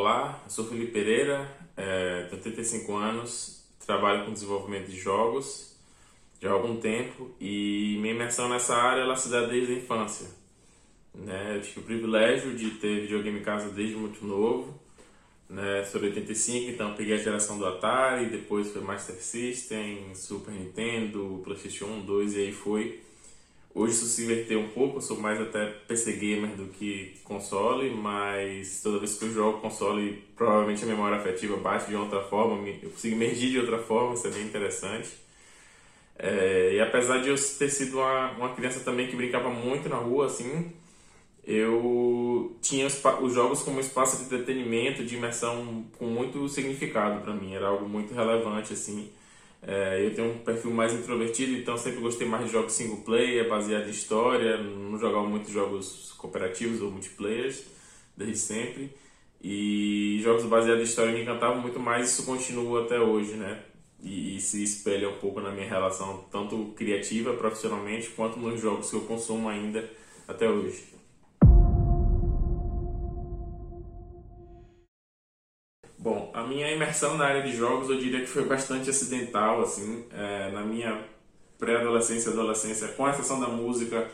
Olá, 0.00 0.40
eu 0.46 0.50
sou 0.50 0.64
Felipe 0.64 0.92
Pereira, 0.92 1.46
é, 1.76 2.22
tenho 2.30 2.40
35 2.40 2.96
anos, 2.96 3.62
trabalho 3.84 4.24
com 4.24 4.32
desenvolvimento 4.32 4.88
de 4.88 4.98
jogos 4.98 5.76
já 6.40 6.48
há 6.48 6.52
algum 6.54 6.76
tempo 6.76 7.30
e 7.38 7.98
minha 8.00 8.14
imersão 8.14 8.48
nessa 8.48 8.74
área 8.74 9.02
ela 9.02 9.14
se 9.14 9.28
dá 9.28 9.42
desde 9.42 9.74
a 9.74 9.76
infância. 9.76 10.26
Né? 11.14 11.54
Eu 11.54 11.60
tive 11.60 11.80
o 11.80 11.82
privilégio 11.82 12.56
de 12.56 12.70
ter 12.70 13.02
videogame 13.02 13.40
em 13.40 13.42
casa 13.42 13.68
desde 13.68 13.94
muito 13.94 14.24
novo, 14.24 14.80
né? 15.50 15.84
sou 15.84 16.00
de 16.00 16.06
85, 16.06 16.70
então 16.70 16.94
peguei 16.94 17.16
a 17.16 17.18
geração 17.18 17.58
do 17.58 17.66
Atari, 17.66 18.30
depois 18.30 18.72
foi 18.72 18.80
Master 18.80 19.16
System, 19.16 20.14
Super 20.14 20.54
Nintendo, 20.54 21.42
PlayStation 21.44 21.84
1, 21.84 22.00
2 22.06 22.36
e 22.36 22.38
aí 22.38 22.52
foi. 22.52 23.02
Hoje 23.72 23.92
isso 23.92 24.06
se 24.06 24.24
inverteu 24.24 24.58
um 24.60 24.68
pouco, 24.68 24.96
eu 24.96 25.00
sou 25.00 25.16
mais 25.18 25.40
até 25.40 25.66
PC 25.86 26.14
gamer 26.14 26.50
do 26.56 26.66
que 26.66 27.14
console, 27.22 27.90
mas 27.90 28.80
toda 28.82 28.98
vez 28.98 29.16
que 29.16 29.24
eu 29.26 29.32
jogo 29.32 29.60
console, 29.60 30.24
provavelmente 30.36 30.82
a 30.82 30.86
memória 30.88 31.16
afetiva 31.16 31.56
bate 31.56 31.88
de 31.88 31.94
outra 31.94 32.20
forma, 32.22 32.68
eu 32.82 32.90
consigo 32.90 33.14
emergir 33.14 33.50
de 33.50 33.60
outra 33.60 33.78
forma, 33.78 34.14
isso 34.14 34.26
é 34.26 34.30
bem 34.30 34.42
interessante. 34.42 35.08
É, 36.18 36.74
e 36.74 36.80
apesar 36.80 37.18
de 37.18 37.28
eu 37.28 37.36
ter 37.36 37.70
sido 37.70 37.98
uma, 37.98 38.32
uma 38.32 38.54
criança 38.54 38.80
também 38.80 39.06
que 39.08 39.16
brincava 39.16 39.48
muito 39.50 39.88
na 39.88 39.96
rua, 39.96 40.26
assim, 40.26 40.72
eu 41.44 42.56
tinha 42.60 42.86
os, 42.86 43.00
os 43.22 43.32
jogos 43.34 43.62
como 43.62 43.80
espaço 43.80 44.18
de 44.18 44.24
entretenimento, 44.24 45.04
de 45.04 45.16
imersão 45.16 45.84
com 45.96 46.06
muito 46.06 46.48
significado 46.48 47.22
para 47.22 47.32
mim, 47.32 47.54
era 47.54 47.68
algo 47.68 47.88
muito 47.88 48.12
relevante, 48.12 48.72
assim. 48.72 49.10
É, 49.62 50.04
eu 50.04 50.14
tenho 50.14 50.32
um 50.32 50.38
perfil 50.38 50.70
mais 50.70 50.92
introvertido, 50.94 51.52
então 51.52 51.76
sempre 51.76 52.00
gostei 52.00 52.26
mais 52.26 52.46
de 52.46 52.52
jogos 52.52 52.72
single 52.72 52.98
player, 52.98 53.48
baseado 53.48 53.86
em 53.86 53.90
história, 53.90 54.56
não 54.56 54.98
jogava 54.98 55.26
muitos 55.26 55.52
jogos 55.52 56.12
cooperativos 56.16 56.80
ou 56.80 56.90
multiplayer, 56.90 57.54
desde 58.16 58.38
sempre. 58.38 58.90
E 59.42 60.20
jogos 60.22 60.44
baseados 60.44 60.82
em 60.82 60.84
história 60.84 61.12
me 61.12 61.22
encantavam 61.22 61.60
muito 61.60 61.78
mais, 61.80 62.10
isso 62.10 62.24
continua 62.24 62.84
até 62.84 62.98
hoje, 63.00 63.34
né? 63.34 63.62
E, 64.02 64.36
e, 64.36 64.40
se 64.40 64.62
espelha 64.62 65.08
um 65.10 65.18
pouco 65.18 65.40
na 65.40 65.50
minha 65.50 65.68
relação, 65.68 66.24
tanto 66.30 66.72
criativa, 66.76 67.34
profissionalmente, 67.34 68.08
quanto 68.10 68.38
nos 68.38 68.60
jogos 68.60 68.90
que 68.90 68.96
eu 68.96 69.02
consumo 69.02 69.48
ainda 69.48 69.88
até 70.26 70.48
hoje. 70.48 70.99
A 76.32 76.42
minha 76.42 76.70
imersão 76.70 77.16
na 77.16 77.24
área 77.26 77.42
de 77.42 77.56
jogos 77.56 77.88
eu 77.90 77.98
diria 77.98 78.20
que 78.20 78.26
foi 78.26 78.44
bastante 78.44 78.90
acidental, 78.90 79.62
assim, 79.62 80.04
é, 80.12 80.50
na 80.50 80.62
minha 80.62 81.04
pré-adolescência 81.58 82.30
e 82.30 82.32
adolescência, 82.32 82.88
com 82.88 83.08
exceção 83.08 83.38
da 83.40 83.48
música, 83.48 84.10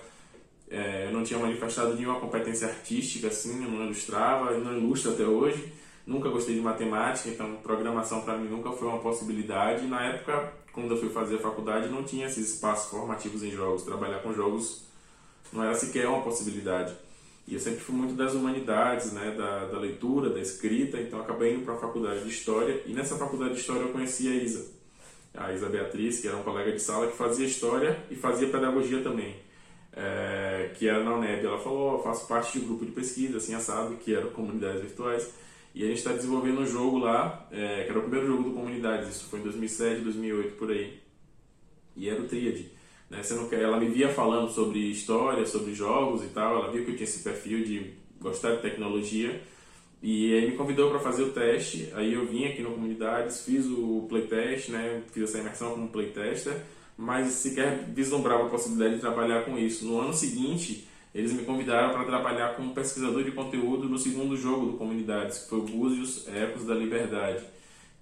é, 0.70 1.06
eu 1.06 1.12
não 1.12 1.22
tinha 1.22 1.38
manifestado 1.38 1.94
nenhuma 1.94 2.18
competência 2.18 2.68
artística, 2.68 3.28
assim, 3.28 3.64
eu 3.64 3.70
não 3.70 3.84
ilustrava, 3.84 4.56
não 4.58 4.76
ilustro 4.76 5.12
até 5.12 5.24
hoje, 5.24 5.72
nunca 6.06 6.28
gostei 6.28 6.54
de 6.54 6.60
matemática, 6.60 7.28
então 7.28 7.56
programação 7.56 8.22
para 8.22 8.36
mim 8.36 8.48
nunca 8.48 8.72
foi 8.72 8.88
uma 8.88 8.98
possibilidade. 8.98 9.86
Na 9.86 10.02
época, 10.04 10.52
quando 10.72 10.90
eu 10.92 10.96
fui 10.98 11.10
fazer 11.10 11.36
a 11.36 11.40
faculdade, 11.40 11.88
não 11.88 12.02
tinha 12.02 12.26
esses 12.26 12.54
espaços 12.54 12.90
formativos 12.90 13.42
em 13.42 13.50
jogos, 13.50 13.82
trabalhar 13.82 14.18
com 14.18 14.32
jogos 14.32 14.86
não 15.52 15.62
era 15.62 15.74
sequer 15.74 16.08
uma 16.08 16.22
possibilidade. 16.22 16.94
E 17.46 17.54
eu 17.54 17.60
sempre 17.60 17.80
fui 17.80 17.94
muito 17.94 18.14
das 18.14 18.34
humanidades, 18.34 19.12
né, 19.12 19.32
da, 19.36 19.66
da 19.66 19.78
leitura, 19.78 20.30
da 20.30 20.40
escrita, 20.40 21.00
então 21.00 21.20
acabei 21.20 21.54
indo 21.54 21.64
para 21.64 21.74
a 21.74 21.78
faculdade 21.78 22.24
de 22.24 22.28
História 22.28 22.82
e 22.86 22.92
nessa 22.92 23.16
faculdade 23.16 23.54
de 23.54 23.60
História 23.60 23.82
eu 23.82 23.92
conheci 23.92 24.28
a 24.28 24.34
Isa, 24.34 24.66
a 25.32 25.52
Isa 25.52 25.68
Beatriz, 25.68 26.20
que 26.20 26.26
era 26.26 26.36
uma 26.36 26.44
colega 26.44 26.72
de 26.72 26.80
sala 26.80 27.06
que 27.06 27.16
fazia 27.16 27.46
História 27.46 27.96
e 28.10 28.16
fazia 28.16 28.48
Pedagogia 28.48 29.00
também, 29.00 29.36
é, 29.92 30.72
que 30.74 30.88
era 30.88 31.04
na 31.04 31.14
UNEB. 31.14 31.46
Ela 31.46 31.58
falou, 31.60 32.00
oh, 32.00 32.02
faço 32.02 32.26
parte 32.26 32.58
de 32.58 32.64
um 32.64 32.68
grupo 32.68 32.84
de 32.84 32.90
pesquisa, 32.90 33.36
assim, 33.36 33.54
assado, 33.54 33.94
que 33.94 34.12
era 34.12 34.26
Comunidades 34.26 34.80
Virtuais, 34.80 35.32
e 35.72 35.84
a 35.84 35.86
gente 35.86 35.98
está 35.98 36.12
desenvolvendo 36.12 36.62
um 36.62 36.66
jogo 36.66 36.98
lá, 36.98 37.46
é, 37.52 37.84
que 37.84 37.90
era 37.90 37.98
o 38.00 38.02
primeiro 38.02 38.26
jogo 38.26 38.42
do 38.42 38.54
Comunidades, 38.54 39.08
isso 39.08 39.26
foi 39.26 39.38
em 39.38 39.42
2007, 39.44 40.00
2008, 40.00 40.56
por 40.56 40.72
aí, 40.72 41.00
e 41.94 42.08
era 42.08 42.20
o 42.20 42.26
Tríade. 42.26 42.75
Né? 43.10 43.22
Você 43.22 43.34
não 43.34 43.48
quer, 43.48 43.62
ela 43.62 43.78
me 43.78 43.88
via 43.88 44.08
falando 44.08 44.50
sobre 44.50 44.78
história, 44.90 45.46
sobre 45.46 45.74
jogos 45.74 46.24
e 46.24 46.28
tal, 46.28 46.56
ela 46.56 46.72
viu 46.72 46.84
que 46.84 46.90
eu 46.90 46.96
tinha 46.96 47.04
esse 47.04 47.22
perfil 47.22 47.64
de 47.64 47.92
gostar 48.20 48.56
de 48.56 48.62
tecnologia 48.62 49.40
e 50.02 50.34
aí 50.34 50.50
me 50.50 50.56
convidou 50.56 50.90
para 50.90 50.98
fazer 50.98 51.22
o 51.22 51.30
teste. 51.30 51.90
Aí 51.94 52.12
eu 52.12 52.26
vim 52.26 52.44
aqui 52.44 52.62
no 52.62 52.72
Comunidades, 52.72 53.44
fiz 53.44 53.66
o 53.66 54.06
playtest, 54.08 54.70
né? 54.70 55.02
fiz 55.12 55.24
essa 55.24 55.38
imersão 55.38 55.70
como 55.70 55.88
playtester, 55.88 56.62
mas 56.96 57.28
sequer 57.28 57.84
vislumbrava 57.94 58.46
a 58.46 58.48
possibilidade 58.48 58.96
de 58.96 59.00
trabalhar 59.00 59.44
com 59.44 59.58
isso. 59.58 59.84
No 59.84 60.00
ano 60.00 60.12
seguinte, 60.12 60.86
eles 61.14 61.32
me 61.32 61.44
convidaram 61.44 61.92
para 61.92 62.04
trabalhar 62.04 62.56
como 62.56 62.74
pesquisador 62.74 63.24
de 63.24 63.32
conteúdo 63.32 63.88
no 63.88 63.98
segundo 63.98 64.36
jogo 64.36 64.72
do 64.72 64.76
Comunidades, 64.76 65.38
que 65.38 65.50
foi 65.50 65.58
o 65.60 65.62
Búzios 65.62 66.26
Ecos 66.28 66.64
da 66.64 66.74
Liberdade 66.74 67.55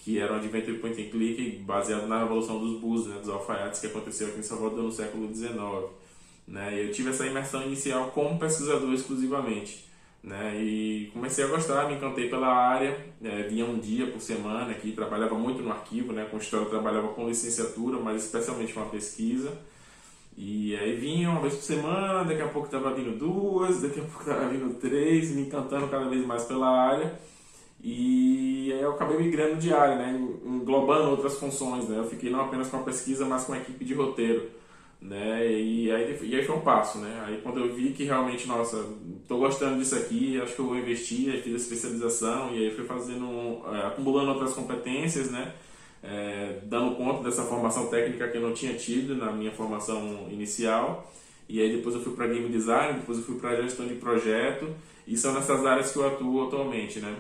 que 0.04 0.18
era 0.18 0.34
um 0.34 0.36
adventure 0.36 0.76
point 0.76 1.00
and 1.00 1.08
click 1.08 1.62
baseado 1.64 2.06
na 2.06 2.18
revolução 2.18 2.58
dos 2.58 2.78
búzios, 2.78 3.08
né, 3.08 3.20
dos 3.20 3.30
alfaiates 3.30 3.80
que 3.80 3.86
aconteceu 3.86 4.28
aqui 4.28 4.40
em 4.40 4.42
Salvador 4.42 4.84
no 4.84 4.92
século 4.92 5.34
XIX. 5.34 5.54
Né, 6.46 6.84
eu 6.84 6.92
tive 6.92 7.08
essa 7.08 7.26
imersão 7.26 7.62
inicial 7.62 8.10
como 8.10 8.38
pesquisador 8.38 8.92
exclusivamente. 8.92 9.82
Né, 10.22 10.60
e 10.62 11.10
comecei 11.14 11.44
a 11.44 11.48
gostar, 11.48 11.88
me 11.88 11.94
encantei 11.94 12.28
pela 12.28 12.48
área, 12.48 12.98
é, 13.22 13.42
vinha 13.44 13.64
um 13.64 13.78
dia 13.78 14.06
por 14.06 14.20
semana 14.20 14.72
aqui, 14.72 14.92
trabalhava 14.92 15.34
muito 15.36 15.62
no 15.62 15.70
arquivo, 15.70 16.12
né, 16.12 16.26
com 16.30 16.36
história 16.36 16.66
trabalhava 16.66 17.08
com 17.08 17.26
licenciatura, 17.26 17.98
mas 17.98 18.24
especialmente 18.24 18.74
com 18.74 18.82
a 18.82 18.86
pesquisa. 18.86 19.52
E 20.36 20.76
aí 20.76 20.96
vinha 20.96 21.30
uma 21.30 21.40
vez 21.40 21.54
por 21.54 21.62
semana, 21.62 22.24
daqui 22.24 22.42
a 22.42 22.48
pouco 22.48 22.66
estava 22.66 22.92
vindo 22.92 23.18
duas, 23.18 23.80
daqui 23.80 24.00
a 24.00 24.02
pouco 24.02 24.20
estava 24.20 24.48
vindo 24.48 24.74
três, 24.78 25.30
me 25.30 25.42
encantando 25.42 25.88
cada 25.88 26.10
vez 26.10 26.26
mais 26.26 26.44
pela 26.44 26.68
área. 26.68 27.18
E 27.86 28.72
aí 28.72 28.80
eu 28.80 28.92
acabei 28.92 29.18
migrando 29.18 29.56
de 29.56 29.70
área, 29.70 29.96
né, 29.96 30.18
englobando 30.42 31.10
outras 31.10 31.38
funções, 31.38 31.86
né, 31.86 31.98
eu 31.98 32.06
fiquei 32.06 32.30
não 32.30 32.40
apenas 32.40 32.68
com 32.68 32.78
a 32.78 32.82
pesquisa, 32.82 33.26
mas 33.26 33.44
com 33.44 33.52
a 33.52 33.58
equipe 33.58 33.84
de 33.84 33.92
roteiro, 33.92 34.48
né, 35.02 35.46
e 35.46 35.92
aí, 35.92 36.18
e 36.22 36.34
aí 36.34 36.42
foi 36.46 36.56
um 36.56 36.62
passo, 36.62 36.96
né, 36.96 37.24
aí 37.26 37.42
quando 37.42 37.60
eu 37.60 37.74
vi 37.74 37.90
que 37.90 38.04
realmente, 38.04 38.48
nossa, 38.48 38.82
estou 39.20 39.38
gostando 39.38 39.78
disso 39.78 39.96
aqui, 39.96 40.40
acho 40.40 40.54
que 40.54 40.60
eu 40.62 40.66
vou 40.66 40.78
investir, 40.78 41.30
aí 41.30 41.42
fiz 41.42 41.52
a 41.52 41.56
especialização 41.58 42.54
e 42.54 42.64
aí 42.64 42.74
fui 42.74 42.86
fazendo, 42.86 43.60
é, 43.70 43.86
acumulando 43.88 44.30
outras 44.30 44.54
competências, 44.54 45.30
né, 45.30 45.52
é, 46.02 46.60
dando 46.62 46.96
conta 46.96 47.22
dessa 47.22 47.42
formação 47.42 47.88
técnica 47.88 48.28
que 48.28 48.38
eu 48.38 48.42
não 48.42 48.54
tinha 48.54 48.72
tido 48.72 49.14
na 49.14 49.30
minha 49.30 49.52
formação 49.52 50.26
inicial, 50.30 51.12
e 51.46 51.60
aí 51.60 51.76
depois 51.76 51.94
eu 51.94 52.00
fui 52.00 52.14
para 52.14 52.28
game 52.28 52.48
design, 52.48 52.98
depois 53.00 53.18
eu 53.18 53.24
fui 53.24 53.34
para 53.34 53.60
gestão 53.60 53.86
de 53.86 53.96
projeto, 53.96 54.74
e 55.06 55.18
são 55.18 55.34
nessas 55.34 55.66
áreas 55.66 55.92
que 55.92 55.98
eu 55.98 56.08
atuo 56.08 56.46
atualmente, 56.46 56.98
né 56.98 57.14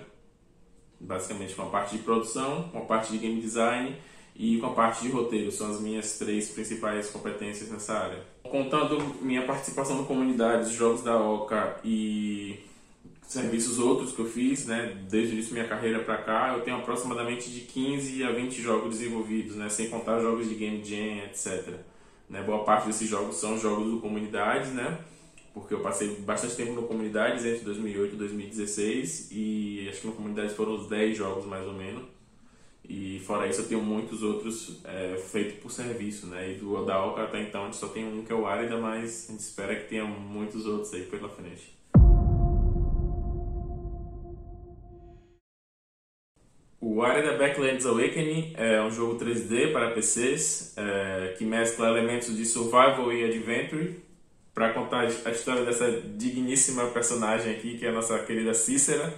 basicamente 1.04 1.54
com 1.54 1.62
a 1.62 1.66
parte 1.66 1.96
de 1.96 2.02
produção, 2.02 2.68
com 2.72 2.78
a 2.78 2.82
parte 2.82 3.12
de 3.12 3.18
game 3.18 3.40
design 3.40 3.94
e 4.34 4.58
com 4.58 4.66
a 4.66 4.72
parte 4.72 5.02
de 5.02 5.10
roteiro. 5.10 5.52
São 5.52 5.70
as 5.70 5.80
minhas 5.80 6.18
três 6.18 6.48
principais 6.50 7.10
competências 7.10 7.70
nessa 7.70 7.94
área. 7.94 8.18
Contando 8.42 8.98
minha 9.20 9.42
participação 9.42 9.96
no 9.96 10.06
comunidades, 10.06 10.70
jogos 10.70 11.02
da 11.02 11.16
OCA 11.16 11.76
e 11.84 12.58
serviços 13.26 13.78
outros 13.78 14.12
que 14.12 14.20
eu 14.20 14.26
fiz, 14.26 14.66
né, 14.66 14.96
desde 15.08 15.32
o 15.32 15.34
início 15.34 15.54
da 15.54 15.60
minha 15.60 15.68
carreira 15.68 16.00
para 16.00 16.18
cá, 16.18 16.54
eu 16.54 16.62
tenho 16.62 16.76
aproximadamente 16.76 17.50
de 17.50 17.60
15 17.62 18.22
a 18.22 18.30
20 18.30 18.62
jogos 18.62 18.90
desenvolvidos, 18.90 19.56
né, 19.56 19.68
sem 19.68 19.88
contar 19.88 20.20
jogos 20.20 20.48
de 20.48 20.54
game 20.54 20.84
jam, 20.84 21.24
etc. 21.24 21.74
Né, 22.28 22.42
boa 22.42 22.64
parte 22.64 22.86
desses 22.86 23.08
jogos 23.08 23.36
são 23.36 23.58
jogos 23.58 23.90
do 23.90 24.00
comunidades, 24.00 24.72
né, 24.72 24.98
porque 25.54 25.72
eu 25.72 25.80
passei 25.80 26.16
bastante 26.16 26.56
tempo 26.56 26.72
no 26.72 26.82
Comunidades 26.82 27.44
entre 27.46 27.64
2008 27.64 28.14
e 28.14 28.18
2016 28.18 29.28
e 29.30 29.86
acho 29.88 30.00
que 30.00 30.06
no 30.08 30.12
Comunidades 30.12 30.52
foram 30.56 30.74
uns 30.74 30.88
10 30.88 31.16
jogos 31.16 31.46
mais 31.46 31.64
ou 31.64 31.72
menos. 31.72 32.02
E 32.86 33.22
fora 33.24 33.46
isso 33.46 33.62
eu 33.62 33.68
tenho 33.68 33.80
muitos 33.80 34.22
outros 34.22 34.80
é, 34.84 35.16
feitos 35.16 35.54
por 35.60 35.70
serviço, 35.70 36.26
né? 36.26 36.52
E 36.52 36.54
do 36.56 36.84
da 36.84 37.02
Oca 37.02 37.22
até 37.22 37.40
então 37.40 37.62
a 37.62 37.64
gente 37.66 37.76
só 37.76 37.88
tem 37.88 38.04
um 38.04 38.24
que 38.24 38.32
é 38.32 38.34
o 38.34 38.46
Arida, 38.46 38.76
mas 38.76 39.26
a 39.28 39.32
gente 39.32 39.40
espera 39.40 39.76
que 39.76 39.88
tenha 39.88 40.04
muitos 40.04 40.66
outros 40.66 40.92
aí 40.92 41.04
pela 41.04 41.28
frente. 41.28 41.72
O 46.80 47.00
Arida 47.00 47.38
Backlands 47.38 47.86
Awakening 47.86 48.52
é 48.56 48.82
um 48.82 48.90
jogo 48.90 49.24
3D 49.24 49.72
para 49.72 49.92
PCs 49.92 50.74
é, 50.76 51.34
que 51.38 51.44
mescla 51.44 51.88
elementos 51.88 52.36
de 52.36 52.44
survival 52.44 53.10
e 53.10 53.24
adventure 53.24 54.03
para 54.54 54.72
contar 54.72 55.00
a 55.00 55.30
história 55.30 55.64
dessa 55.64 55.90
digníssima 56.16 56.86
personagem 56.86 57.52
aqui, 57.52 57.76
que 57.76 57.84
é 57.84 57.88
a 57.88 57.92
nossa 57.92 58.18
querida 58.20 58.54
Cícera, 58.54 59.12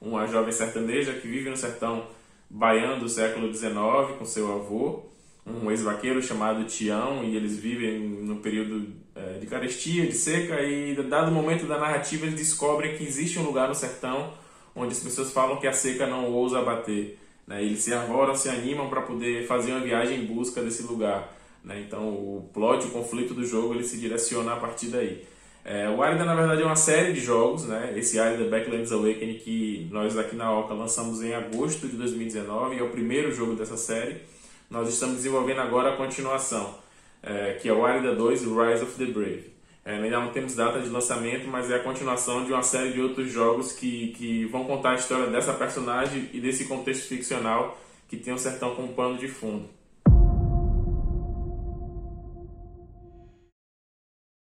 uma 0.00 0.26
jovem 0.26 0.52
sertaneja 0.52 1.14
que 1.14 1.26
vive 1.26 1.48
no 1.48 1.56
sertão 1.56 2.06
baiano 2.50 3.00
do 3.00 3.08
século 3.08 3.52
XIX 3.52 3.80
com 4.18 4.24
seu 4.26 4.52
avô, 4.52 5.04
um 5.46 5.70
ex-vaqueiro 5.70 6.22
chamado 6.22 6.64
Tião, 6.64 7.24
e 7.24 7.34
eles 7.34 7.56
vivem 7.56 7.98
num 8.00 8.40
período 8.40 8.92
é, 9.16 9.38
de 9.38 9.46
carestia, 9.46 10.06
de 10.06 10.12
seca, 10.12 10.60
e 10.62 10.94
dado 10.94 11.32
momento 11.32 11.66
da 11.66 11.78
narrativa 11.78 12.26
eles 12.26 12.36
descobrem 12.36 12.96
que 12.96 13.02
existe 13.02 13.38
um 13.38 13.42
lugar 13.42 13.68
no 13.68 13.74
sertão 13.74 14.34
onde 14.74 14.92
as 14.92 15.00
pessoas 15.00 15.32
falam 15.32 15.58
que 15.58 15.66
a 15.66 15.72
seca 15.72 16.06
não 16.06 16.30
ousa 16.30 16.62
bater. 16.62 17.18
Né? 17.46 17.62
Eles 17.62 17.80
se 17.80 17.92
arvoram, 17.92 18.34
se 18.34 18.48
animam 18.48 18.88
para 18.88 19.02
poder 19.02 19.46
fazer 19.46 19.72
uma 19.72 19.80
viagem 19.80 20.20
em 20.20 20.26
busca 20.26 20.62
desse 20.62 20.82
lugar. 20.82 21.32
Né? 21.64 21.84
Então 21.86 22.08
o 22.08 22.50
plot, 22.52 22.86
o 22.86 22.90
conflito 22.90 23.34
do 23.34 23.44
jogo, 23.44 23.74
ele 23.74 23.84
se 23.84 23.98
direciona 23.98 24.54
a 24.54 24.56
partir 24.56 24.88
daí. 24.88 25.24
É, 25.64 25.88
o 25.88 26.02
Arida, 26.02 26.24
na 26.24 26.34
verdade, 26.34 26.62
é 26.62 26.64
uma 26.64 26.74
série 26.74 27.12
de 27.12 27.20
jogos, 27.20 27.66
né? 27.66 27.92
Esse 27.96 28.18
Arida 28.18 28.50
Backlands 28.50 28.90
Awakening 28.90 29.38
que 29.38 29.88
nós 29.92 30.18
aqui 30.18 30.34
na 30.34 30.52
Oca 30.52 30.74
lançamos 30.74 31.22
em 31.22 31.34
agosto 31.34 31.86
de 31.86 31.96
2019, 31.96 32.78
é 32.78 32.82
o 32.82 32.90
primeiro 32.90 33.32
jogo 33.32 33.54
dessa 33.54 33.76
série. 33.76 34.22
Nós 34.68 34.88
estamos 34.88 35.16
desenvolvendo 35.16 35.60
agora 35.60 35.92
a 35.92 35.96
continuação, 35.96 36.74
é, 37.22 37.54
que 37.54 37.68
é 37.68 37.72
o 37.72 37.84
Arida 37.86 38.14
2 38.14 38.42
Rise 38.42 38.82
of 38.82 38.96
the 38.98 39.12
Brave. 39.12 39.52
É, 39.84 39.96
ainda 39.96 40.18
não 40.20 40.32
temos 40.32 40.54
data 40.54 40.80
de 40.80 40.88
lançamento, 40.88 41.46
mas 41.46 41.70
é 41.70 41.76
a 41.76 41.80
continuação 41.80 42.44
de 42.44 42.52
uma 42.52 42.62
série 42.62 42.92
de 42.92 43.00
outros 43.00 43.30
jogos 43.30 43.72
que, 43.72 44.08
que 44.16 44.44
vão 44.46 44.64
contar 44.64 44.92
a 44.92 44.94
história 44.94 45.26
dessa 45.26 45.52
personagem 45.52 46.28
e 46.32 46.40
desse 46.40 46.64
contexto 46.64 47.06
ficcional 47.06 47.78
que 48.08 48.16
tem 48.16 48.32
o 48.32 48.38
sertão 48.38 48.74
como 48.74 48.92
pano 48.94 49.16
de 49.16 49.28
fundo. 49.28 49.68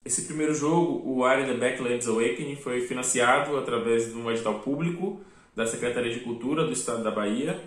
Esse 0.06 0.22
primeiro 0.22 0.54
jogo, 0.54 1.02
o 1.04 1.24
Area 1.24 1.46
the 1.46 1.54
Backlands 1.54 2.06
Awakening, 2.06 2.54
foi 2.54 2.80
financiado 2.82 3.56
através 3.56 4.12
de 4.12 4.16
um 4.16 4.30
edital 4.30 4.60
público 4.60 5.20
da 5.52 5.66
Secretaria 5.66 6.12
de 6.12 6.20
Cultura 6.20 6.64
do 6.64 6.72
Estado 6.72 7.02
da 7.02 7.10
Bahia, 7.10 7.60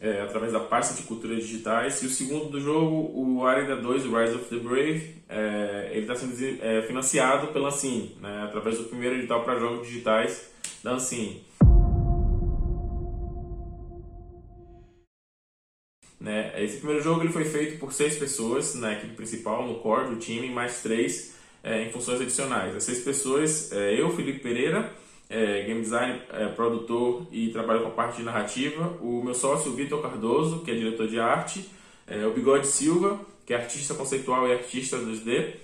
é, 0.00 0.22
através 0.22 0.54
da 0.54 0.60
pasta 0.60 0.94
de 0.94 1.06
cultura 1.06 1.36
digitais. 1.36 2.02
E 2.02 2.06
o 2.06 2.08
segundo 2.08 2.46
do 2.46 2.58
jogo, 2.58 3.12
o 3.14 3.46
Area 3.46 3.76
2, 3.76 4.04
Rise 4.04 4.34
of 4.34 4.44
the 4.48 4.56
Brave, 4.56 5.16
é, 5.28 5.90
ele 5.92 6.00
está 6.00 6.16
sendo 6.16 6.34
é, 6.62 6.80
financiado 6.80 7.48
pela 7.48 7.68
Ancine, 7.68 8.16
né, 8.22 8.42
através 8.42 8.78
do 8.78 8.84
primeiro 8.84 9.16
edital 9.16 9.44
para 9.44 9.58
jogos 9.58 9.86
digitais 9.86 10.50
da 10.82 10.92
Ancine. 10.92 11.44
Né, 16.18 16.54
esse 16.64 16.78
primeiro 16.78 17.02
jogo 17.02 17.20
ele 17.20 17.32
foi 17.34 17.44
feito 17.44 17.78
por 17.78 17.92
seis 17.92 18.16
pessoas 18.16 18.76
na 18.76 18.94
equipe 18.94 19.14
principal, 19.14 19.66
no 19.66 19.74
core 19.80 20.08
do 20.08 20.16
time, 20.16 20.48
mais 20.48 20.82
três 20.82 21.41
é, 21.62 21.84
em 21.84 21.90
funções 21.90 22.20
adicionais. 22.20 22.74
As 22.74 22.84
seis 22.84 23.00
pessoas, 23.00 23.70
é, 23.72 24.00
eu, 24.00 24.10
Felipe 24.10 24.40
Pereira, 24.40 24.92
é, 25.28 25.62
game 25.62 25.80
design, 25.80 26.20
é, 26.30 26.46
produtor 26.48 27.26
e 27.32 27.48
trabalho 27.48 27.82
com 27.82 27.88
a 27.88 27.92
parte 27.92 28.18
de 28.18 28.22
narrativa, 28.22 28.96
o 29.00 29.22
meu 29.22 29.34
sócio 29.34 29.72
Vitor 29.72 30.02
Cardoso, 30.02 30.60
que 30.60 30.70
é 30.70 30.74
diretor 30.74 31.08
de 31.08 31.18
arte, 31.18 31.68
é, 32.06 32.26
o 32.26 32.32
Bigode 32.32 32.66
Silva, 32.66 33.18
que 33.46 33.54
é 33.54 33.56
artista 33.56 33.94
conceitual 33.94 34.46
e 34.46 34.52
artista 34.52 34.98
2D, 34.98 35.54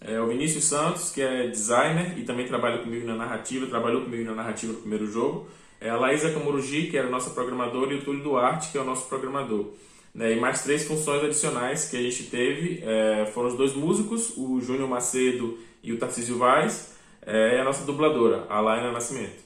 é, 0.00 0.20
o 0.20 0.28
Vinícius 0.28 0.64
Santos, 0.64 1.10
que 1.10 1.20
é 1.20 1.48
designer 1.48 2.18
e 2.18 2.22
também 2.22 2.46
trabalha 2.46 2.78
comigo 2.78 3.06
na 3.06 3.16
narrativa, 3.16 3.66
trabalhou 3.66 4.02
comigo 4.02 4.24
na 4.24 4.34
narrativa 4.34 4.72
no 4.72 4.78
primeiro 4.78 5.06
jogo, 5.10 5.48
é 5.80 5.90
a 5.90 5.96
Laísa 5.96 6.32
Camurugi, 6.32 6.88
que 6.88 6.96
era 6.96 7.06
a 7.06 7.10
nossa 7.10 7.30
programadora, 7.30 7.92
e 7.92 7.98
o 7.98 8.04
Túlio 8.04 8.22
Duarte, 8.22 8.72
que 8.72 8.78
é 8.78 8.80
o 8.80 8.84
nosso 8.84 9.08
programador. 9.08 9.72
Né, 10.18 10.32
e 10.32 10.40
mais 10.40 10.64
três 10.64 10.82
funções 10.82 11.22
adicionais 11.22 11.88
que 11.88 11.96
a 11.96 12.02
gente 12.02 12.24
teve 12.24 12.82
é, 12.84 13.26
foram 13.26 13.50
os 13.50 13.54
dois 13.54 13.72
músicos, 13.72 14.36
o 14.36 14.60
Júnior 14.60 14.88
Macedo 14.88 15.56
e 15.80 15.92
o 15.92 15.96
Tarcísio 15.96 16.36
Vaz, 16.36 16.96
é, 17.24 17.54
e 17.54 17.60
a 17.60 17.62
nossa 17.62 17.84
dubladora, 17.84 18.44
a 18.48 18.60
Laina 18.60 18.90
Nascimento. 18.90 19.44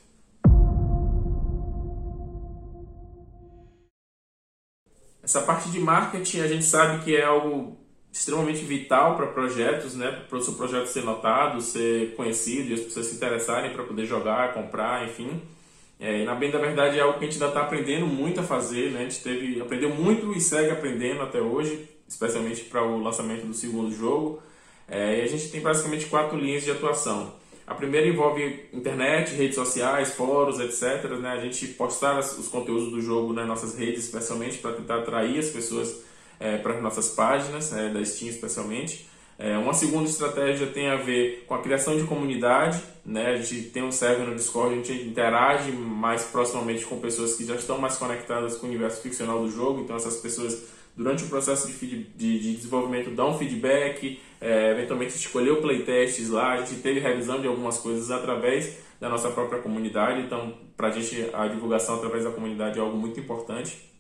Essa 5.23 5.43
parte 5.43 5.71
de 5.71 5.79
marketing 5.79 6.41
a 6.41 6.49
gente 6.49 6.65
sabe 6.65 7.05
que 7.05 7.15
é 7.15 7.23
algo 7.23 7.77
extremamente 8.11 8.65
vital 8.65 9.15
para 9.15 9.27
projetos, 9.27 9.95
né? 9.95 10.25
para 10.27 10.39
o 10.39 10.43
seu 10.43 10.55
projeto 10.55 10.87
ser 10.87 11.05
notado, 11.05 11.61
ser 11.61 12.17
conhecido 12.17 12.71
e 12.71 12.73
as 12.73 12.81
pessoas 12.81 13.09
se 13.09 13.17
interessarem 13.17 13.75
para 13.75 13.85
poder 13.85 14.07
jogar, 14.07 14.55
comprar, 14.55 15.07
enfim. 15.07 15.39
É, 16.03 16.23
e 16.23 16.25
na 16.25 16.35
bem 16.35 16.51
da 16.51 16.59
verdade 16.59 16.99
é 16.99 17.01
algo 17.01 17.17
que 17.17 17.25
a 17.25 17.31
gente 17.31 17.41
ainda 17.41 17.47
está 17.47 17.61
aprendendo 17.61 18.09
muito 18.09 18.41
a 18.41 18.43
fazer, 18.43 18.91
né? 18.91 18.99
A 18.99 19.03
gente 19.05 19.23
teve, 19.23 19.61
aprendeu 19.61 19.89
muito 19.89 20.33
e 20.33 20.41
segue 20.41 20.73
aprendendo 20.73 21.23
até 21.23 21.41
hoje, 21.41 21.89
especialmente 22.09 22.65
para 22.65 22.83
o 22.83 23.01
lançamento 23.01 23.47
do 23.47 23.55
segundo 23.55 23.95
jogo. 23.95 24.43
É, 24.89 25.21
e 25.21 25.23
a 25.23 25.27
gente 25.29 25.49
tem 25.49 25.61
basicamente 25.61 26.07
quatro 26.07 26.37
linhas 26.37 26.65
de 26.65 26.73
atuação. 26.73 27.33
A 27.65 27.73
primeira 27.73 28.09
envolve 28.09 28.69
internet, 28.73 29.33
redes 29.37 29.55
sociais, 29.55 30.13
fóruns, 30.15 30.59
etc. 30.59 31.09
Né? 31.21 31.29
A 31.29 31.41
gente 31.41 31.69
postar 31.69 32.19
os 32.19 32.49
conteúdos 32.49 32.91
do 32.91 33.01
jogo 33.01 33.33
nas 33.33 33.47
nossas 33.47 33.79
redes, 33.79 34.05
especialmente 34.05 34.59
para 34.59 34.73
tentar 34.73 34.97
atrair 34.97 35.39
as 35.39 35.51
pessoas 35.51 36.03
é, 36.41 36.59
para 36.59 36.75
as 36.75 36.83
nossas 36.83 37.11
páginas, 37.11 37.71
né? 37.71 37.91
da 37.91 38.05
Steam 38.05 38.29
especialmente. 38.29 39.09
É, 39.43 39.59
uma 39.59 39.75
segunda 39.75 40.09
estratégia 40.09 40.69
tem 40.69 40.89
a 40.89 40.95
ver 40.95 41.45
com 41.49 41.55
a 41.57 41.61
criação 41.61 41.97
de 41.97 42.05
comunidade. 42.05 42.81
Né? 43.05 43.27
A 43.27 43.37
gente 43.37 43.71
tem 43.71 43.83
um 43.83 43.91
server 43.91 44.25
no 44.25 44.37
Discord, 44.37 44.73
a 44.73 44.77
gente 44.77 44.93
interage 44.93 45.73
mais 45.73 46.23
proximamente 46.23 46.85
com 46.85 47.01
pessoas 47.01 47.35
que 47.35 47.45
já 47.45 47.57
estão 47.57 47.77
mais 47.77 47.97
conectadas 47.97 48.57
com 48.57 48.67
o 48.67 48.69
universo 48.69 49.03
ficcional 49.03 49.43
do 49.43 49.51
jogo. 49.51 49.81
Então, 49.81 49.97
essas 49.97 50.19
pessoas, 50.19 50.69
durante 50.97 51.25
o 51.25 51.27
processo 51.27 51.67
de, 51.67 52.05
de, 52.05 52.39
de 52.39 52.55
desenvolvimento, 52.55 53.11
dão 53.11 53.37
feedback, 53.37 54.21
é, 54.41 54.71
eventualmente 54.71 55.17
escolheu 55.17 55.61
playtests 55.61 56.29
lá. 56.29 56.53
A 56.53 56.59
gente 56.59 56.81
teve 56.81 57.01
revisão 57.01 57.41
de 57.41 57.49
algumas 57.49 57.79
coisas 57.79 58.13
através 58.13 58.79
da 59.01 59.09
nossa 59.09 59.29
própria 59.29 59.61
comunidade. 59.61 60.21
Então, 60.21 60.55
para 60.77 60.87
a 60.87 60.91
gente, 60.93 61.35
a 61.35 61.49
divulgação 61.49 61.97
através 61.97 62.23
da 62.23 62.31
comunidade 62.31 62.79
é 62.79 62.81
algo 62.81 62.97
muito 62.97 63.19
importante. 63.19 63.91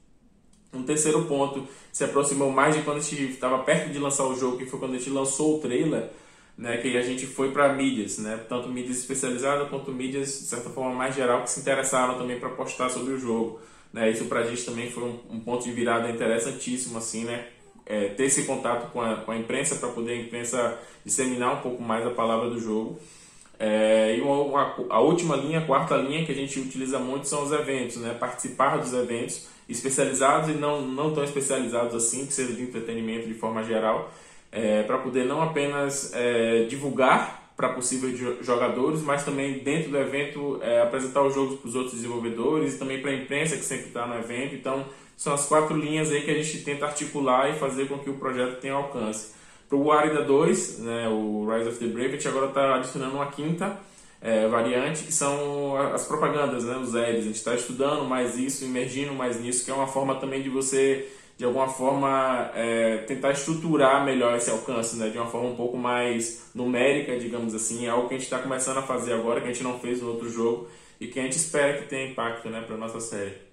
Um 0.72 0.82
terceiro 0.82 1.24
ponto 1.24 1.66
se 1.92 2.02
aproximou 2.04 2.50
mais 2.50 2.74
de 2.74 2.82
quando 2.82 2.96
a 2.96 3.00
gente 3.00 3.22
estava 3.24 3.58
perto 3.58 3.90
de 3.90 3.98
lançar 3.98 4.24
o 4.24 4.34
jogo, 4.34 4.56
que 4.56 4.66
foi 4.66 4.78
quando 4.78 4.94
a 4.94 4.98
gente 4.98 5.10
lançou 5.10 5.58
o 5.58 5.60
trailer, 5.60 6.10
né, 6.56 6.78
que 6.78 6.96
a 6.96 7.02
gente 7.02 7.26
foi 7.26 7.50
para 7.50 7.72
mídias, 7.74 8.18
né, 8.18 8.40
tanto 8.48 8.68
mídias 8.68 8.98
especializadas 8.98 9.68
quanto 9.68 9.92
mídias, 9.92 10.28
de 10.28 10.46
certa 10.46 10.70
forma, 10.70 10.94
mais 10.94 11.14
geral, 11.14 11.42
que 11.42 11.50
se 11.50 11.60
interessaram 11.60 12.16
também 12.16 12.40
para 12.40 12.48
postar 12.50 12.88
sobre 12.88 13.12
o 13.12 13.18
jogo. 13.18 13.60
Né, 13.92 14.10
isso 14.10 14.24
para 14.24 14.40
a 14.40 14.44
gente 14.44 14.64
também 14.64 14.90
foi 14.90 15.04
um, 15.04 15.18
um, 15.30 15.40
ponto 15.40 15.64
de 15.64 15.72
virada 15.72 16.10
interessantíssimo, 16.10 16.96
assim, 16.96 17.24
né, 17.24 17.48
é, 17.84 18.08
ter 18.08 18.24
esse 18.24 18.44
contato 18.44 18.90
com 18.92 19.02
a, 19.02 19.16
com 19.16 19.32
a 19.32 19.36
imprensa 19.36 19.76
para 19.76 19.90
poder 19.90 20.12
a 20.12 20.16
imprensa 20.16 20.78
disseminar 21.04 21.58
um 21.58 21.60
pouco 21.60 21.82
mais 21.82 22.06
a 22.06 22.10
palavra 22.10 22.48
do 22.48 22.58
jogo. 22.58 22.98
É, 23.64 24.16
e 24.16 24.20
uma, 24.20 24.74
a 24.90 25.00
última 25.00 25.36
linha, 25.36 25.60
a 25.60 25.64
quarta 25.64 25.96
linha 25.96 26.26
que 26.26 26.32
a 26.32 26.34
gente 26.34 26.58
utiliza 26.58 26.98
muito 26.98 27.28
são 27.28 27.44
os 27.44 27.52
eventos, 27.52 27.98
né, 27.98 28.12
participar 28.12 28.76
dos 28.78 28.92
eventos 28.92 29.46
especializados 29.68 30.50
e 30.50 30.54
não, 30.54 30.82
não 30.82 31.14
tão 31.14 31.22
especializados 31.22 31.94
assim, 31.94 32.26
que 32.26 32.32
seja 32.32 32.52
de 32.54 32.62
entretenimento 32.62 33.28
de 33.28 33.34
forma 33.34 33.62
geral, 33.62 34.10
é, 34.50 34.82
para 34.82 34.98
poder 34.98 35.26
não 35.26 35.40
apenas 35.40 36.12
é, 36.12 36.64
divulgar 36.64 37.52
para 37.56 37.68
possíveis 37.68 38.18
jogadores, 38.44 39.00
mas 39.00 39.24
também 39.24 39.60
dentro 39.60 39.92
do 39.92 39.98
evento 39.98 40.58
é, 40.60 40.82
apresentar 40.82 41.22
os 41.22 41.32
jogos 41.32 41.60
para 41.60 41.68
os 41.68 41.76
outros 41.76 41.94
desenvolvedores 41.94 42.74
e 42.74 42.78
também 42.80 43.00
para 43.00 43.12
a 43.12 43.14
imprensa 43.14 43.56
que 43.56 43.64
sempre 43.64 43.86
está 43.86 44.08
no 44.08 44.16
evento. 44.16 44.56
Então, 44.56 44.84
são 45.16 45.32
as 45.32 45.46
quatro 45.46 45.76
linhas 45.76 46.10
aí 46.10 46.22
que 46.22 46.30
a 46.32 46.34
gente 46.34 46.64
tenta 46.64 46.86
articular 46.86 47.48
e 47.48 47.58
fazer 47.60 47.86
com 47.86 47.96
que 47.96 48.10
o 48.10 48.14
projeto 48.14 48.60
tenha 48.60 48.74
alcance. 48.74 49.40
Para 49.72 49.78
o 49.78 49.90
Arida 49.90 50.22
2, 50.22 50.80
né, 50.80 51.08
o 51.08 51.50
Rise 51.50 51.70
of 51.70 51.78
the 51.78 51.86
Brave, 51.86 52.08
a 52.08 52.10
gente 52.10 52.28
agora 52.28 52.48
está 52.48 52.74
adicionando 52.74 53.14
uma 53.14 53.30
quinta 53.30 53.80
é, 54.20 54.46
variante, 54.46 55.04
que 55.04 55.12
são 55.14 55.74
as 55.94 56.04
propagandas, 56.04 56.64
né, 56.64 56.76
os 56.76 56.94
ads. 56.94 57.20
A 57.20 57.22
gente 57.22 57.36
está 57.36 57.54
estudando 57.54 58.04
mais 58.04 58.36
isso, 58.36 58.66
emergindo 58.66 59.14
mais 59.14 59.40
nisso, 59.40 59.64
que 59.64 59.70
é 59.70 59.74
uma 59.74 59.86
forma 59.86 60.16
também 60.16 60.42
de 60.42 60.50
você, 60.50 61.10
de 61.38 61.46
alguma 61.46 61.68
forma, 61.68 62.50
é, 62.54 62.98
tentar 63.06 63.30
estruturar 63.30 64.04
melhor 64.04 64.36
esse 64.36 64.50
alcance, 64.50 64.96
né, 64.96 65.08
de 65.08 65.16
uma 65.16 65.28
forma 65.28 65.48
um 65.48 65.56
pouco 65.56 65.78
mais 65.78 66.50
numérica, 66.54 67.18
digamos 67.18 67.54
assim. 67.54 67.86
É 67.86 67.88
algo 67.88 68.08
que 68.08 68.14
a 68.14 68.18
gente 68.18 68.26
está 68.26 68.40
começando 68.40 68.76
a 68.76 68.82
fazer 68.82 69.14
agora, 69.14 69.40
que 69.40 69.48
a 69.48 69.52
gente 69.54 69.64
não 69.64 69.80
fez 69.80 70.02
no 70.02 70.10
outro 70.10 70.28
jogo 70.28 70.68
e 71.00 71.06
que 71.06 71.18
a 71.18 71.22
gente 71.22 71.38
espera 71.38 71.78
que 71.78 71.88
tenha 71.88 72.10
impacto 72.10 72.50
né, 72.50 72.60
para 72.60 72.74
a 72.74 72.78
nossa 72.78 73.00
série. 73.00 73.51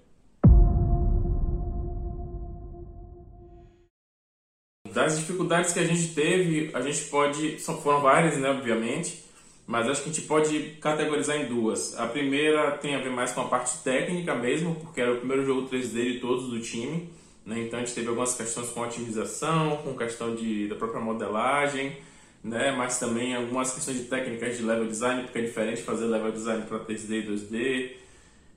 Das 4.92 5.18
dificuldades 5.18 5.72
que 5.72 5.78
a 5.78 5.84
gente 5.84 6.08
teve, 6.14 6.70
a 6.74 6.80
gente 6.80 7.04
pode. 7.04 7.58
Foram 7.58 8.00
várias, 8.00 8.36
né, 8.36 8.50
obviamente 8.50 9.30
mas 9.70 9.88
acho 9.88 10.02
que 10.02 10.10
a 10.10 10.12
gente 10.12 10.26
pode 10.26 10.58
categorizar 10.80 11.36
em 11.36 11.46
duas. 11.46 11.96
A 11.96 12.04
primeira 12.04 12.72
tem 12.72 12.96
a 12.96 12.98
ver 12.98 13.10
mais 13.10 13.30
com 13.30 13.42
a 13.42 13.44
parte 13.44 13.78
técnica 13.84 14.34
mesmo, 14.34 14.74
porque 14.74 15.00
era 15.00 15.12
o 15.12 15.18
primeiro 15.18 15.46
jogo 15.46 15.68
3D 15.68 16.14
de 16.14 16.18
todos 16.18 16.50
do 16.50 16.58
time, 16.58 17.08
né? 17.46 17.60
então 17.60 17.78
a 17.78 17.84
gente 17.84 17.94
teve 17.94 18.08
algumas 18.08 18.34
questões 18.34 18.68
com 18.70 18.80
otimização, 18.80 19.76
com 19.76 19.96
questão 19.96 20.34
de, 20.34 20.66
da 20.66 20.74
própria 20.74 21.00
modelagem, 21.00 21.96
né? 22.42 22.72
mas 22.72 22.98
também 22.98 23.32
algumas 23.36 23.72
questões 23.72 23.98
de 23.98 24.04
técnicas 24.06 24.56
de 24.56 24.64
level 24.64 24.88
design, 24.88 25.22
porque 25.22 25.38
é 25.38 25.42
diferente 25.42 25.82
fazer 25.82 26.06
level 26.06 26.32
design 26.32 26.64
para 26.64 26.80
3D 26.80 27.10
e 27.10 27.26
2D. 27.28 27.90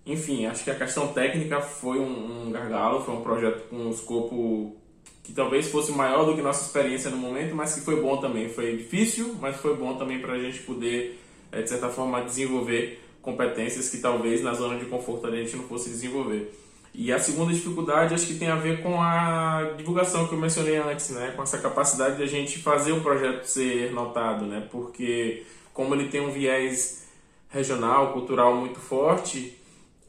Enfim, 0.08 0.48
acho 0.48 0.64
que 0.64 0.72
a 0.72 0.76
questão 0.76 1.14
técnica 1.14 1.62
foi 1.62 2.00
um, 2.00 2.48
um 2.48 2.52
gargalo, 2.52 3.04
foi 3.04 3.14
um 3.14 3.22
projeto 3.22 3.70
com 3.70 3.76
um 3.76 3.92
escopo 3.92 4.76
que 5.24 5.32
talvez 5.32 5.70
fosse 5.70 5.92
maior 5.92 6.26
do 6.26 6.36
que 6.36 6.42
nossa 6.42 6.66
experiência 6.66 7.10
no 7.10 7.18
momento, 7.18 7.56
mas 7.56 7.74
que 7.74 7.82
foi 7.82 8.02
bom 8.02 8.18
também. 8.18 8.50
Foi 8.50 8.76
difícil, 8.76 9.36
mas 9.40 9.56
foi 9.56 9.76
bom 9.76 9.96
também 9.96 10.20
para 10.20 10.34
a 10.34 10.40
gente 10.40 10.60
poder, 10.60 11.20
eh, 11.52 11.62
de 11.62 11.70
certa 11.70 11.90
forma, 11.90 12.22
desenvolver 12.22 13.02
competências 13.22 13.90
que 13.90 13.98
talvez 13.98 14.44
na 14.44 14.54
zona 14.54 14.78
de 14.78 14.86
conforto 14.86 15.28
a 15.28 15.32
gente 15.32 15.56
não 15.56 15.64
fosse 15.64 15.90
desenvolver. 15.90 16.54
E 16.94 17.12
a 17.12 17.18
segunda 17.18 17.52
dificuldade 17.52 18.14
acho 18.14 18.28
que 18.28 18.36
tem 18.36 18.50
a 18.50 18.56
ver 18.56 18.84
com 18.84 19.02
a 19.02 19.74
divulgação 19.78 20.28
que 20.28 20.34
eu 20.34 20.40
mencionei 20.40 20.76
antes, 20.76 21.10
né? 21.10 21.34
com 21.36 21.42
essa 21.42 21.58
capacidade 21.58 22.18
de 22.18 22.24
a 22.24 22.28
gente 22.28 22.60
fazer 22.60 22.92
o 22.92 23.02
projeto 23.02 23.46
ser 23.46 23.92
notado, 23.92 24.46
né? 24.46 24.68
porque 24.70 25.44
como 25.74 25.96
ele 25.96 26.10
tem 26.10 26.22
um 26.22 26.32
viés 26.32 27.08
regional, 27.50 28.14
cultural 28.14 28.56
muito 28.56 28.80
forte, 28.80 29.58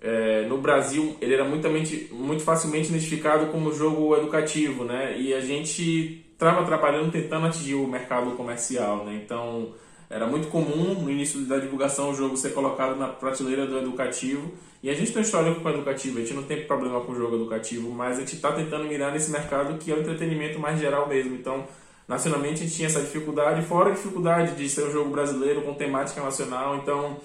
é, 0.07 0.47
no 0.47 0.59
Brasil 0.59 1.17
ele 1.21 1.33
era 1.33 1.45
muito, 1.45 1.67
muito 2.15 2.43
facilmente 2.45 2.91
identificado 2.91 3.47
como 3.47 3.73
jogo 3.73 4.15
educativo, 4.15 4.85
né? 4.85 5.19
E 5.19 5.33
a 5.33 5.41
gente 5.41 6.25
estava 6.33 6.65
trabalhando 6.67 7.11
tentando 7.11 7.47
atingir 7.47 7.75
o 7.75 7.87
mercado 7.87 8.33
comercial, 8.37 9.05
né? 9.07 9.19
Então 9.25 9.73
Era 10.15 10.27
muito 10.27 10.49
comum 10.49 10.95
no 10.95 11.11
início 11.11 11.41
da 11.41 11.59
divulgação 11.59 12.11
o 12.11 12.15
jogo 12.15 12.37
ser 12.37 12.53
colocado 12.53 12.97
na 12.97 13.09
prateleira 13.09 13.67
do 13.67 13.79
educativo. 13.79 14.53
E 14.83 14.91
a 14.91 14.95
gente 14.95 15.13
tem 15.13 15.23
história 15.23 15.55
com 15.55 15.67
o 15.67 15.73
educativo, 15.73 16.19
a 16.19 16.21
gente 16.21 16.35
não 16.35 16.43
tem 16.43 16.67
problema 16.67 17.01
com 17.01 17.13
o 17.13 17.17
jogo 17.17 17.37
educativo, 17.37 17.91
mas 17.91 18.19
a 18.19 18.21
gente 18.21 18.35
está 18.35 18.53
tentando 18.53 18.85
mirar 18.85 19.13
nesse 19.13 19.31
mercado 19.31 19.79
que 19.79 19.91
é 19.91 19.95
o 19.95 20.01
entretenimento 20.01 20.59
mais 20.59 20.79
geral 20.79 21.09
mesmo. 21.09 21.35
Então, 21.35 21.67
nacionalmente 22.07 22.63
a 22.63 22.65
gente 22.65 22.77
tinha 22.77 22.87
essa 22.87 23.01
dificuldade, 23.01 23.67
fora 23.67 23.91
a 23.91 23.93
dificuldade 23.93 24.55
de 24.55 24.69
ser 24.69 24.85
um 24.85 24.93
jogo 24.93 25.11
brasileiro 25.11 25.63
com 25.63 25.73
temática 25.75 26.23
nacional. 26.23 26.77
Então, 26.77 27.17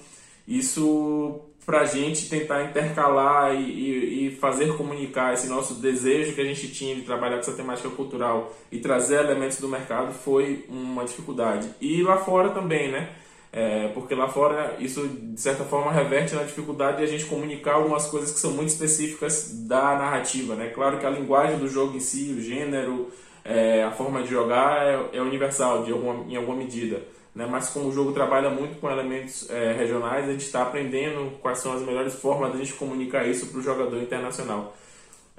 isso 0.48 1.42
para 1.70 1.82
a 1.82 1.84
gente 1.84 2.28
tentar 2.28 2.64
intercalar 2.64 3.54
e, 3.54 3.62
e, 3.62 4.26
e, 4.26 4.30
fazer 4.32 4.76
comunicar 4.76 5.32
esse 5.32 5.46
nosso 5.46 5.74
desejo 5.74 6.34
que 6.34 6.40
a 6.40 6.44
gente 6.44 6.66
tinha 6.66 6.96
de 6.96 7.02
trabalhar 7.02 7.36
com 7.36 7.42
essa 7.42 7.52
temática 7.52 7.88
cultural 7.90 8.52
e 8.72 8.80
trazer 8.80 9.20
elementos 9.20 9.60
do 9.60 9.68
mercado 9.68 10.12
foi 10.12 10.64
uma 10.68 11.04
dificuldade. 11.04 11.70
E 11.80 12.02
lá 12.02 12.16
fora 12.16 12.48
também, 12.48 12.90
né? 12.90 13.10
É, 13.52 13.86
porque 13.94 14.16
lá 14.16 14.28
fora 14.28 14.74
isso 14.80 15.06
de 15.08 15.40
certa 15.40 15.62
forma 15.62 15.92
reverte 15.92 16.34
na 16.34 16.42
dificuldade 16.42 16.96
de 16.96 17.04
a 17.04 17.06
gente 17.06 17.26
comunicar 17.26 17.74
algumas 17.74 18.06
coisas 18.06 18.32
que 18.32 18.40
são 18.40 18.50
muito 18.50 18.70
específicas 18.70 19.52
da 19.68 19.94
narrativa, 19.94 20.56
né? 20.56 20.72
Claro 20.74 20.98
que 20.98 21.06
a 21.06 21.10
linguagem 21.10 21.56
do 21.56 21.68
jogo 21.68 21.96
em 21.96 22.00
si, 22.00 22.34
o 22.36 22.42
gênero, 22.42 23.12
é, 23.44 23.84
a 23.84 23.92
forma 23.92 24.24
de 24.24 24.28
jogar 24.28 24.84
é, 24.84 25.18
é 25.18 25.22
universal 25.22 25.84
de 25.84 25.92
alguma, 25.92 26.24
em 26.28 26.34
alguma 26.34 26.56
medida 26.56 27.00
né? 27.34 27.46
mas 27.46 27.70
como 27.70 27.88
o 27.88 27.92
jogo 27.92 28.12
trabalha 28.12 28.50
muito 28.50 28.80
com 28.80 28.90
elementos 28.90 29.48
é, 29.50 29.72
regionais, 29.72 30.28
a 30.28 30.32
gente 30.32 30.44
está 30.44 30.62
aprendendo 30.62 31.38
quais 31.40 31.58
são 31.58 31.72
as 31.72 31.82
melhores 31.82 32.14
formas 32.14 32.52
de 32.52 32.56
a 32.56 32.64
gente 32.64 32.74
comunicar 32.76 33.26
isso 33.26 33.46
para 33.46 33.58
o 33.58 33.62
jogador 33.62 34.00
internacional. 34.02 34.76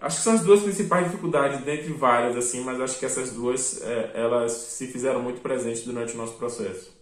Acho 0.02 0.18
que 0.18 0.24
são 0.24 0.34
as 0.34 0.42
duas 0.42 0.62
principais 0.64 1.06
dificuldades, 1.06 1.64
dentre 1.64 1.94
várias, 1.94 2.36
assim, 2.36 2.64
mas 2.64 2.82
acho 2.82 2.98
que 2.98 3.06
essas 3.06 3.34
duas 3.34 3.84
é, 3.84 4.12
elas 4.16 4.52
se 4.52 4.88
fizeram 4.88 5.22
muito 5.22 5.42
presentes 5.42 5.84
durante 5.84 6.16
o 6.16 6.18
nosso 6.18 6.34
processo. 6.34 7.00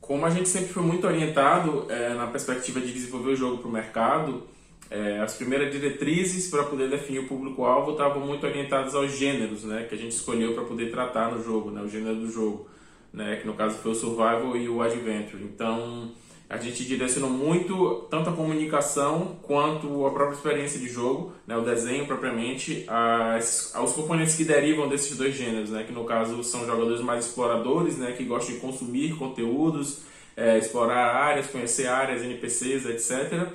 Como 0.00 0.24
a 0.24 0.30
gente 0.30 0.48
sempre 0.48 0.68
foi 0.68 0.82
muito 0.82 1.06
orientado 1.06 1.84
é, 1.90 2.14
na 2.14 2.26
perspectiva 2.28 2.80
de 2.80 2.94
desenvolver 2.94 3.32
o 3.32 3.36
jogo 3.36 3.58
para 3.58 3.68
o 3.68 3.70
mercado, 3.70 4.42
é, 4.90 5.20
as 5.20 5.34
primeiras 5.34 5.70
diretrizes 5.70 6.48
para 6.48 6.64
poder 6.64 6.88
definir 6.88 7.20
o 7.20 7.28
público-alvo 7.28 7.92
estavam 7.92 8.26
muito 8.26 8.46
orientadas 8.46 8.94
aos 8.94 9.16
gêneros, 9.16 9.64
né, 9.64 9.84
que 9.88 9.94
a 9.94 9.98
gente 9.98 10.12
escolheu 10.12 10.54
para 10.54 10.64
poder 10.64 10.90
tratar 10.90 11.30
no 11.30 11.42
jogo, 11.42 11.70
né, 11.70 11.82
o 11.82 11.88
gênero 11.88 12.16
do 12.16 12.30
jogo, 12.30 12.66
né, 13.12 13.36
que 13.36 13.46
no 13.46 13.54
caso 13.54 13.76
foi 13.78 13.92
o 13.92 13.94
survival 13.94 14.56
e 14.56 14.68
o 14.68 14.80
adventure. 14.80 15.42
Então, 15.42 16.10
a 16.48 16.56
gente 16.56 16.86
direcionou 16.86 17.28
muito 17.28 18.06
tanto 18.10 18.30
a 18.30 18.32
comunicação 18.32 19.36
quanto 19.42 20.06
a 20.06 20.10
própria 20.10 20.36
experiência 20.36 20.80
de 20.80 20.88
jogo, 20.88 21.34
né, 21.46 21.54
o 21.54 21.62
desenho 21.62 22.06
propriamente, 22.06 22.86
as, 22.88 23.74
aos 23.74 23.92
componentes 23.92 24.36
que 24.36 24.44
derivam 24.44 24.88
desses 24.88 25.18
dois 25.18 25.34
gêneros, 25.34 25.68
né, 25.68 25.84
que 25.84 25.92
no 25.92 26.04
caso 26.04 26.42
são 26.42 26.64
jogadores 26.64 27.02
mais 27.02 27.26
exploradores, 27.26 27.98
né, 27.98 28.12
que 28.12 28.24
gostam 28.24 28.54
de 28.54 28.60
consumir 28.62 29.16
conteúdos, 29.16 29.98
é, 30.34 30.56
explorar 30.56 31.14
áreas, 31.14 31.48
conhecer 31.48 31.88
áreas, 31.88 32.22
NPCs, 32.22 32.86
etc 32.86 33.52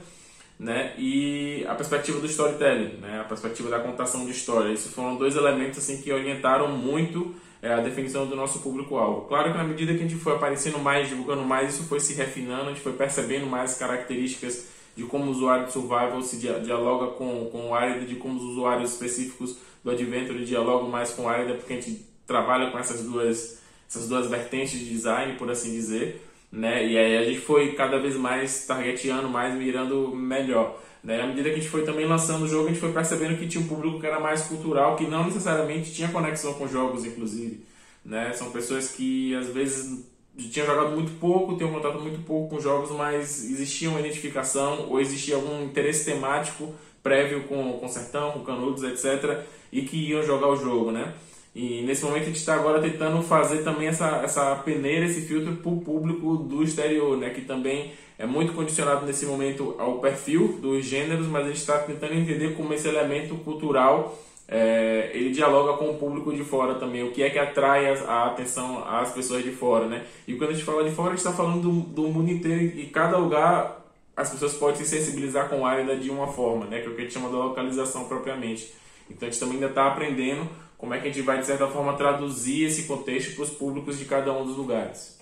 né? 0.63 0.93
E 0.97 1.65
a 1.67 1.75
perspectiva 1.75 2.19
do 2.19 2.25
storytelling, 2.25 2.97
né? 3.01 3.19
A 3.19 3.25
perspectiva 3.25 3.69
da 3.69 3.79
contação 3.79 4.25
de 4.25 4.31
história. 4.31 4.71
Isso 4.71 4.89
foram 4.89 5.17
dois 5.17 5.35
elementos 5.35 5.77
assim 5.79 6.01
que 6.01 6.11
orientaram 6.11 6.69
muito 6.69 7.35
é, 7.61 7.73
a 7.73 7.81
definição 7.81 8.25
do 8.25 8.35
nosso 8.35 8.59
público-alvo. 8.59 9.27
Claro 9.27 9.51
que 9.51 9.57
na 9.57 9.63
medida 9.63 9.93
que 9.93 9.99
a 9.99 10.07
gente 10.07 10.15
foi 10.15 10.33
aparecendo 10.33 10.79
mais, 10.79 11.09
divulgando 11.09 11.43
mais, 11.43 11.73
isso 11.73 11.83
foi 11.83 11.99
se 11.99 12.13
refinando, 12.13 12.63
a 12.63 12.69
gente 12.69 12.79
foi 12.79 12.93
percebendo 12.93 13.45
mais 13.45 13.77
características 13.77 14.67
de 14.95 15.03
como 15.03 15.25
o 15.25 15.29
usuário 15.31 15.65
de 15.65 15.73
survival 15.73 16.21
se 16.21 16.37
dialoga 16.37 17.07
com, 17.13 17.49
com 17.51 17.69
o 17.69 17.75
Arida, 17.75 18.05
de 18.05 18.15
como 18.15 18.37
os 18.37 18.43
usuários 18.43 18.93
específicos 18.93 19.57
do 19.83 19.91
Adventure 19.91 20.45
dialogam 20.45 20.87
mais 20.87 21.11
com 21.11 21.23
o 21.23 21.29
Arida, 21.29 21.55
porque 21.55 21.73
a 21.73 21.75
gente 21.75 22.05
trabalha 22.25 22.71
com 22.71 22.79
essas 22.79 23.03
duas, 23.03 23.59
essas 23.89 24.07
duas 24.07 24.27
vertentes 24.27 24.79
de 24.79 24.85
design, 24.85 25.35
por 25.37 25.49
assim 25.49 25.71
dizer 25.71 26.21
né? 26.53 26.85
E 26.85 26.95
aí 26.95 27.17
a 27.17 27.23
gente 27.23 27.39
foi 27.39 27.73
cada 27.73 27.97
vez 27.97 28.15
mais 28.15 28.67
targeteando, 28.67 29.27
mais 29.27 29.55
mirando 29.55 30.15
melhor. 30.15 30.79
Né? 31.03 31.19
À 31.19 31.25
medida 31.25 31.49
que 31.49 31.55
a 31.55 31.57
gente 31.57 31.69
foi 31.69 31.83
também 31.83 32.05
lançando 32.05 32.43
o 32.43 32.47
jogo, 32.47 32.65
a 32.65 32.69
gente 32.69 32.79
foi 32.79 32.93
percebendo 32.93 33.39
que 33.39 33.47
tinha 33.47 33.63
um 33.63 33.67
público 33.67 33.99
que 33.99 34.05
era 34.05 34.19
mais 34.19 34.43
cultural, 34.43 34.95
que 34.95 35.07
não 35.07 35.25
necessariamente 35.25 35.91
tinha 35.91 36.09
conexão 36.09 36.53
com 36.53 36.67
jogos, 36.67 37.05
inclusive. 37.05 37.65
Né? 38.05 38.31
São 38.33 38.51
pessoas 38.51 38.89
que 38.89 39.33
às 39.35 39.47
vezes 39.47 40.05
tinham 40.37 40.67
jogado 40.67 40.91
muito 40.91 41.19
pouco, 41.19 41.57
tinham 41.57 41.73
contato 41.73 41.99
muito 41.99 42.23
pouco 42.23 42.55
com 42.55 42.61
jogos, 42.61 42.91
mas 42.91 43.43
existia 43.49 43.89
uma 43.89 43.99
identificação 43.99 44.89
ou 44.89 45.01
existia 45.01 45.35
algum 45.35 45.63
interesse 45.63 46.05
temático 46.05 46.71
prévio 47.01 47.45
com, 47.45 47.79
com 47.79 47.87
Sertão, 47.87 48.31
com 48.31 48.43
Canudos, 48.43 48.83
etc. 48.83 49.41
E 49.71 49.81
que 49.81 49.97
iam 49.97 50.21
jogar 50.21 50.49
o 50.49 50.55
jogo, 50.55 50.91
né? 50.91 51.13
E 51.55 51.83
nesse 51.83 52.03
momento 52.03 52.23
a 52.23 52.25
gente 52.25 52.37
está 52.37 52.55
agora 52.55 52.81
tentando 52.81 53.21
fazer 53.21 53.63
também 53.63 53.87
essa, 53.87 54.21
essa 54.23 54.55
peneira, 54.55 55.05
esse 55.05 55.21
filtro 55.21 55.55
para 55.57 55.71
o 55.71 55.81
público 55.81 56.35
do 56.37 56.63
exterior, 56.63 57.15
né? 57.15 57.29
que 57.29 57.41
também 57.41 57.91
é 58.17 58.25
muito 58.25 58.53
condicionado 58.53 59.05
nesse 59.05 59.25
momento 59.25 59.75
ao 59.77 59.99
perfil 59.99 60.57
dos 60.59 60.83
gêneros, 60.83 61.27
mas 61.27 61.45
a 61.45 61.47
gente 61.49 61.57
está 61.57 61.77
tentando 61.79 62.15
entender 62.15 62.55
como 62.55 62.73
esse 62.73 62.87
elemento 62.87 63.35
cultural 63.35 64.17
é, 64.47 65.11
ele 65.13 65.29
dialoga 65.29 65.77
com 65.77 65.91
o 65.91 65.97
público 65.97 66.33
de 66.33 66.43
fora 66.43 66.75
também, 66.75 67.03
o 67.03 67.11
que 67.11 67.23
é 67.23 67.29
que 67.29 67.39
atrai 67.39 67.87
a, 67.87 68.25
atenção 68.25 68.83
às 68.87 69.11
pessoas 69.11 69.43
de 69.43 69.51
fora. 69.51 69.87
Né? 69.87 70.05
E 70.27 70.35
quando 70.35 70.51
a 70.51 70.53
gente 70.53 70.65
fala 70.65 70.83
de 70.83 70.91
fora, 70.91 71.09
a 71.09 71.11
gente 71.11 71.25
está 71.25 71.33
falando 71.33 71.61
do, 71.61 71.71
do 71.81 72.07
mundo 72.07 72.31
inteiro 72.31 72.61
e 72.61 72.87
cada 72.87 73.17
lugar 73.17 73.83
as 74.15 74.29
pessoas 74.29 74.53
podem 74.53 74.75
se 74.75 74.85
sensibilizar 74.85 75.49
com 75.49 75.65
a 75.65 75.69
área 75.69 75.95
de 75.97 76.09
uma 76.09 76.27
forma, 76.27 76.65
né? 76.65 76.81
que 76.81 76.87
é 76.87 76.89
o 76.89 76.95
que 76.95 77.01
a 77.01 77.03
gente 77.03 77.13
chama 77.13 77.29
de 77.29 77.35
localização 77.35 78.05
propriamente. 78.05 78.73
Então 79.09 79.27
a 79.27 79.31
gente 79.31 79.39
também 79.39 79.55
ainda 79.55 79.67
está 79.67 79.87
aprendendo 79.87 80.47
como 80.83 80.93
é 80.93 80.99
que 80.99 81.07
a 81.07 81.11
gente 81.13 81.21
vai, 81.21 81.39
de 81.39 81.45
certa 81.45 81.65
forma, 81.65 81.93
traduzir 81.93 82.65
esse 82.65 82.83
contexto 82.83 83.35
para 83.35 83.45
os 83.45 83.49
públicos 83.51 83.97
de 83.97 84.03
cada 84.03 84.33
um 84.33 84.45
dos 84.45 84.57
lugares. 84.57 85.17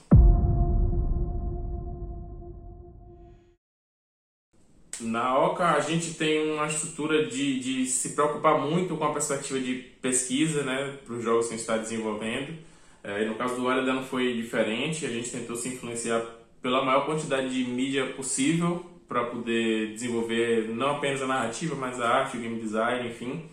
Na 5.00 5.38
OCA, 5.38 5.75
a 5.75 5.80
gente 5.80 6.15
tem 6.15 6.51
uma 6.51 6.65
estrutura 6.65 7.27
de, 7.27 7.60
de 7.60 7.86
se 7.86 8.15
preocupar 8.15 8.60
muito 8.60 8.98
com 8.98 9.06
a 9.06 9.13
perspectiva 9.13 9.60
de 9.60 9.75
pesquisa 10.01 10.63
né, 10.63 10.98
para 11.06 11.13
os 11.13 11.24
jogos 11.24 11.46
que 11.46 11.53
a 11.53 11.58
gente 11.58 11.62
está 11.62 11.77
desenvolvendo. 11.77 12.58
É, 13.03 13.24
no 13.25 13.36
caso 13.36 13.56
do 13.56 13.68
Olha 13.68 13.84
não 13.84 14.03
foi 14.03 14.34
diferente, 14.34 15.06
a 15.06 15.10
gente 15.10 15.30
tentou 15.30 15.56
se 15.56 15.70
influenciar 15.70 16.25
pela 16.60 16.84
maior 16.84 17.06
quantidade 17.06 17.53
de 17.53 17.70
mídia 17.70 18.08
possível 18.13 18.84
para 19.08 19.25
poder 19.25 19.94
desenvolver 19.94 20.70
não 20.70 20.96
apenas 20.96 21.22
a 21.22 21.27
narrativa, 21.27 21.75
mas 21.75 22.01
a 22.01 22.10
arte, 22.10 22.36
o 22.36 22.39
game 22.39 22.60
design, 22.60 23.08
enfim. 23.08 23.44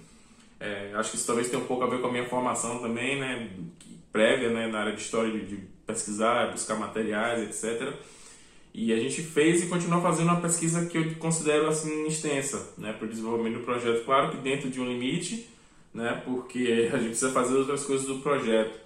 É, 0.60 0.92
acho 0.94 1.12
que 1.12 1.16
isso 1.16 1.26
talvez 1.26 1.48
tenha 1.48 1.62
um 1.62 1.66
pouco 1.66 1.84
a 1.84 1.86
ver 1.86 2.00
com 2.00 2.08
a 2.08 2.12
minha 2.12 2.28
formação 2.28 2.80
também, 2.80 3.18
né, 3.20 3.50
prévia 4.10 4.50
né, 4.50 4.66
na 4.66 4.80
área 4.80 4.92
de 4.92 5.00
história, 5.00 5.30
de, 5.30 5.46
de 5.46 5.56
pesquisar, 5.86 6.50
buscar 6.50 6.76
materiais, 6.76 7.42
etc. 7.42 7.94
E 8.74 8.92
a 8.92 8.96
gente 8.96 9.22
fez 9.22 9.62
e 9.62 9.66
continua 9.66 10.00
fazendo 10.00 10.26
uma 10.26 10.40
pesquisa 10.40 10.86
que 10.86 10.98
eu 10.98 11.14
considero 11.16 11.68
assim 11.68 12.06
extensa, 12.06 12.74
né, 12.76 12.92
para 12.92 13.06
o 13.06 13.08
desenvolvimento 13.08 13.60
do 13.60 13.64
projeto. 13.64 14.04
Claro 14.04 14.30
que 14.30 14.36
dentro 14.38 14.68
de 14.68 14.80
um 14.80 14.86
limite, 14.86 15.48
né, 15.94 16.20
porque 16.24 16.88
a 16.92 16.96
gente 16.96 17.10
precisa 17.10 17.30
fazer 17.30 17.54
outras 17.54 17.84
coisas 17.84 18.06
do 18.06 18.18
projeto, 18.18 18.78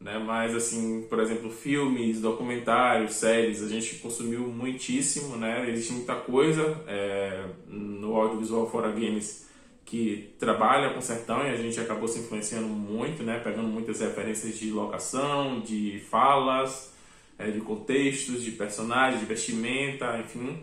né, 0.00 0.18
mas 0.18 0.54
assim, 0.54 1.06
por 1.10 1.20
exemplo, 1.20 1.50
filmes, 1.50 2.22
documentários, 2.22 3.14
séries, 3.14 3.62
a 3.62 3.68
gente 3.68 3.96
consumiu 3.96 4.40
muitíssimo, 4.48 5.36
né, 5.36 5.68
existe 5.68 5.92
muita 5.92 6.14
coisa 6.14 6.82
é, 6.88 7.44
no 7.68 8.16
audiovisual 8.16 8.70
fora 8.70 8.90
games 8.90 9.49
que 9.90 10.32
trabalha 10.38 10.94
com 10.94 11.00
sertão 11.00 11.44
e 11.44 11.50
a 11.50 11.56
gente 11.56 11.80
acabou 11.80 12.06
se 12.06 12.20
influenciando 12.20 12.68
muito, 12.68 13.24
né? 13.24 13.40
Pegando 13.42 13.66
muitas 13.66 13.98
referências 13.98 14.56
de 14.56 14.70
locação, 14.70 15.58
de 15.58 16.00
falas, 16.08 16.94
é, 17.36 17.50
de 17.50 17.60
contextos, 17.60 18.44
de 18.44 18.52
personagens, 18.52 19.18
de 19.18 19.26
vestimenta, 19.26 20.16
enfim. 20.20 20.60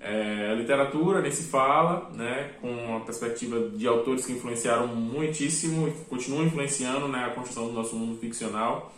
É, 0.00 0.52
a 0.52 0.54
literatura 0.54 1.20
nem 1.20 1.30
se 1.30 1.50
fala, 1.50 2.10
né? 2.14 2.52
Com 2.62 2.96
a 2.96 3.00
perspectiva 3.00 3.68
de 3.68 3.86
autores 3.86 4.24
que 4.24 4.32
influenciaram 4.32 4.86
muitíssimo 4.86 5.88
e 5.88 5.90
continuam 6.06 6.46
influenciando 6.46 7.06
né, 7.08 7.26
a 7.26 7.30
construção 7.30 7.66
do 7.66 7.74
nosso 7.74 7.94
mundo 7.94 8.18
ficcional. 8.18 8.94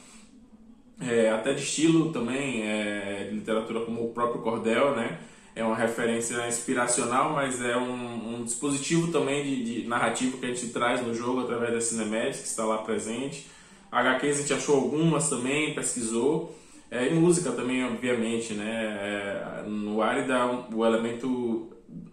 É, 1.01 1.31
até 1.31 1.53
de 1.53 1.63
estilo 1.63 2.13
também, 2.13 2.63
é, 2.63 3.27
de 3.29 3.35
literatura 3.35 3.81
como 3.81 4.05
o 4.05 4.13
próprio 4.13 4.41
Cordel, 4.41 4.95
né? 4.95 5.19
É 5.57 5.63
uma 5.63 5.77
referência 5.77 6.47
inspiracional, 6.49 7.33
mas 7.33 7.63
é 7.63 7.77
um, 7.77 8.35
um 8.35 8.45
dispositivo 8.45 9.13
também 9.13 9.45
de, 9.45 9.83
de, 9.83 9.89
narrativo 9.89 10.39
que 10.39 10.47
a 10.47 10.49
gente 10.49 10.69
traz 10.69 11.01
no 11.07 11.15
jogo 11.15 11.41
através 11.41 11.73
da 11.73 11.81
Cinematic, 11.81 12.43
que 12.43 12.49
está 12.49 12.65
lá 12.65 12.79
presente. 12.79 13.47
HQs 13.91 14.39
a 14.39 14.41
gente 14.41 14.55
achou 14.55 14.77
algumas 14.77 15.31
também, 15.31 15.75
pesquisou. 15.75 16.57
É, 16.91 17.09
e 17.09 17.15
música 17.15 17.53
também, 17.53 17.85
obviamente, 17.85 18.53
né? 18.55 19.63
É, 19.63 19.63
no 19.69 20.03
Arida, 20.03 20.45
o 20.73 20.85
elemento 20.85 21.71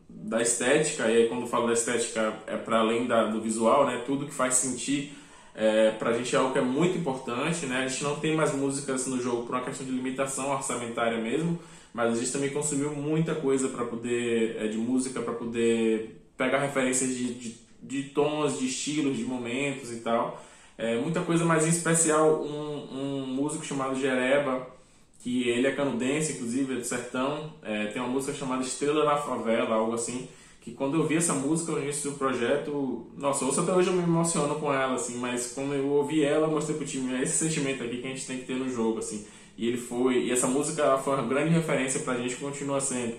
da 0.08 0.42
estética, 0.42 1.08
e 1.10 1.18
aí 1.18 1.28
quando 1.28 1.48
falo 1.48 1.68
da 1.68 1.74
estética 1.74 2.34
é 2.48 2.56
para 2.56 2.80
além 2.80 3.08
da, 3.08 3.26
do 3.26 3.42
visual, 3.42 3.88
né? 3.88 4.04
Tudo 4.06 4.26
que 4.26 4.34
faz 4.34 4.56
sentir 4.56 5.18
é, 5.54 5.92
para 5.92 6.12
a 6.12 6.18
gente 6.18 6.36
é 6.36 6.40
algo 6.40 6.54
que 6.54 6.60
é 6.60 6.62
muito 6.62 6.98
importante, 6.98 7.66
né? 7.66 7.84
A 7.84 7.88
gente 7.88 8.04
não 8.04 8.20
tem 8.20 8.36
mais 8.36 8.54
músicas 8.54 9.06
no 9.08 9.22
jogo 9.22 9.44
por 9.44 9.56
uma 9.56 9.64
questão 9.64 9.86
de 9.86 9.92
limitação 9.92 10.50
orçamentária 10.52 11.18
mesmo, 11.18 11.60
mas 11.94 12.14
a 12.14 12.16
gente 12.16 12.32
também 12.32 12.50
consumiu 12.50 12.96
muita 12.96 13.36
coisa 13.36 13.68
para 13.68 13.86
poder 13.86 14.56
é, 14.60 14.68
de 14.68 14.78
música 14.78 15.22
para 15.22 15.34
poder 15.34 16.22
pegar 16.38 16.60
referências 16.60 17.16
de, 17.16 17.34
de, 17.34 17.58
de, 17.82 18.04
tons, 18.04 18.60
de 18.60 18.68
estilos, 18.68 19.18
de 19.18 19.24
momentos 19.24 19.92
e 19.92 19.98
tal. 19.98 20.42
É, 20.78 20.98
muita 20.98 21.22
coisa 21.22 21.46
mais 21.46 21.66
em 21.66 21.70
especial 21.70 22.42
um, 22.42 22.88
um 22.92 23.26
músico 23.28 23.66
chamado 23.66 24.00
Jereba, 24.00 24.68
que 25.22 25.48
ele 25.48 25.68
é 25.68 25.72
canadense, 25.72 26.34
inclusive, 26.34 26.74
é 26.74 26.78
do 26.78 26.86
sertão. 26.86 27.54
É, 27.62 27.88
tem 27.88 28.02
uma 28.02 28.10
música 28.10 28.34
chamada 28.34 28.64
Estrela 28.64 29.06
na 29.06 29.18
Favela, 29.18 29.76
algo 29.76 29.94
assim. 29.94 30.28
Que 30.62 30.72
quando 30.72 30.96
eu 30.96 31.08
vi 31.08 31.18
essa 31.18 31.34
música 31.34 31.72
no 31.72 31.82
início 31.82 32.12
do 32.12 32.18
projeto, 32.18 33.08
nossa, 33.18 33.44
ouço 33.44 33.62
até 33.62 33.74
hoje 33.74 33.90
eu 33.90 33.96
me 33.96 34.04
emociono 34.04 34.56
com 34.56 34.72
ela, 34.72 34.94
assim, 34.94 35.18
mas 35.18 35.54
quando 35.54 35.74
eu 35.74 35.88
ouvi 35.88 36.24
ela, 36.24 36.46
eu 36.46 36.52
mostrei 36.52 36.78
pro 36.78 36.86
time, 36.86 37.16
é 37.16 37.24
esse 37.24 37.36
sentimento 37.36 37.84
aqui 37.84 37.98
que 37.98 38.06
a 38.06 38.10
gente 38.12 38.28
tem 38.28 38.38
que 38.38 38.46
ter 38.46 38.56
no 38.56 38.70
jogo, 38.70 39.00
assim. 39.00 39.26
E 39.58 39.68
ele 39.68 39.78
foi, 39.78 40.20
e 40.20 40.32
essa 40.32 40.46
música 40.46 41.00
foi 41.00 41.16
uma 41.16 41.28
grande 41.28 41.50
referência 41.50 42.02
pra 42.02 42.16
gente, 42.16 42.36
continua 42.36 42.80
sendo. 42.80 43.16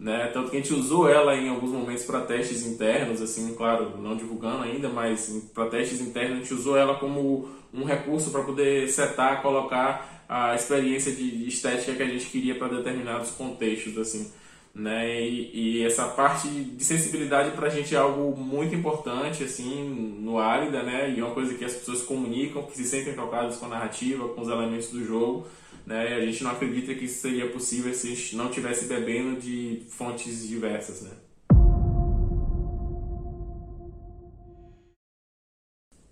Né? 0.00 0.30
Tanto 0.32 0.50
que 0.50 0.56
a 0.56 0.60
gente 0.60 0.74
usou 0.74 1.08
ela 1.08 1.36
em 1.36 1.48
alguns 1.48 1.70
momentos 1.70 2.04
para 2.04 2.22
testes 2.22 2.66
internos, 2.66 3.22
assim, 3.22 3.54
claro, 3.54 3.96
não 3.98 4.16
divulgando 4.16 4.64
ainda, 4.64 4.88
mas 4.88 5.48
para 5.54 5.66
testes 5.66 6.00
internos 6.00 6.38
a 6.38 6.40
gente 6.40 6.54
usou 6.54 6.76
ela 6.76 6.94
como 6.96 7.48
um 7.72 7.84
recurso 7.84 8.30
para 8.30 8.42
poder 8.42 8.88
setar, 8.88 9.42
colocar 9.42 10.24
a 10.28 10.54
experiência 10.54 11.12
de 11.12 11.46
estética 11.46 11.94
que 11.94 12.02
a 12.02 12.06
gente 12.06 12.26
queria 12.26 12.56
para 12.56 12.68
determinados 12.68 13.30
contextos, 13.30 13.96
assim, 13.98 14.30
né? 14.74 15.20
E, 15.20 15.50
e 15.80 15.84
essa 15.84 16.06
parte 16.08 16.48
de 16.48 16.84
sensibilidade 16.84 17.50
para 17.52 17.66
a 17.66 17.70
gente 17.70 17.94
é 17.94 17.98
algo 17.98 18.36
muito 18.36 18.74
importante, 18.74 19.42
assim, 19.42 19.88
no 20.20 20.38
Árida, 20.38 20.82
né? 20.82 21.10
E 21.10 21.20
é 21.20 21.24
uma 21.24 21.34
coisa 21.34 21.54
que 21.54 21.64
as 21.64 21.74
pessoas 21.74 22.02
comunicam, 22.02 22.62
que 22.62 22.76
se 22.76 22.84
sentem 22.84 23.14
tocadas 23.14 23.56
com 23.56 23.66
a 23.66 23.70
narrativa, 23.70 24.28
com 24.28 24.40
os 24.40 24.48
elementos 24.48 24.90
do 24.90 25.04
jogo, 25.04 25.46
né? 25.86 26.14
A 26.14 26.24
gente 26.24 26.44
não 26.44 26.52
acredita 26.52 26.94
que 26.94 27.04
isso 27.04 27.20
seria 27.20 27.48
possível 27.48 27.92
se 27.92 28.06
a 28.06 28.10
gente 28.10 28.36
não 28.36 28.48
tivesse 28.48 28.86
bebendo 28.86 29.40
de 29.40 29.82
fontes 29.88 30.46
diversas, 30.48 31.02
né? 31.02 31.10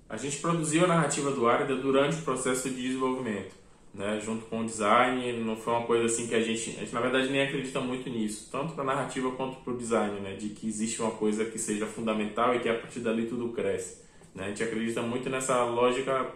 A 0.08 0.16
gente 0.16 0.38
produziu 0.38 0.84
a 0.84 0.88
narrativa 0.88 1.30
do 1.30 1.46
Árida 1.46 1.76
durante 1.76 2.16
o 2.16 2.22
processo 2.22 2.70
de 2.70 2.80
desenvolvimento, 2.80 3.54
né? 3.94 4.20
junto 4.24 4.46
com 4.46 4.60
o 4.60 4.66
design, 4.66 5.32
não 5.44 5.56
foi 5.56 5.72
uma 5.72 5.86
coisa 5.86 6.06
assim 6.06 6.26
que 6.26 6.34
a 6.34 6.40
gente, 6.40 6.70
a 6.76 6.80
gente 6.80 6.94
na 6.94 7.00
verdade 7.00 7.28
nem 7.30 7.42
acredita 7.42 7.80
muito 7.80 8.08
nisso, 8.08 8.48
tanto 8.50 8.74
para 8.74 8.84
narrativa 8.84 9.30
quanto 9.32 9.56
para 9.56 9.72
o 9.72 9.76
design, 9.76 10.20
né? 10.20 10.34
de 10.34 10.50
que 10.50 10.66
existe 10.66 11.00
uma 11.02 11.10
coisa 11.10 11.44
que 11.44 11.58
seja 11.58 11.86
fundamental 11.86 12.54
e 12.54 12.60
que 12.60 12.68
a 12.68 12.78
partir 12.78 13.00
dali 13.00 13.26
tudo 13.26 13.48
cresce. 13.50 14.02
Né? 14.34 14.44
A 14.44 14.48
gente 14.48 14.62
acredita 14.62 15.02
muito 15.02 15.28
nessa 15.28 15.64
lógica 15.64 16.30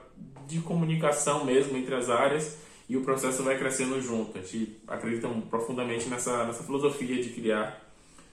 de 0.47 0.61
comunicação 0.61 1.45
mesmo 1.45 1.77
entre 1.77 1.95
as 1.95 2.11
áreas 2.11 2.59
e 2.89 2.97
o 2.97 3.03
processo 3.03 3.43
vai 3.43 3.57
crescendo 3.57 4.01
junto. 4.01 4.37
A 4.37 4.43
gente 4.43 4.77
acredita 4.87 5.29
profundamente 5.49 6.09
nessa, 6.09 6.45
nessa 6.45 6.63
filosofia 6.63 7.23
de 7.23 7.31
criar 7.31 7.81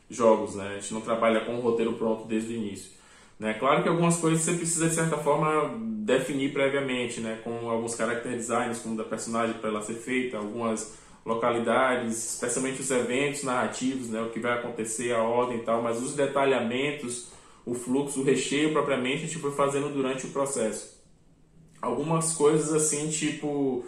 jogos, 0.10 0.56
né? 0.56 0.76
A 0.78 0.80
gente 0.80 0.94
não 0.94 1.02
trabalha 1.02 1.42
com 1.42 1.56
o 1.56 1.62
roteiro 1.62 1.94
pronto 1.94 2.28
desde 2.28 2.54
o 2.54 2.58
início. 2.58 2.92
Né? 3.40 3.54
Claro 3.54 3.82
que 3.82 3.90
algumas 3.90 4.18
coisas 4.18 4.42
você 4.42 4.54
precisa, 4.54 4.90
de 4.90 4.96
certa 4.96 5.18
forma, 5.18 5.74
definir 6.04 6.52
previamente, 6.52 7.22
né? 7.22 7.40
com 7.44 7.70
alguns 7.70 7.96
character 7.96 8.34
designs, 8.34 8.80
como 8.80 8.98
da 8.98 9.04
personagem 9.04 9.56
para 9.56 9.70
ela 9.70 9.82
ser 9.82 9.96
feita, 9.96 10.38
algumas 10.38 10.98
localidades, 11.26 12.34
especialmente 12.34 12.82
os 12.82 12.92
eventos 12.92 13.44
narrativos, 13.44 14.10
né? 14.10 14.22
o 14.22 14.30
que 14.30 14.40
vai 14.40 14.60
acontecer, 14.60 15.14
a 15.14 15.24
ordem 15.24 15.60
e 15.60 15.62
tal, 15.62 15.82
mas 15.82 16.02
os 16.02 16.14
detalhamentos, 16.14 17.32
o 17.66 17.74
fluxo, 17.74 18.22
o 18.22 18.24
recheio 18.24 18.74
propriamente, 18.74 19.24
a 19.24 19.28
gente 19.28 19.40
foi 19.40 19.52
fazendo 19.52 19.94
durante 19.94 20.26
o 20.26 20.30
processo. 20.32 21.00
Algumas 21.82 22.34
coisas 22.34 22.74
assim, 22.74 23.10
tipo 23.10 23.86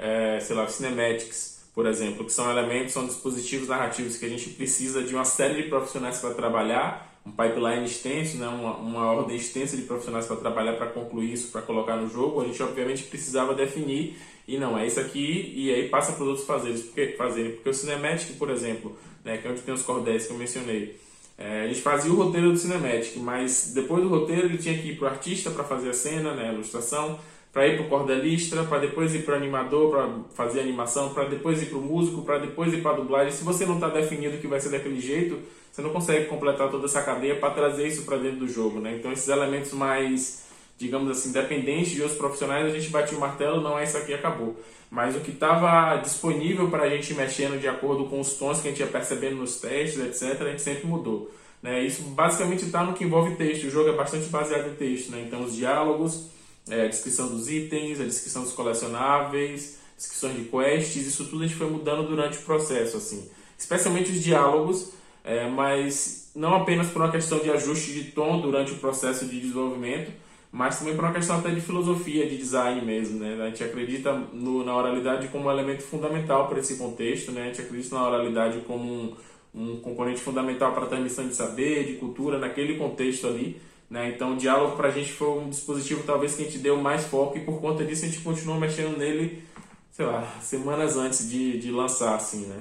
é, 0.00 0.40
sei 0.40 0.56
lá, 0.56 0.66
cinematics, 0.66 1.60
por 1.74 1.86
exemplo, 1.86 2.24
que 2.24 2.32
são 2.32 2.50
elementos, 2.50 2.92
são 2.92 3.06
dispositivos 3.06 3.68
narrativos 3.68 4.16
que 4.16 4.24
a 4.24 4.28
gente 4.28 4.48
precisa 4.50 5.02
de 5.02 5.14
uma 5.14 5.26
série 5.26 5.62
de 5.62 5.68
profissionais 5.68 6.18
para 6.18 6.32
trabalhar, 6.32 7.09
um 7.24 7.30
pipeline 7.30 7.84
extenso, 7.84 8.38
né, 8.38 8.48
uma, 8.48 8.76
uma 8.76 9.12
ordem 9.12 9.36
extensa 9.36 9.76
de 9.76 9.82
profissionais 9.82 10.26
para 10.26 10.36
trabalhar 10.36 10.74
para 10.74 10.86
concluir 10.86 11.32
isso, 11.32 11.52
para 11.52 11.62
colocar 11.62 11.96
no 11.96 12.08
jogo, 12.08 12.40
a 12.40 12.44
gente 12.44 12.62
obviamente 12.62 13.04
precisava 13.04 13.54
definir 13.54 14.16
e 14.48 14.56
não, 14.56 14.78
é 14.78 14.86
isso 14.86 14.98
aqui 14.98 15.52
e 15.54 15.72
aí 15.72 15.88
passa 15.88 16.12
para 16.12 16.22
os 16.22 16.28
outros 16.28 16.46
fazerem, 16.46 16.78
porque, 16.80 17.08
fazerem, 17.08 17.52
porque 17.52 17.68
o 17.68 17.74
cinematic, 17.74 18.36
por 18.38 18.50
exemplo, 18.50 18.96
né, 19.24 19.36
que 19.36 19.46
é 19.46 19.50
onde 19.50 19.60
tem 19.60 19.74
os 19.74 19.82
cordéis 19.82 20.26
que 20.26 20.32
eu 20.32 20.38
mencionei, 20.38 20.98
é, 21.36 21.62
a 21.62 21.68
gente 21.68 21.80
fazia 21.80 22.12
o 22.12 22.16
roteiro 22.16 22.52
do 22.52 22.56
cinematic, 22.56 23.16
mas 23.16 23.72
depois 23.74 24.02
do 24.02 24.08
roteiro 24.08 24.46
ele 24.46 24.58
tinha 24.58 24.76
que 24.76 24.88
ir 24.88 24.96
para 24.96 25.08
o 25.08 25.10
artista 25.10 25.50
para 25.50 25.64
fazer 25.64 25.90
a 25.90 25.94
cena, 25.94 26.34
né, 26.34 26.50
a 26.50 26.52
ilustração, 26.52 27.18
para 27.52 27.66
ir 27.66 27.76
para 27.76 27.86
o 27.86 27.88
cordelista, 27.88 28.62
para 28.64 28.78
depois 28.78 29.14
ir 29.14 29.24
para 29.24 29.34
o 29.34 29.36
animador, 29.36 29.90
para 29.90 30.08
fazer 30.34 30.60
animação, 30.60 31.12
para 31.12 31.24
depois 31.24 31.60
ir 31.60 31.66
para 31.66 31.78
o 31.78 31.80
músico, 31.80 32.22
para 32.22 32.38
depois 32.38 32.72
ir 32.72 32.80
para 32.80 32.92
a 32.92 32.94
dublagem. 32.94 33.32
Se 33.32 33.42
você 33.42 33.66
não 33.66 33.74
está 33.74 33.88
definido 33.88 34.38
que 34.38 34.46
vai 34.46 34.60
ser 34.60 34.68
daquele 34.68 35.00
jeito, 35.00 35.38
você 35.70 35.82
não 35.82 35.90
consegue 35.90 36.26
completar 36.26 36.70
toda 36.70 36.86
essa 36.86 37.02
cadeia 37.02 37.36
para 37.36 37.50
trazer 37.50 37.86
isso 37.86 38.02
para 38.02 38.16
dentro 38.16 38.40
do 38.40 38.48
jogo. 38.48 38.80
Né? 38.80 38.96
Então, 38.96 39.12
esses 39.12 39.28
elementos 39.28 39.72
mais, 39.72 40.44
digamos 40.78 41.10
assim, 41.10 41.32
dependentes 41.32 41.92
de 41.92 42.02
outros 42.02 42.18
profissionais, 42.18 42.66
a 42.66 42.78
gente 42.78 42.90
batia 42.90 43.16
o 43.16 43.20
martelo, 43.20 43.60
não 43.60 43.78
é 43.78 43.84
isso 43.84 43.96
aqui, 43.96 44.12
acabou. 44.12 44.56
Mas 44.90 45.14
o 45.14 45.20
que 45.20 45.30
estava 45.30 45.96
disponível 45.96 46.68
para 46.68 46.84
a 46.84 46.88
gente 46.88 47.14
mexendo 47.14 47.60
de 47.60 47.68
acordo 47.68 48.06
com 48.06 48.20
os 48.20 48.34
tons 48.34 48.60
que 48.60 48.68
a 48.68 48.70
gente 48.70 48.80
ia 48.80 48.86
percebendo 48.88 49.36
nos 49.36 49.56
testes, 49.56 50.00
etc., 50.00 50.42
a 50.42 50.50
gente 50.50 50.62
sempre 50.62 50.86
mudou. 50.86 51.30
Né? 51.62 51.84
Isso 51.84 52.02
basicamente 52.02 52.64
está 52.64 52.82
no 52.82 52.94
que 52.94 53.04
envolve 53.04 53.36
texto. 53.36 53.64
O 53.66 53.70
jogo 53.70 53.90
é 53.90 53.92
bastante 53.92 54.26
baseado 54.26 54.68
em 54.68 54.74
texto. 54.74 55.12
Né? 55.12 55.24
Então, 55.26 55.44
os 55.44 55.54
diálogos 55.54 56.30
é, 56.68 56.84
a 56.84 56.88
descrição 56.88 57.28
dos 57.28 57.48
itens, 57.48 58.00
a 58.00 58.04
descrição 58.04 58.42
dos 58.42 58.52
colecionáveis, 58.52 59.78
descrições 59.96 60.36
de 60.36 60.44
quests, 60.44 61.06
isso 61.06 61.24
tudo 61.24 61.42
a 61.42 61.46
gente 61.46 61.56
foi 61.56 61.68
mudando 61.68 62.06
durante 62.06 62.38
o 62.38 62.42
processo, 62.42 62.96
assim. 62.96 63.28
Especialmente 63.58 64.10
os 64.10 64.22
diálogos, 64.22 64.92
é, 65.24 65.48
mas 65.48 66.30
não 66.34 66.54
apenas 66.54 66.88
por 66.88 67.02
uma 67.02 67.10
questão 67.10 67.38
de 67.38 67.50
ajuste 67.50 67.92
de 67.92 68.04
tom 68.12 68.40
durante 68.40 68.72
o 68.72 68.76
processo 68.76 69.26
de 69.26 69.40
desenvolvimento, 69.40 70.12
mas 70.52 70.78
também 70.78 70.96
por 70.96 71.04
uma 71.04 71.12
questão 71.12 71.38
até 71.38 71.50
de 71.50 71.60
filosofia, 71.60 72.28
de 72.28 72.36
design 72.36 72.84
mesmo, 72.84 73.20
né? 73.20 73.40
A 73.40 73.46
gente 73.46 73.62
acredita 73.62 74.12
no, 74.12 74.64
na 74.64 74.76
oralidade 74.76 75.28
como 75.28 75.46
um 75.46 75.50
elemento 75.50 75.82
fundamental 75.82 76.48
para 76.48 76.58
esse 76.58 76.76
contexto, 76.76 77.30
né? 77.30 77.42
A 77.42 77.46
gente 77.46 77.60
acredita 77.62 77.94
na 77.94 78.08
oralidade 78.08 78.58
como 78.66 78.84
um, 78.84 79.16
um 79.54 79.80
componente 79.80 80.20
fundamental 80.20 80.72
para 80.72 80.84
a 80.84 80.88
transmissão 80.88 81.28
de 81.28 81.34
saber, 81.34 81.86
de 81.86 81.92
cultura, 81.94 82.38
naquele 82.38 82.76
contexto 82.76 83.28
ali. 83.28 83.60
Né? 83.88 84.12
Então, 84.14 84.34
o 84.34 84.36
diálogo 84.36 84.76
para 84.76 84.88
a 84.88 84.90
gente 84.90 85.12
foi 85.12 85.28
um 85.28 85.50
dispositivo 85.50 86.04
talvez 86.04 86.36
que 86.36 86.42
a 86.42 86.44
gente 86.44 86.58
deu 86.58 86.76
mais 86.76 87.04
foco 87.04 87.36
e 87.36 87.40
por 87.40 87.60
conta 87.60 87.84
disso 87.84 88.04
a 88.04 88.08
gente 88.08 88.20
continuou 88.20 88.58
mexendo 88.58 88.96
nele, 88.96 89.42
sei 89.90 90.06
lá, 90.06 90.24
semanas 90.40 90.96
antes 90.96 91.28
de, 91.28 91.58
de 91.58 91.72
lançar, 91.72 92.14
assim, 92.14 92.46
né? 92.46 92.60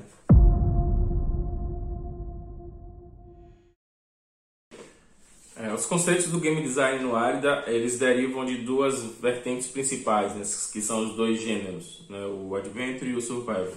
É, 5.62 5.74
os 5.74 5.86
conceitos 5.86 6.28
do 6.28 6.40
game 6.40 6.62
design 6.62 7.04
no 7.04 7.18
Arida, 7.18 7.66
eles 7.68 8.00
derivam 8.00 8.46
de 8.46 8.60
duas 8.60 9.04
vertentes 9.20 9.68
principais, 9.68 10.34
né, 10.34 10.44
que 10.72 10.82
são 10.82 11.04
os 11.04 11.18
dois 11.18 11.42
gêneros, 11.42 12.06
né, 12.10 12.26
o 12.28 12.56
Adventure 12.56 13.12
e 13.12 13.16
o 13.16 13.22
Survival. 13.22 13.74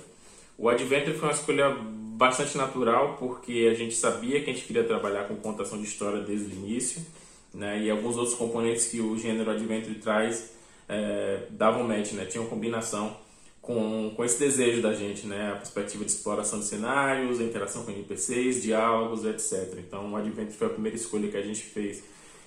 O 0.57 0.69
Adventure 0.69 1.17
foi 1.17 1.29
uma 1.29 1.35
escolha 1.35 1.77
bastante 2.17 2.57
natural, 2.57 3.17
porque 3.19 3.69
a 3.69 3.75
gente 3.75 3.97
sabia 3.97 4.41
que 4.41 4.51
a 4.51 4.53
gente 4.53 4.65
queria 4.65 4.85
trabalhar 4.85 5.25
com 5.25 5.35
contação 5.35 5.77
de 5.77 5.85
história 5.85 6.21
desde 6.21 6.55
o 6.55 6.57
início, 6.57 7.05
né, 7.53 7.83
e 7.83 7.91
alguns 7.91 8.17
outros 8.17 8.37
componentes 8.37 8.87
que 8.87 9.01
o 9.01 9.19
gênero 9.19 9.51
Adventure 9.51 9.97
traz 9.97 10.53
é, 10.89 11.47
davam 11.51 11.83
match, 11.83 12.13
né, 12.13 12.27
tinham 12.27 12.47
combinação 12.47 13.17
com, 13.63 14.13
com 14.17 14.25
esse 14.25 14.41
desejo 14.41 14.83
da 14.83 14.93
gente, 14.93 15.25
né, 15.25 15.53
a 15.53 15.57
perspectiva 15.57 16.05
de 16.05 16.11
exploração 16.11 16.59
de 16.59 16.65
cenários, 16.65 17.41
interação 17.41 17.85
com 17.85 17.93
NPCs, 17.93 18.61
diálogos, 18.61 19.25
etc. 19.25 19.79
Então 19.79 20.13
o 20.13 20.17
Adventure 20.17 20.53
foi 20.53 20.67
a 20.67 20.71
primeira 20.71 20.97
escolha 20.97 21.31
que 21.31 21.37
a 21.37 21.43
gente 21.43 21.63
fez. 21.63 22.03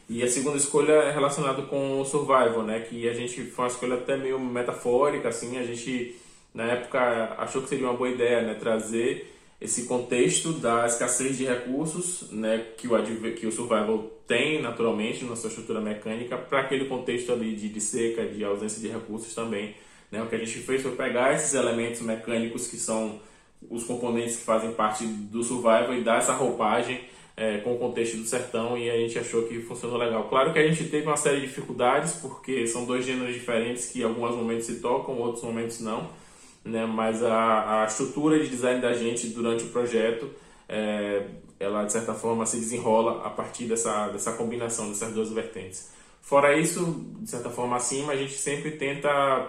E 0.10 0.22
a 0.22 0.28
segunda 0.28 0.58
escolha 0.58 0.92
é 0.92 1.12
relacionada 1.12 1.64
com 1.64 2.00
o 2.02 2.06
Survival, 2.06 2.64
né, 2.64 2.82
que 2.82 3.08
a 3.08 3.14
gente 3.14 3.46
foi 3.46 3.66
uma 3.66 3.72
escolha 3.72 3.96
até 3.96 4.18
meio 4.18 4.38
metafórica, 4.38 5.30
assim, 5.30 5.58
a 5.58 5.64
gente 5.64 6.16
na 6.54 6.66
época 6.66 7.36
achou 7.38 7.62
que 7.62 7.70
seria 7.70 7.88
uma 7.88 7.98
boa 7.98 8.10
ideia, 8.10 8.42
né, 8.42 8.54
trazer 8.54 9.34
esse 9.60 9.86
contexto 9.86 10.52
da 10.52 10.86
escassez 10.86 11.38
de 11.38 11.46
recursos 11.46 12.30
né, 12.30 12.66
que, 12.78 12.88
o, 12.88 13.34
que 13.34 13.48
o 13.48 13.52
survival 13.52 14.12
tem 14.28 14.62
naturalmente 14.62 15.24
na 15.24 15.36
sua 15.36 15.48
estrutura 15.48 15.80
mecânica 15.80 16.38
para 16.38 16.60
aquele 16.60 16.86
contexto 16.86 17.32
ali 17.32 17.56
de, 17.56 17.70
de 17.70 17.80
seca, 17.80 18.26
de 18.26 18.44
ausência 18.44 18.82
de 18.82 18.90
recursos 18.90 19.34
também. 19.34 19.76
Né? 20.16 20.24
O 20.24 20.28
que 20.28 20.36
a 20.36 20.40
gente 20.40 20.60
fez 20.60 20.82
foi 20.82 20.96
pegar 20.96 21.34
esses 21.34 21.54
elementos 21.54 22.02
mecânicos 22.02 22.68
que 22.68 22.78
são 22.78 23.20
os 23.70 23.84
componentes 23.84 24.38
que 24.38 24.44
fazem 24.44 24.72
parte 24.72 25.06
do 25.06 25.44
survival 25.44 25.94
e 25.94 26.04
dar 26.04 26.20
essa 26.20 26.34
roupagem 26.34 27.02
é, 27.36 27.58
com 27.58 27.76
o 27.76 27.78
contexto 27.78 28.18
do 28.18 28.26
sertão 28.26 28.78
e 28.78 28.90
a 28.90 28.98
gente 28.98 29.20
achou 29.20 29.44
que 29.44 29.60
funcionou 29.62 29.98
legal. 29.98 30.30
Claro 30.30 30.54
que 30.54 30.60
a 30.60 30.68
gente 30.68 30.86
teve 30.86 31.06
uma 31.06 31.18
série 31.18 31.42
de 31.42 31.48
dificuldades 31.48 32.14
porque 32.14 32.66
são 32.68 32.86
dois 32.86 33.06
gêneros 33.06 33.34
diferentes 33.34 33.88
que 33.88 34.02
em 34.02 34.04
alguns 34.04 34.36
momentos 34.36 34.66
se 34.66 34.80
tocam, 34.80 35.18
outros 35.18 35.44
momentos 35.44 35.80
não 35.80 36.10
né? 36.66 36.86
mas 36.86 37.24
a, 37.24 37.84
a 37.84 37.86
estrutura 37.86 38.40
de 38.40 38.50
design 38.50 38.82
da 38.82 38.94
gente 38.94 39.28
durante 39.28 39.64
o 39.66 39.70
projeto, 39.70 40.32
é, 40.68 41.28
ela 41.60 41.86
de 41.86 41.92
certa 41.92 42.16
forma 42.16 42.46
se 42.46 42.58
desenrola 42.58 43.26
a 43.26 43.30
partir 43.30 43.66
dessa, 43.66 44.10
dessa 44.10 44.34
combinação 44.34 44.90
dessas 44.90 45.14
duas 45.14 45.32
vertentes. 45.32 45.94
Fora 46.22 46.58
isso, 46.58 47.06
de 47.20 47.30
certa 47.30 47.52
forma 47.52 47.76
acima, 47.76 48.14
a 48.14 48.16
gente 48.16 48.34
sempre 48.34 48.72
tenta 48.72 49.48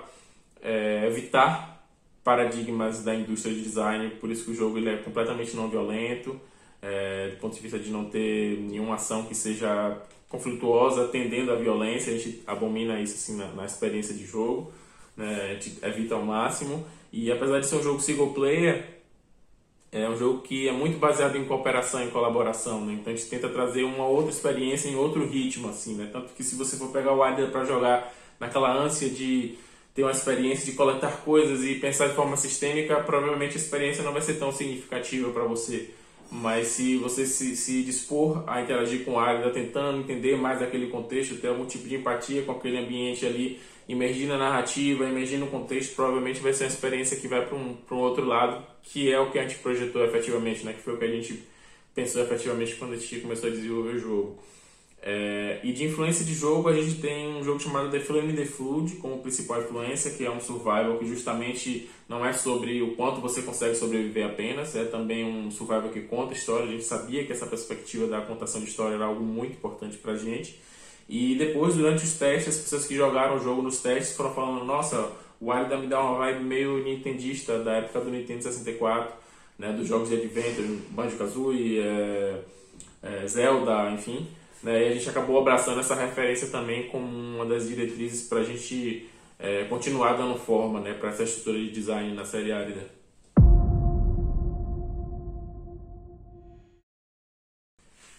é, 0.62 1.06
evitar 1.06 1.76
paradigmas 2.24 3.04
da 3.04 3.14
indústria 3.14 3.54
de 3.54 3.62
design, 3.62 4.10
por 4.20 4.30
isso 4.30 4.44
que 4.44 4.50
o 4.50 4.54
jogo 4.54 4.78
ele 4.78 4.90
é 4.90 4.96
completamente 4.96 5.54
não 5.54 5.68
violento, 5.68 6.40
é, 6.82 7.28
do 7.30 7.36
ponto 7.36 7.54
de 7.54 7.60
vista 7.60 7.78
de 7.78 7.90
não 7.90 8.06
ter 8.06 8.58
nenhuma 8.58 8.96
ação 8.96 9.24
que 9.24 9.34
seja 9.34 9.96
conflituosa, 10.28 11.08
tendendo 11.08 11.52
à 11.52 11.54
violência, 11.54 12.12
a 12.12 12.18
gente 12.18 12.42
abomina 12.46 13.00
isso 13.00 13.14
assim 13.14 13.36
na, 13.36 13.46
na 13.52 13.64
experiência 13.64 14.14
de 14.14 14.26
jogo, 14.26 14.72
né? 15.16 15.50
a 15.50 15.54
gente 15.54 15.78
evita 15.82 16.14
ao 16.14 16.22
máximo. 16.22 16.84
E 17.12 17.30
apesar 17.30 17.60
de 17.60 17.66
ser 17.66 17.76
um 17.76 17.82
jogo 17.82 18.00
single 18.00 18.32
player, 18.32 18.96
é 19.92 20.08
um 20.08 20.16
jogo 20.16 20.42
que 20.42 20.68
é 20.68 20.72
muito 20.72 20.98
baseado 20.98 21.36
em 21.36 21.44
cooperação 21.44 22.04
e 22.04 22.10
colaboração, 22.10 22.84
né? 22.84 22.94
Então 22.94 23.12
a 23.12 23.16
gente 23.16 23.28
tenta 23.30 23.48
trazer 23.48 23.84
uma 23.84 24.04
outra 24.04 24.30
experiência 24.30 24.88
em 24.88 24.96
outro 24.96 25.26
ritmo, 25.26 25.68
assim, 25.68 25.94
né? 25.94 26.10
Tanto 26.12 26.34
que 26.34 26.42
se 26.42 26.56
você 26.56 26.76
for 26.76 26.90
pegar 26.90 27.12
o 27.12 27.20
Wilder 27.22 27.50
para 27.50 27.64
jogar 27.64 28.12
naquela 28.38 28.72
ânsia 28.72 29.08
de 29.08 29.56
ter 29.96 30.02
uma 30.02 30.12
experiência 30.12 30.66
de 30.66 30.72
coletar 30.72 31.22
coisas 31.24 31.64
e 31.64 31.76
pensar 31.76 32.08
de 32.08 32.14
forma 32.14 32.36
sistêmica, 32.36 32.96
provavelmente 33.00 33.54
a 33.54 33.56
experiência 33.56 34.04
não 34.04 34.12
vai 34.12 34.20
ser 34.20 34.34
tão 34.34 34.52
significativa 34.52 35.32
para 35.32 35.44
você. 35.44 35.88
Mas 36.30 36.68
se 36.68 36.98
você 36.98 37.24
se, 37.24 37.56
se 37.56 37.82
dispor 37.82 38.44
a 38.46 38.60
interagir 38.60 39.06
com 39.06 39.12
o 39.12 39.18
Águida, 39.18 39.50
tentando 39.50 40.00
entender 40.00 40.36
mais 40.36 40.60
aquele 40.60 40.88
contexto, 40.88 41.36
ter 41.36 41.48
algum 41.48 41.64
tipo 41.64 41.88
de 41.88 41.94
empatia 41.94 42.42
com 42.42 42.52
aquele 42.52 42.76
ambiente 42.76 43.24
ali, 43.24 43.58
imergir 43.88 44.28
na 44.28 44.36
narrativa, 44.36 45.08
imergir 45.08 45.38
no 45.38 45.46
contexto, 45.46 45.96
provavelmente 45.96 46.40
vai 46.40 46.52
ser 46.52 46.64
uma 46.64 46.70
experiência 46.70 47.16
que 47.16 47.26
vai 47.26 47.46
para 47.46 47.56
um, 47.56 47.78
um 47.90 47.96
outro 47.96 48.26
lado, 48.26 48.62
que 48.82 49.10
é 49.10 49.18
o 49.18 49.30
que 49.30 49.38
a 49.38 49.42
gente 49.42 49.60
projetou 49.60 50.04
efetivamente, 50.04 50.62
né? 50.62 50.74
que 50.74 50.82
foi 50.82 50.92
o 50.92 50.98
que 50.98 51.04
a 51.06 51.10
gente 51.10 51.42
pensou 51.94 52.20
efetivamente 52.22 52.74
quando 52.74 52.92
a 52.92 52.96
gente 52.96 53.20
começou 53.20 53.48
a 53.48 53.52
desenvolver 53.52 53.94
o 53.94 53.98
jogo. 53.98 54.38
É, 55.02 55.60
e 55.62 55.72
de 55.72 55.84
influência 55.84 56.24
de 56.24 56.34
jogo, 56.34 56.68
a 56.68 56.72
gente 56.72 57.00
tem 57.00 57.36
um 57.36 57.44
jogo 57.44 57.60
chamado 57.60 57.90
The 57.90 58.00
Flame 58.00 58.32
the 58.32 58.44
Flood 58.44 58.96
como 58.96 59.18
principal 59.18 59.60
influência, 59.60 60.10
que 60.10 60.24
é 60.24 60.30
um 60.30 60.40
survival 60.40 60.98
que 60.98 61.06
justamente 61.06 61.88
não 62.08 62.26
é 62.26 62.32
sobre 62.32 62.82
o 62.82 62.96
quanto 62.96 63.20
você 63.20 63.42
consegue 63.42 63.76
sobreviver 63.76 64.26
apenas, 64.26 64.74
é 64.74 64.84
também 64.84 65.24
um 65.24 65.50
survival 65.50 65.90
que 65.90 66.00
conta 66.00 66.34
história. 66.34 66.66
A 66.66 66.70
gente 66.70 66.84
sabia 66.84 67.24
que 67.24 67.32
essa 67.32 67.46
perspectiva 67.46 68.06
da 68.06 68.20
contação 68.20 68.60
de 68.60 68.68
história 68.68 68.94
era 68.94 69.04
algo 69.04 69.22
muito 69.22 69.52
importante 69.52 69.96
pra 69.96 70.16
gente. 70.16 70.60
E 71.08 71.36
depois, 71.36 71.74
durante 71.74 72.02
os 72.02 72.14
testes, 72.14 72.56
as 72.56 72.62
pessoas 72.62 72.86
que 72.86 72.96
jogaram 72.96 73.36
o 73.36 73.40
jogo 73.40 73.62
nos 73.62 73.80
testes 73.80 74.16
foram 74.16 74.34
falando: 74.34 74.64
Nossa, 74.64 75.12
o 75.40 75.52
Wild 75.52 75.76
me 75.76 75.86
dá 75.86 76.00
uma 76.00 76.18
vibe 76.18 76.44
meio 76.44 76.82
nintendista 76.82 77.62
da 77.62 77.74
época 77.74 78.00
do 78.00 78.10
Nintendo 78.10 78.42
64, 78.42 79.14
né, 79.58 79.72
dos 79.72 79.86
jogos 79.86 80.08
de 80.08 80.16
Adventure, 80.16 80.80
Banjo-Kazooie, 80.90 81.78
é, 81.78 82.40
é, 83.02 83.26
Zelda, 83.28 83.90
enfim. 83.92 84.26
Né, 84.62 84.84
e 84.84 84.88
a 84.88 84.92
gente 84.94 85.08
acabou 85.08 85.38
abraçando 85.38 85.80
essa 85.80 85.94
referência 85.94 86.48
também 86.48 86.88
como 86.88 87.06
uma 87.06 87.44
das 87.44 87.68
diretrizes 87.68 88.28
para 88.28 88.38
a 88.38 88.44
gente 88.44 89.08
é, 89.38 89.64
continuar 89.64 90.14
dando 90.14 90.38
forma 90.38 90.80
né, 90.80 90.94
para 90.94 91.10
essa 91.10 91.22
estrutura 91.22 91.58
de 91.58 91.70
design 91.70 92.14
na 92.14 92.24
série 92.24 92.52
Árida. 92.52 92.96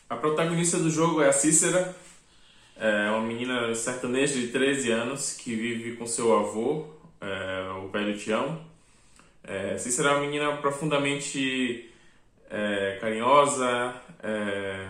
A 0.10 0.16
protagonista 0.16 0.78
do 0.78 0.90
jogo 0.90 1.22
é 1.22 1.28
a 1.28 1.34
Cícera, 1.34 1.94
é 2.78 3.10
uma 3.10 3.22
menina 3.22 3.74
sertaneja 3.76 4.36
de 4.36 4.48
13 4.48 4.92
anos 4.92 5.34
que 5.34 5.54
vive 5.54 5.98
com 5.98 6.08
seu 6.08 6.34
avô, 6.38 6.86
é, 7.20 7.72
o 7.84 7.90
velho 7.90 8.18
Tião. 8.18 8.62
É, 9.44 9.78
Cícera 9.78 10.10
é 10.10 10.12
uma 10.14 10.22
menina 10.22 10.56
profundamente 10.58 11.90
é, 12.50 12.98
carinhosa, 13.02 13.96
é, 14.24 14.88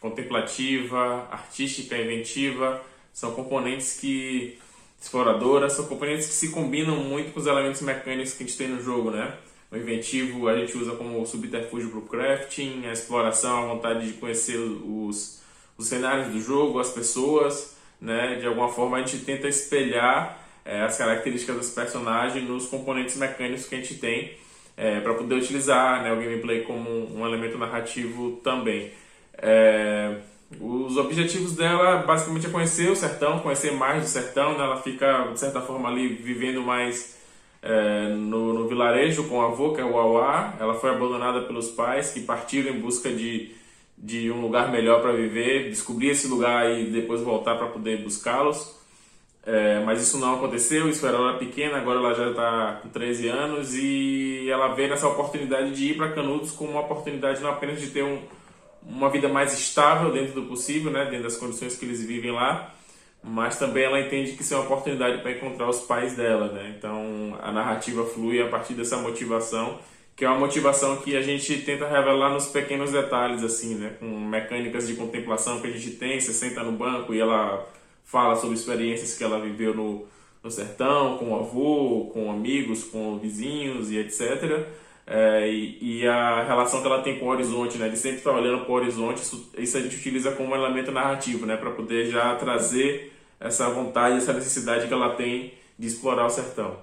contemplativa, 0.00 1.28
artística, 1.30 1.96
inventiva, 1.96 2.82
são 3.12 3.32
componentes 3.32 4.00
que 4.00 4.58
exploradoras, 5.00 5.72
são 5.72 5.86
componentes 5.86 6.26
que 6.26 6.32
se 6.32 6.50
combinam 6.50 6.96
muito 6.96 7.32
com 7.32 7.40
os 7.40 7.46
elementos 7.46 7.80
mecânicos 7.82 8.34
que 8.34 8.42
a 8.42 8.46
gente 8.46 8.58
tem 8.58 8.68
no 8.68 8.82
jogo, 8.82 9.10
né? 9.10 9.34
O 9.70 9.76
inventivo 9.76 10.48
a 10.48 10.56
gente 10.56 10.76
usa 10.76 10.96
como 10.96 11.24
subterfúgio 11.24 11.90
para 11.90 11.98
o 11.98 12.02
crafting, 12.02 12.86
a 12.86 12.92
exploração, 12.92 13.64
a 13.70 13.74
vontade 13.74 14.06
de 14.06 14.14
conhecer 14.14 14.58
os, 14.58 15.42
os 15.78 15.86
cenários 15.86 16.28
do 16.28 16.40
jogo, 16.40 16.80
as 16.80 16.90
pessoas, 16.90 17.76
né? 18.00 18.36
De 18.36 18.46
alguma 18.46 18.68
forma 18.68 18.96
a 18.96 19.00
gente 19.00 19.24
tenta 19.24 19.48
espelhar 19.48 20.40
é, 20.64 20.82
as 20.82 20.98
características 20.98 21.56
dos 21.56 21.70
personagens 21.70 22.46
nos 22.48 22.66
componentes 22.66 23.16
mecânicos 23.16 23.66
que 23.66 23.74
a 23.74 23.78
gente 23.78 23.94
tem 23.94 24.32
é, 24.76 25.00
para 25.00 25.14
poder 25.14 25.34
utilizar 25.34 26.02
né, 26.02 26.12
o 26.12 26.16
gameplay 26.16 26.62
como 26.62 26.90
um 27.14 27.26
elemento 27.26 27.58
narrativo 27.58 28.40
também. 28.42 28.90
É, 29.34 30.16
os 30.58 30.96
objetivos 30.96 31.54
dela 31.54 31.98
basicamente 31.98 32.46
é 32.46 32.50
conhecer 32.50 32.90
o 32.90 32.96
sertão, 32.96 33.38
conhecer 33.38 33.72
mais 33.72 34.02
do 34.02 34.08
sertão, 34.08 34.58
né? 34.58 34.64
ela 34.64 34.82
fica 34.82 35.28
de 35.32 35.38
certa 35.38 35.60
forma 35.60 35.88
ali 35.88 36.08
vivendo 36.08 36.62
mais 36.62 37.16
é, 37.62 38.08
no, 38.08 38.52
no, 38.52 38.66
vilarejo 38.66 39.28
com 39.28 39.38
o 39.38 39.42
avô, 39.42 39.72
que 39.72 39.80
é 39.80 39.84
o 39.84 39.96
Auá. 39.96 40.54
Ela 40.58 40.74
foi 40.74 40.90
abandonada 40.90 41.42
pelos 41.42 41.68
pais 41.68 42.12
que 42.12 42.20
partiram 42.20 42.70
em 42.74 42.80
busca 42.80 43.10
de, 43.10 43.52
de 43.96 44.30
um 44.30 44.40
lugar 44.40 44.72
melhor 44.72 45.00
para 45.00 45.12
viver, 45.12 45.68
descobrir 45.70 46.08
esse 46.08 46.26
lugar 46.26 46.68
e 46.70 46.86
depois 46.86 47.20
voltar 47.20 47.56
para 47.56 47.68
poder 47.68 48.02
buscá-los. 48.02 48.78
É, 49.46 49.82
mas 49.84 50.02
isso 50.02 50.18
não 50.18 50.34
aconteceu, 50.34 50.88
isso 50.88 51.06
era 51.06 51.16
ela 51.16 51.38
pequena, 51.38 51.78
agora 51.78 51.98
ela 51.98 52.14
já 52.14 52.28
está 52.28 52.80
com 52.82 52.88
13 52.90 53.28
anos 53.28 53.74
e 53.74 54.46
ela 54.50 54.74
vê 54.74 54.86
nessa 54.86 55.08
oportunidade 55.08 55.74
de 55.74 55.92
ir 55.92 55.96
para 55.96 56.12
Canudos 56.12 56.50
como 56.50 56.72
uma 56.72 56.82
oportunidade 56.82 57.40
não 57.40 57.48
apenas 57.48 57.80
de 57.80 57.86
ter 57.88 58.04
um, 58.04 58.20
uma 58.82 59.10
vida 59.10 59.28
mais 59.28 59.52
estável 59.52 60.12
dentro 60.12 60.34
do 60.34 60.46
possível, 60.46 60.90
né, 60.90 61.04
dentro 61.04 61.24
das 61.24 61.36
condições 61.36 61.76
que 61.76 61.84
eles 61.84 62.02
vivem 62.02 62.32
lá, 62.32 62.74
mas 63.22 63.58
também 63.58 63.84
ela 63.84 64.00
entende 64.00 64.32
que 64.32 64.42
isso 64.42 64.54
é 64.54 64.56
uma 64.56 64.64
oportunidade 64.64 65.20
para 65.20 65.32
encontrar 65.32 65.68
os 65.68 65.80
pais 65.80 66.16
dela, 66.16 66.48
né? 66.52 66.74
Então 66.76 67.38
a 67.42 67.52
narrativa 67.52 68.04
flui 68.06 68.40
a 68.40 68.48
partir 68.48 68.72
dessa 68.72 68.96
motivação, 68.96 69.78
que 70.16 70.24
é 70.24 70.28
uma 70.28 70.38
motivação 70.38 70.96
que 70.96 71.14
a 71.16 71.22
gente 71.22 71.58
tenta 71.58 71.86
revelar 71.86 72.30
nos 72.30 72.46
pequenos 72.46 72.92
detalhes, 72.92 73.44
assim, 73.44 73.74
né? 73.74 73.96
Com 74.00 74.06
mecânicas 74.06 74.86
de 74.86 74.94
contemplação 74.94 75.60
que 75.60 75.66
a 75.66 75.70
gente 75.70 75.90
tem, 75.92 76.18
você 76.18 76.32
senta 76.32 76.62
no 76.62 76.72
banco 76.72 77.12
e 77.12 77.20
ela 77.20 77.68
fala 78.04 78.36
sobre 78.36 78.56
experiências 78.56 79.16
que 79.16 79.22
ela 79.22 79.38
viveu 79.38 79.74
no, 79.74 80.06
no 80.42 80.50
sertão, 80.50 81.18
com 81.18 81.32
o 81.32 81.38
avô, 81.38 82.10
com 82.14 82.30
amigos, 82.30 82.84
com 82.84 83.18
vizinhos 83.18 83.90
e 83.90 83.98
etc 83.98 84.66
é, 85.12 85.50
e, 85.50 86.02
e, 86.02 86.06
a 86.06 86.44
relação 86.44 86.80
que 86.80 86.86
ela 86.86 87.02
tem 87.02 87.18
com 87.18 87.26
o 87.26 87.30
horizonte, 87.30 87.76
né? 87.76 87.88
De 87.88 87.96
sempre 87.96 88.18
estar 88.18 88.30
olhando 88.30 88.60
para 88.64 88.70
o 88.70 88.76
horizonte, 88.76 89.20
isso, 89.20 89.50
isso, 89.58 89.76
a 89.76 89.80
gente 89.80 89.96
utiliza 89.96 90.30
como 90.30 90.54
elemento 90.54 90.92
narrativo, 90.92 91.44
né? 91.46 91.56
Para 91.56 91.72
poder 91.72 92.08
já 92.08 92.36
trazer 92.36 93.12
essa 93.40 93.68
vontade, 93.70 94.18
essa 94.18 94.32
necessidade 94.32 94.86
que 94.86 94.94
ela 94.94 95.16
tem 95.16 95.52
de 95.76 95.88
explorar 95.88 96.26
o 96.26 96.30
sertão. 96.30 96.78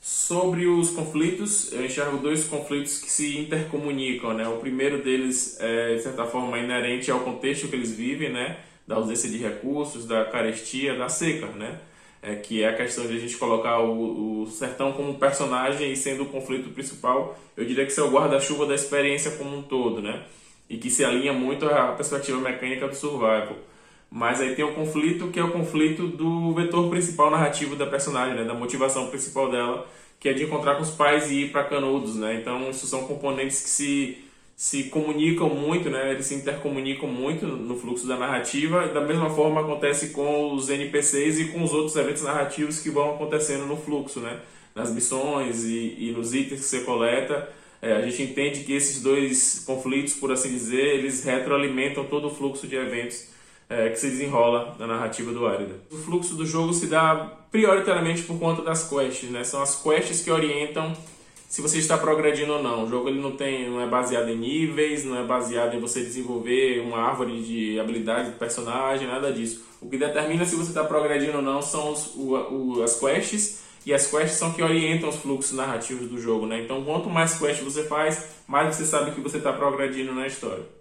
Sobre 0.00 0.68
os 0.68 0.90
conflitos, 0.90 1.72
eu 1.72 1.84
enxergo 1.84 2.18
dois 2.18 2.44
conflitos 2.44 3.00
que 3.00 3.10
se 3.10 3.36
intercomunicam, 3.36 4.32
né? 4.32 4.46
O 4.46 4.58
primeiro 4.58 5.02
deles 5.02 5.56
é, 5.58 5.96
de 5.96 6.02
certa 6.02 6.24
forma, 6.24 6.56
inerente 6.56 7.10
ao 7.10 7.18
contexto 7.18 7.66
que 7.66 7.74
eles 7.74 7.90
vivem, 7.90 8.32
né? 8.32 8.60
Da 8.86 8.94
ausência 8.94 9.28
de 9.28 9.38
recursos, 9.38 10.06
da 10.06 10.24
carestia, 10.26 10.96
da 10.96 11.08
seca, 11.08 11.46
né? 11.48 11.80
É, 12.22 12.34
que 12.34 12.62
é 12.62 12.68
a 12.68 12.76
questão 12.76 13.06
de 13.06 13.16
a 13.16 13.18
gente 13.18 13.36
colocar 13.36 13.80
o, 13.80 14.42
o 14.42 14.46
sertão 14.46 14.92
como 14.92 15.14
personagem 15.14 15.92
e 15.92 15.96
sendo 15.96 16.24
o 16.24 16.26
conflito 16.26 16.70
principal, 16.70 17.38
eu 17.56 17.64
diria 17.64 17.84
que 17.84 17.92
isso 17.92 18.00
é 18.00 18.04
o 18.04 18.10
guarda-chuva 18.10 18.66
da 18.66 18.74
experiência 18.74 19.32
como 19.32 19.56
um 19.56 19.62
todo, 19.62 20.02
né? 20.02 20.22
E 20.68 20.76
que 20.76 20.90
se 20.90 21.04
alinha 21.04 21.32
muito 21.32 21.66
à 21.66 21.92
perspectiva 21.92 22.38
mecânica 22.38 22.86
do 22.88 22.94
survival. 22.94 23.56
Mas 24.10 24.40
aí 24.40 24.54
tem 24.54 24.64
o 24.64 24.74
conflito 24.74 25.28
que 25.28 25.38
é 25.38 25.44
o 25.44 25.50
conflito 25.50 26.06
do 26.06 26.52
vetor 26.54 26.88
principal 26.88 27.30
narrativo 27.30 27.76
da 27.76 27.86
personagem, 27.86 28.34
né? 28.36 28.44
da 28.44 28.54
motivação 28.54 29.08
principal 29.08 29.50
dela, 29.50 29.86
que 30.18 30.28
é 30.28 30.32
de 30.32 30.44
encontrar 30.44 30.76
com 30.76 30.82
os 30.82 30.90
pais 30.90 31.30
e 31.30 31.42
ir 31.42 31.52
para 31.52 31.64
Canudos, 31.64 32.16
né? 32.16 32.34
Então, 32.40 32.70
isso 32.70 32.86
são 32.86 33.04
componentes 33.04 33.62
que 33.62 33.68
se 33.68 34.27
se 34.58 34.84
comunicam 34.90 35.48
muito, 35.48 35.88
né? 35.88 36.10
Eles 36.10 36.26
se 36.26 36.34
intercomunicam 36.34 37.08
muito 37.08 37.46
no 37.46 37.78
fluxo 37.78 38.08
da 38.08 38.16
narrativa. 38.16 38.88
Da 38.88 39.00
mesma 39.00 39.30
forma 39.30 39.60
acontece 39.60 40.08
com 40.08 40.52
os 40.52 40.68
NPCs 40.68 41.38
e 41.38 41.44
com 41.52 41.62
os 41.62 41.72
outros 41.72 41.94
eventos 41.94 42.24
narrativos 42.24 42.80
que 42.80 42.90
vão 42.90 43.14
acontecendo 43.14 43.66
no 43.66 43.76
fluxo, 43.76 44.18
né? 44.18 44.40
Nas 44.74 44.92
missões 44.92 45.62
e, 45.62 45.94
e 46.00 46.10
nos 46.10 46.34
itens 46.34 46.58
que 46.58 46.66
você 46.66 46.80
coleta. 46.80 47.48
É, 47.80 47.92
a 47.92 48.02
gente 48.02 48.20
entende 48.20 48.64
que 48.64 48.72
esses 48.72 49.00
dois 49.00 49.62
conflitos, 49.64 50.14
por 50.14 50.32
assim 50.32 50.48
dizer, 50.48 50.96
eles 50.96 51.22
retroalimentam 51.22 52.02
todo 52.06 52.26
o 52.26 52.34
fluxo 52.34 52.66
de 52.66 52.74
eventos 52.74 53.28
é, 53.70 53.90
que 53.90 53.96
se 53.96 54.10
desenrola 54.10 54.74
na 54.76 54.88
narrativa 54.88 55.30
do 55.30 55.46
Árida. 55.46 55.76
O 55.88 55.96
fluxo 55.98 56.34
do 56.34 56.44
jogo 56.44 56.72
se 56.72 56.88
dá 56.88 57.14
prioritariamente 57.52 58.22
por 58.24 58.36
conta 58.40 58.62
das 58.62 58.88
quests, 58.88 59.30
né? 59.30 59.44
São 59.44 59.62
as 59.62 59.80
quests 59.80 60.20
que 60.20 60.32
orientam 60.32 60.96
se 61.48 61.62
você 61.62 61.78
está 61.78 61.96
progredindo 61.96 62.52
ou 62.52 62.62
não. 62.62 62.84
O 62.84 62.88
jogo 62.88 63.08
ele 63.08 63.20
não 63.20 63.32
tem, 63.32 63.70
não 63.70 63.80
é 63.80 63.86
baseado 63.86 64.28
em 64.28 64.36
níveis, 64.36 65.04
não 65.04 65.18
é 65.18 65.24
baseado 65.24 65.74
em 65.74 65.80
você 65.80 66.02
desenvolver 66.02 66.80
uma 66.80 66.98
árvore 66.98 67.42
de 67.42 67.80
habilidade 67.80 68.30
do 68.30 68.38
personagem, 68.38 69.08
nada 69.08 69.32
disso. 69.32 69.64
O 69.80 69.88
que 69.88 69.96
determina 69.96 70.44
se 70.44 70.54
você 70.54 70.68
está 70.68 70.84
progredindo 70.84 71.38
ou 71.38 71.42
não 71.42 71.62
são 71.62 71.90
os, 71.90 72.14
o, 72.14 72.34
o, 72.34 72.82
as 72.82 73.00
quests 73.00 73.60
e 73.86 73.94
as 73.94 74.06
quests 74.06 74.38
são 74.38 74.52
que 74.52 74.62
orientam 74.62 75.08
os 75.08 75.16
fluxos 75.16 75.52
narrativos 75.52 76.08
do 76.08 76.20
jogo, 76.20 76.44
né? 76.44 76.60
Então, 76.60 76.84
quanto 76.84 77.08
mais 77.08 77.38
quests 77.38 77.64
você 77.64 77.84
faz, 77.84 78.28
mais 78.46 78.76
você 78.76 78.84
sabe 78.84 79.12
que 79.12 79.20
você 79.20 79.38
está 79.38 79.52
progredindo 79.52 80.12
na 80.12 80.26
história. 80.26 80.77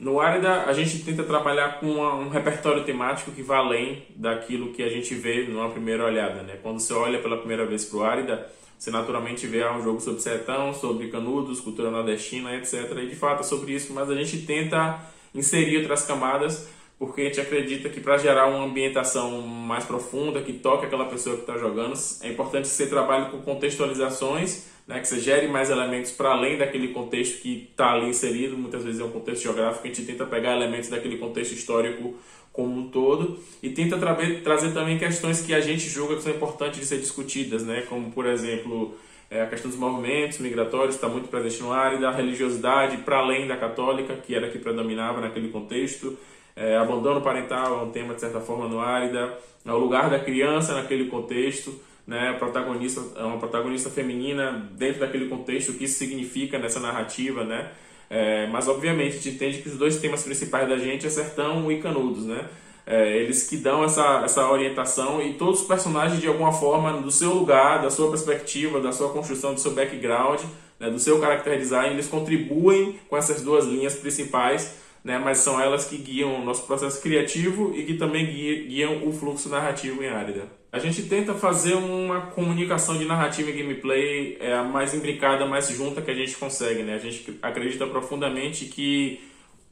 No 0.00 0.18
Árida, 0.18 0.62
a 0.62 0.72
gente 0.72 1.04
tenta 1.04 1.22
trabalhar 1.24 1.78
com 1.78 1.86
uma, 1.86 2.14
um 2.14 2.30
repertório 2.30 2.82
temático 2.84 3.32
que 3.32 3.42
vá 3.42 3.58
além 3.58 4.02
daquilo 4.16 4.72
que 4.72 4.82
a 4.82 4.88
gente 4.88 5.14
vê 5.14 5.46
numa 5.46 5.68
primeira 5.68 6.06
olhada. 6.06 6.42
Né? 6.42 6.58
Quando 6.62 6.80
você 6.80 6.94
olha 6.94 7.18
pela 7.18 7.36
primeira 7.36 7.66
vez 7.66 7.84
para 7.84 7.98
o 7.98 8.02
Árida, 8.02 8.50
você 8.78 8.90
naturalmente 8.90 9.46
vê 9.46 9.62
ah, 9.62 9.76
um 9.76 9.84
jogo 9.84 10.00
sobre 10.00 10.22
sertão, 10.22 10.72
sobre 10.72 11.08
canudos, 11.08 11.60
cultura 11.60 11.90
nordestina, 11.90 12.56
etc. 12.56 12.90
E 12.96 13.08
de 13.08 13.14
fato 13.14 13.40
é 13.40 13.42
sobre 13.42 13.74
isso, 13.74 13.92
mas 13.92 14.08
a 14.08 14.14
gente 14.14 14.38
tenta 14.46 14.98
inserir 15.34 15.76
outras 15.76 16.02
camadas 16.06 16.66
porque 17.00 17.22
a 17.22 17.24
gente 17.24 17.40
acredita 17.40 17.88
que 17.88 17.98
para 17.98 18.18
gerar 18.18 18.46
uma 18.46 18.62
ambientação 18.62 19.40
mais 19.40 19.84
profunda, 19.84 20.42
que 20.42 20.52
toque 20.52 20.84
aquela 20.84 21.06
pessoa 21.06 21.34
que 21.34 21.40
está 21.40 21.56
jogando, 21.56 21.94
é 22.20 22.28
importante 22.28 22.64
que 22.64 22.74
você 22.74 22.86
trabalhe 22.86 23.30
com 23.30 23.38
contextualizações, 23.40 24.66
né, 24.86 25.00
que 25.00 25.08
você 25.08 25.18
gere 25.18 25.48
mais 25.48 25.70
elementos 25.70 26.10
para 26.10 26.32
além 26.32 26.58
daquele 26.58 26.88
contexto 26.88 27.40
que 27.40 27.70
está 27.70 27.92
ali 27.92 28.10
inserido, 28.10 28.54
muitas 28.54 28.84
vezes 28.84 29.00
é 29.00 29.04
um 29.04 29.10
contexto 29.10 29.44
geográfico, 29.44 29.82
a 29.82 29.88
gente 29.88 30.04
tenta 30.04 30.26
pegar 30.26 30.54
elementos 30.54 30.90
daquele 30.90 31.16
contexto 31.16 31.52
histórico 31.52 32.16
como 32.52 32.78
um 32.78 32.90
todo 32.90 33.38
e 33.62 33.70
tenta 33.70 33.96
tra 33.96 34.14
trazer 34.44 34.74
também 34.74 34.98
questões 34.98 35.40
que 35.40 35.54
a 35.54 35.60
gente 35.62 35.88
julga 35.88 36.16
que 36.16 36.22
são 36.22 36.32
importantes 36.32 36.80
de 36.80 36.84
ser 36.84 36.98
discutidas, 36.98 37.64
né, 37.64 37.80
como 37.88 38.12
por 38.12 38.26
exemplo 38.26 38.94
é, 39.30 39.40
a 39.40 39.46
questão 39.46 39.70
dos 39.70 39.80
movimentos 39.80 40.38
migratórios 40.38 40.96
está 40.96 41.08
muito 41.08 41.28
presente 41.28 41.62
no 41.62 41.72
ar 41.72 41.94
e 41.94 41.98
da 41.98 42.10
religiosidade 42.10 42.98
para 42.98 43.20
além 43.20 43.46
da 43.46 43.56
católica, 43.56 44.16
que 44.16 44.34
era 44.34 44.50
que 44.50 44.58
predominava 44.58 45.18
naquele 45.22 45.48
contexto, 45.48 46.18
é, 46.56 46.76
abandono 46.76 47.20
parental 47.20 47.80
é 47.80 47.82
um 47.82 47.90
tema, 47.90 48.14
de 48.14 48.20
certa 48.20 48.40
forma, 48.40 48.68
no 48.68 48.80
Árida. 48.80 49.38
É 49.64 49.72
o 49.72 49.78
lugar 49.78 50.10
da 50.10 50.18
criança 50.18 50.74
naquele 50.74 51.06
contexto. 51.06 51.80
Né, 52.06 52.34
protagonista, 52.40 53.00
é 53.16 53.22
uma 53.22 53.38
protagonista 53.38 53.88
feminina 53.88 54.68
dentro 54.72 54.98
daquele 54.98 55.28
contexto, 55.28 55.70
o 55.70 55.74
que 55.74 55.84
isso 55.84 55.96
significa 55.96 56.58
nessa 56.58 56.80
narrativa, 56.80 57.44
né? 57.44 57.70
É, 58.08 58.48
mas 58.48 58.66
obviamente 58.66 59.10
a 59.10 59.20
gente 59.20 59.28
entende 59.28 59.58
que 59.62 59.68
os 59.68 59.76
dois 59.76 59.98
temas 59.98 60.24
principais 60.24 60.68
da 60.68 60.76
gente 60.76 61.06
é 61.06 61.10
Sertão 61.10 61.70
e 61.70 61.80
Canudos, 61.80 62.24
né? 62.24 62.48
É, 62.84 63.16
eles 63.16 63.48
que 63.48 63.56
dão 63.56 63.84
essa, 63.84 64.22
essa 64.24 64.50
orientação 64.50 65.22
e 65.22 65.34
todos 65.34 65.60
os 65.60 65.66
personagens 65.68 66.20
de 66.20 66.26
alguma 66.26 66.52
forma 66.52 66.94
do 67.00 67.10
seu 67.12 67.32
lugar, 67.32 67.80
da 67.80 67.90
sua 67.90 68.08
perspectiva, 68.08 68.80
da 68.80 68.90
sua 68.90 69.10
construção, 69.10 69.54
do 69.54 69.60
seu 69.60 69.70
background, 69.70 70.40
né, 70.80 70.90
do 70.90 70.98
seu 70.98 71.20
character 71.20 71.56
design, 71.56 71.94
eles 71.94 72.08
contribuem 72.08 72.98
com 73.08 73.16
essas 73.16 73.42
duas 73.42 73.64
linhas 73.64 73.94
principais 73.94 74.76
né, 75.02 75.18
mas 75.18 75.38
são 75.38 75.60
elas 75.60 75.86
que 75.86 75.96
guiam 75.96 76.40
o 76.40 76.44
nosso 76.44 76.66
processo 76.66 77.00
criativo 77.00 77.72
e 77.74 77.84
que 77.84 77.94
também 77.94 78.26
guiam 78.66 79.06
o 79.06 79.12
fluxo 79.12 79.48
narrativo 79.48 80.02
em 80.02 80.08
Árida. 80.08 80.60
A 80.72 80.78
gente 80.78 81.02
tenta 81.02 81.34
fazer 81.34 81.74
uma 81.74 82.20
comunicação 82.26 82.96
de 82.96 83.04
narrativa 83.04 83.50
e 83.50 83.52
gameplay 83.52 84.36
é, 84.40 84.54
a 84.54 84.62
mais 84.62 84.94
imbricada, 84.94 85.44
mais 85.44 85.68
junta 85.68 86.00
que 86.00 86.10
a 86.10 86.14
gente 86.14 86.36
consegue. 86.36 86.82
Né? 86.82 86.94
A 86.94 86.98
gente 86.98 87.38
acredita 87.42 87.86
profundamente 87.86 88.66
que 88.66 89.20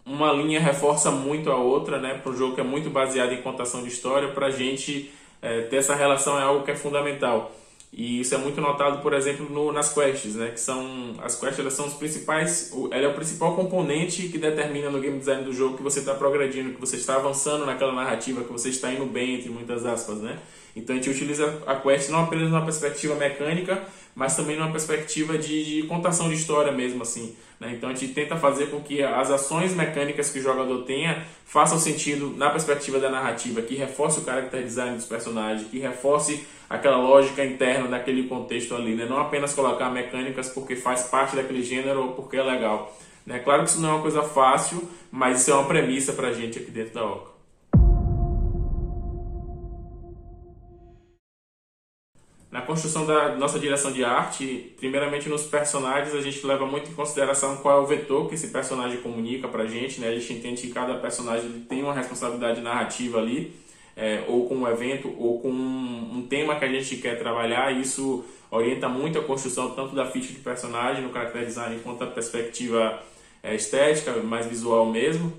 uma 0.04 0.32
linha 0.32 0.58
reforça 0.58 1.10
muito 1.10 1.52
a 1.52 1.56
outra, 1.56 2.00
né? 2.00 2.14
para 2.14 2.32
um 2.32 2.36
jogo 2.36 2.54
que 2.54 2.60
é 2.60 2.64
muito 2.64 2.90
baseado 2.90 3.32
em 3.32 3.42
contação 3.42 3.82
de 3.82 3.88
história, 3.88 4.28
para 4.28 4.46
a 4.46 4.50
gente 4.50 5.12
é, 5.40 5.62
ter 5.62 5.76
essa 5.76 5.94
relação 5.94 6.38
é 6.38 6.42
algo 6.42 6.64
que 6.64 6.72
é 6.72 6.76
fundamental. 6.76 7.54
E 7.92 8.20
isso 8.20 8.34
é 8.34 8.38
muito 8.38 8.60
notado, 8.60 9.00
por 9.02 9.14
exemplo, 9.14 9.48
no, 9.48 9.72
nas 9.72 9.92
quests, 9.92 10.34
né? 10.34 10.50
Que 10.50 10.60
são 10.60 11.14
as 11.22 11.38
quests, 11.38 11.58
elas 11.58 11.72
são 11.72 11.86
os 11.86 11.94
principais, 11.94 12.70
ela 12.90 13.06
é 13.06 13.08
o 13.08 13.14
principal 13.14 13.56
componente 13.56 14.28
que 14.28 14.38
determina 14.38 14.90
no 14.90 15.00
game 15.00 15.18
design 15.18 15.42
do 15.42 15.52
jogo 15.52 15.76
que 15.76 15.82
você 15.82 16.00
está 16.00 16.14
progredindo, 16.14 16.74
que 16.74 16.80
você 16.80 16.96
está 16.96 17.16
avançando 17.16 17.64
naquela 17.64 17.92
narrativa, 17.92 18.44
que 18.44 18.52
você 18.52 18.68
está 18.68 18.92
indo 18.92 19.06
bem 19.06 19.36
entre 19.36 19.48
muitas 19.48 19.86
aspas, 19.86 20.18
né? 20.18 20.38
Então 20.76 20.94
a 20.94 20.98
gente 20.98 21.10
utiliza 21.10 21.62
a 21.66 21.74
quest 21.76 22.10
não 22.10 22.24
apenas 22.24 22.50
numa 22.50 22.62
perspectiva 22.62 23.14
mecânica, 23.14 23.82
mas 24.14 24.36
também 24.36 24.56
numa 24.56 24.70
perspectiva 24.70 25.36
de, 25.36 25.64
de 25.64 25.86
contação 25.88 26.28
de 26.28 26.34
história 26.34 26.70
mesmo, 26.70 27.02
assim. 27.02 27.34
Né? 27.58 27.72
Então 27.76 27.90
a 27.90 27.94
gente 27.94 28.12
tenta 28.12 28.36
fazer 28.36 28.66
com 28.66 28.80
que 28.80 29.02
as 29.02 29.30
ações 29.30 29.74
mecânicas 29.74 30.30
que 30.30 30.38
o 30.38 30.42
jogador 30.42 30.84
tenha 30.84 31.24
façam 31.44 31.78
sentido 31.78 32.34
na 32.36 32.50
perspectiva 32.50 32.98
da 32.98 33.10
narrativa, 33.10 33.62
que 33.62 33.74
reforce 33.74 34.20
o 34.20 34.24
character 34.24 34.62
design 34.62 34.96
dos 34.96 35.06
personagens, 35.06 35.68
que 35.68 35.78
reforce 35.78 36.46
aquela 36.68 36.98
lógica 36.98 37.44
interna 37.44 37.88
daquele 37.88 38.28
contexto 38.28 38.74
ali, 38.74 38.94
né? 38.94 39.06
Não 39.06 39.18
apenas 39.18 39.54
colocar 39.54 39.90
mecânicas 39.90 40.48
porque 40.50 40.76
faz 40.76 41.04
parte 41.04 41.34
daquele 41.34 41.62
gênero 41.62 42.02
ou 42.02 42.12
porque 42.12 42.36
é 42.36 42.42
legal. 42.42 42.94
Né? 43.24 43.38
Claro 43.38 43.64
que 43.64 43.70
isso 43.70 43.80
não 43.80 43.90
é 43.90 43.92
uma 43.92 44.02
coisa 44.02 44.22
fácil, 44.22 44.88
mas 45.10 45.40
isso 45.40 45.50
é 45.50 45.54
uma 45.54 45.66
premissa 45.66 46.12
para 46.12 46.28
a 46.28 46.32
gente 46.32 46.58
aqui 46.58 46.70
dentro 46.70 46.94
da 46.94 47.04
Oca. 47.04 47.38
Na 52.50 52.62
construção 52.62 53.04
da 53.04 53.36
nossa 53.36 53.58
direção 53.58 53.92
de 53.92 54.02
arte, 54.02 54.74
primeiramente 54.78 55.28
nos 55.28 55.42
personagens, 55.42 56.14
a 56.14 56.20
gente 56.22 56.46
leva 56.46 56.64
muito 56.64 56.90
em 56.90 56.94
consideração 56.94 57.58
qual 57.58 57.80
é 57.80 57.82
o 57.82 57.86
vetor 57.86 58.26
que 58.26 58.36
esse 58.36 58.48
personagem 58.48 59.02
comunica 59.02 59.46
pra 59.46 59.66
gente, 59.66 60.00
né? 60.00 60.08
A 60.08 60.14
gente 60.14 60.32
entende 60.32 60.62
que 60.62 60.72
cada 60.72 60.94
personagem 60.94 61.66
tem 61.68 61.82
uma 61.82 61.92
responsabilidade 61.92 62.62
narrativa 62.62 63.18
ali, 63.18 63.54
é, 63.98 64.24
ou 64.28 64.48
com 64.48 64.54
um 64.54 64.68
evento, 64.68 65.12
ou 65.18 65.40
com 65.40 65.50
um, 65.50 66.18
um, 66.18 66.26
tema 66.28 66.54
que 66.54 66.64
a 66.64 66.68
gente 66.68 66.96
quer 66.98 67.18
trabalhar, 67.18 67.72
isso 67.72 68.24
orienta 68.48 68.88
muito 68.88 69.18
a 69.18 69.24
construção 69.24 69.70
tanto 69.70 69.92
da 69.92 70.06
ficha 70.06 70.32
de 70.32 70.38
personagem, 70.38 71.02
no 71.02 71.12
character 71.12 71.44
design, 71.44 71.80
quanto 71.82 72.04
a 72.04 72.06
perspectiva 72.06 73.02
é, 73.42 73.56
estética, 73.56 74.12
mais 74.22 74.46
visual 74.46 74.86
mesmo 74.86 75.32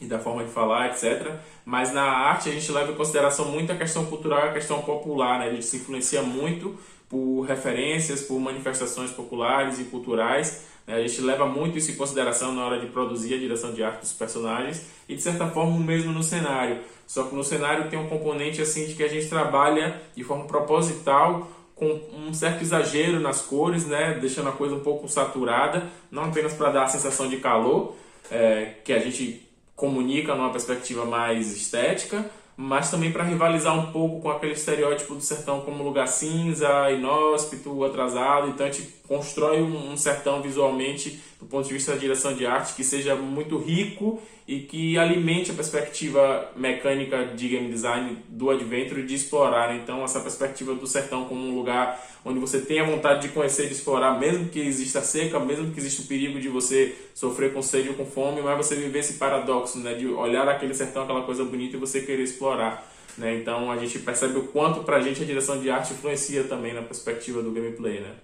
e 0.00 0.06
da 0.06 0.20
forma 0.20 0.44
de 0.44 0.50
falar, 0.50 0.90
etc. 0.90 1.32
Mas 1.64 1.92
na 1.92 2.04
arte 2.04 2.48
a 2.48 2.52
gente 2.52 2.70
leva 2.70 2.92
em 2.92 2.94
consideração 2.94 3.46
muito 3.46 3.72
a 3.72 3.76
questão 3.76 4.06
cultural 4.06 4.48
a 4.48 4.52
questão 4.52 4.80
popular, 4.82 5.40
né? 5.40 5.48
A 5.48 5.50
gente 5.50 5.64
se 5.64 5.78
influencia 5.78 6.22
muito 6.22 6.78
por 7.08 7.42
referências, 7.42 8.22
por 8.22 8.38
manifestações 8.38 9.10
populares 9.10 9.80
e 9.80 9.84
culturais. 9.84 10.66
A 10.86 11.00
gente 11.00 11.20
leva 11.22 11.46
muito 11.46 11.78
isso 11.78 11.90
em 11.90 11.96
consideração 11.96 12.52
na 12.52 12.64
hora 12.64 12.78
de 12.78 12.86
produzir 12.86 13.34
a 13.34 13.38
direção 13.38 13.72
de 13.72 13.82
arte 13.82 14.00
dos 14.00 14.12
personagens 14.12 14.86
e 15.08 15.16
de 15.16 15.22
certa 15.22 15.46
forma 15.46 15.78
mesmo 15.78 16.12
no 16.12 16.22
cenário. 16.22 16.78
Só 17.06 17.24
que 17.24 17.34
no 17.34 17.42
cenário 17.42 17.88
tem 17.88 17.98
um 17.98 18.08
componente 18.08 18.60
assim 18.60 18.86
de 18.86 18.94
que 18.94 19.02
a 19.02 19.08
gente 19.08 19.28
trabalha 19.28 20.00
de 20.14 20.22
forma 20.22 20.44
proposital 20.44 21.50
com 21.74 22.00
um 22.14 22.32
certo 22.32 22.62
exagero 22.62 23.18
nas 23.18 23.42
cores, 23.42 23.86
né, 23.86 24.16
deixando 24.20 24.48
a 24.48 24.52
coisa 24.52 24.74
um 24.74 24.80
pouco 24.80 25.08
saturada, 25.08 25.88
não 26.10 26.24
apenas 26.24 26.52
para 26.52 26.70
dar 26.70 26.84
a 26.84 26.88
sensação 26.88 27.28
de 27.28 27.38
calor, 27.38 27.96
é, 28.30 28.74
que 28.84 28.92
a 28.92 28.98
gente 28.98 29.42
comunica 29.74 30.34
numa 30.34 30.50
perspectiva 30.50 31.04
mais 31.04 31.52
estética, 31.52 32.30
mas 32.56 32.90
também 32.90 33.10
para 33.10 33.24
rivalizar 33.24 33.76
um 33.76 33.90
pouco 33.90 34.20
com 34.20 34.30
aquele 34.30 34.52
estereótipo 34.52 35.14
do 35.14 35.20
sertão 35.20 35.60
como 35.60 35.82
lugar 35.82 36.06
cinza, 36.06 36.90
inóspito, 36.90 37.84
atrasado. 37.84 38.48
Então 38.48 38.66
a 38.66 38.70
gente 38.70 38.94
constrói 39.08 39.62
um 39.62 39.96
sertão 39.96 40.40
visualmente, 40.40 41.20
do 41.44 41.48
ponto 41.48 41.68
de 41.68 41.74
vista 41.74 41.92
da 41.92 41.98
direção 41.98 42.32
de 42.32 42.46
arte, 42.46 42.74
que 42.74 42.82
seja 42.82 43.14
muito 43.14 43.58
rico 43.58 44.20
e 44.48 44.60
que 44.60 44.96
alimente 44.96 45.50
a 45.50 45.54
perspectiva 45.54 46.50
mecânica 46.56 47.26
de 47.36 47.48
game 47.48 47.68
design 47.68 48.16
do 48.28 48.48
Adventure 48.48 49.02
de 49.02 49.14
explorar 49.14 49.76
então 49.76 50.02
essa 50.02 50.20
perspectiva 50.20 50.74
do 50.74 50.86
sertão 50.86 51.26
como 51.26 51.46
um 51.46 51.54
lugar 51.54 52.02
onde 52.24 52.38
você 52.38 52.60
tem 52.60 52.80
a 52.80 52.84
vontade 52.84 53.28
de 53.28 53.34
conhecer, 53.34 53.66
de 53.66 53.74
explorar, 53.74 54.18
mesmo 54.18 54.48
que 54.48 54.58
exista 54.58 55.02
seca, 55.02 55.38
mesmo 55.38 55.70
que 55.70 55.78
exista 55.78 56.00
o 56.00 56.06
perigo 56.06 56.40
de 56.40 56.48
você 56.48 56.96
sofrer 57.14 57.52
com 57.52 57.60
sede 57.60 57.90
ou 57.90 57.94
com 57.94 58.06
fome, 58.06 58.40
mas 58.40 58.56
você 58.56 58.74
viver 58.74 59.00
esse 59.00 59.14
paradoxo, 59.14 59.78
né, 59.80 59.92
de 59.92 60.06
olhar 60.06 60.48
aquele 60.48 60.72
sertão, 60.72 61.02
aquela 61.02 61.22
coisa 61.22 61.44
bonita 61.44 61.76
e 61.76 61.78
você 61.78 62.00
querer 62.00 62.22
explorar. 62.22 62.90
Né? 63.18 63.36
Então 63.36 63.70
a 63.70 63.76
gente 63.76 63.98
percebe 63.98 64.38
o 64.38 64.44
quanto 64.44 64.82
para 64.82 64.96
a 64.96 65.00
gente 65.02 65.22
a 65.22 65.26
direção 65.26 65.60
de 65.60 65.68
arte 65.68 65.92
influencia 65.92 66.44
também 66.44 66.72
na 66.72 66.80
perspectiva 66.80 67.42
do 67.42 67.50
gameplay. 67.50 68.00
Né? 68.00 68.14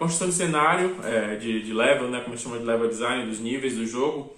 Construção 0.00 0.28
de 0.28 0.34
cenário, 0.34 0.96
é, 1.04 1.36
de, 1.36 1.62
de 1.62 1.74
level, 1.74 2.08
né, 2.08 2.20
como 2.20 2.32
a 2.32 2.36
gente 2.36 2.42
chama 2.42 2.58
de 2.58 2.64
level 2.64 2.88
design, 2.88 3.26
dos 3.26 3.38
níveis 3.38 3.76
do 3.76 3.86
jogo, 3.86 4.32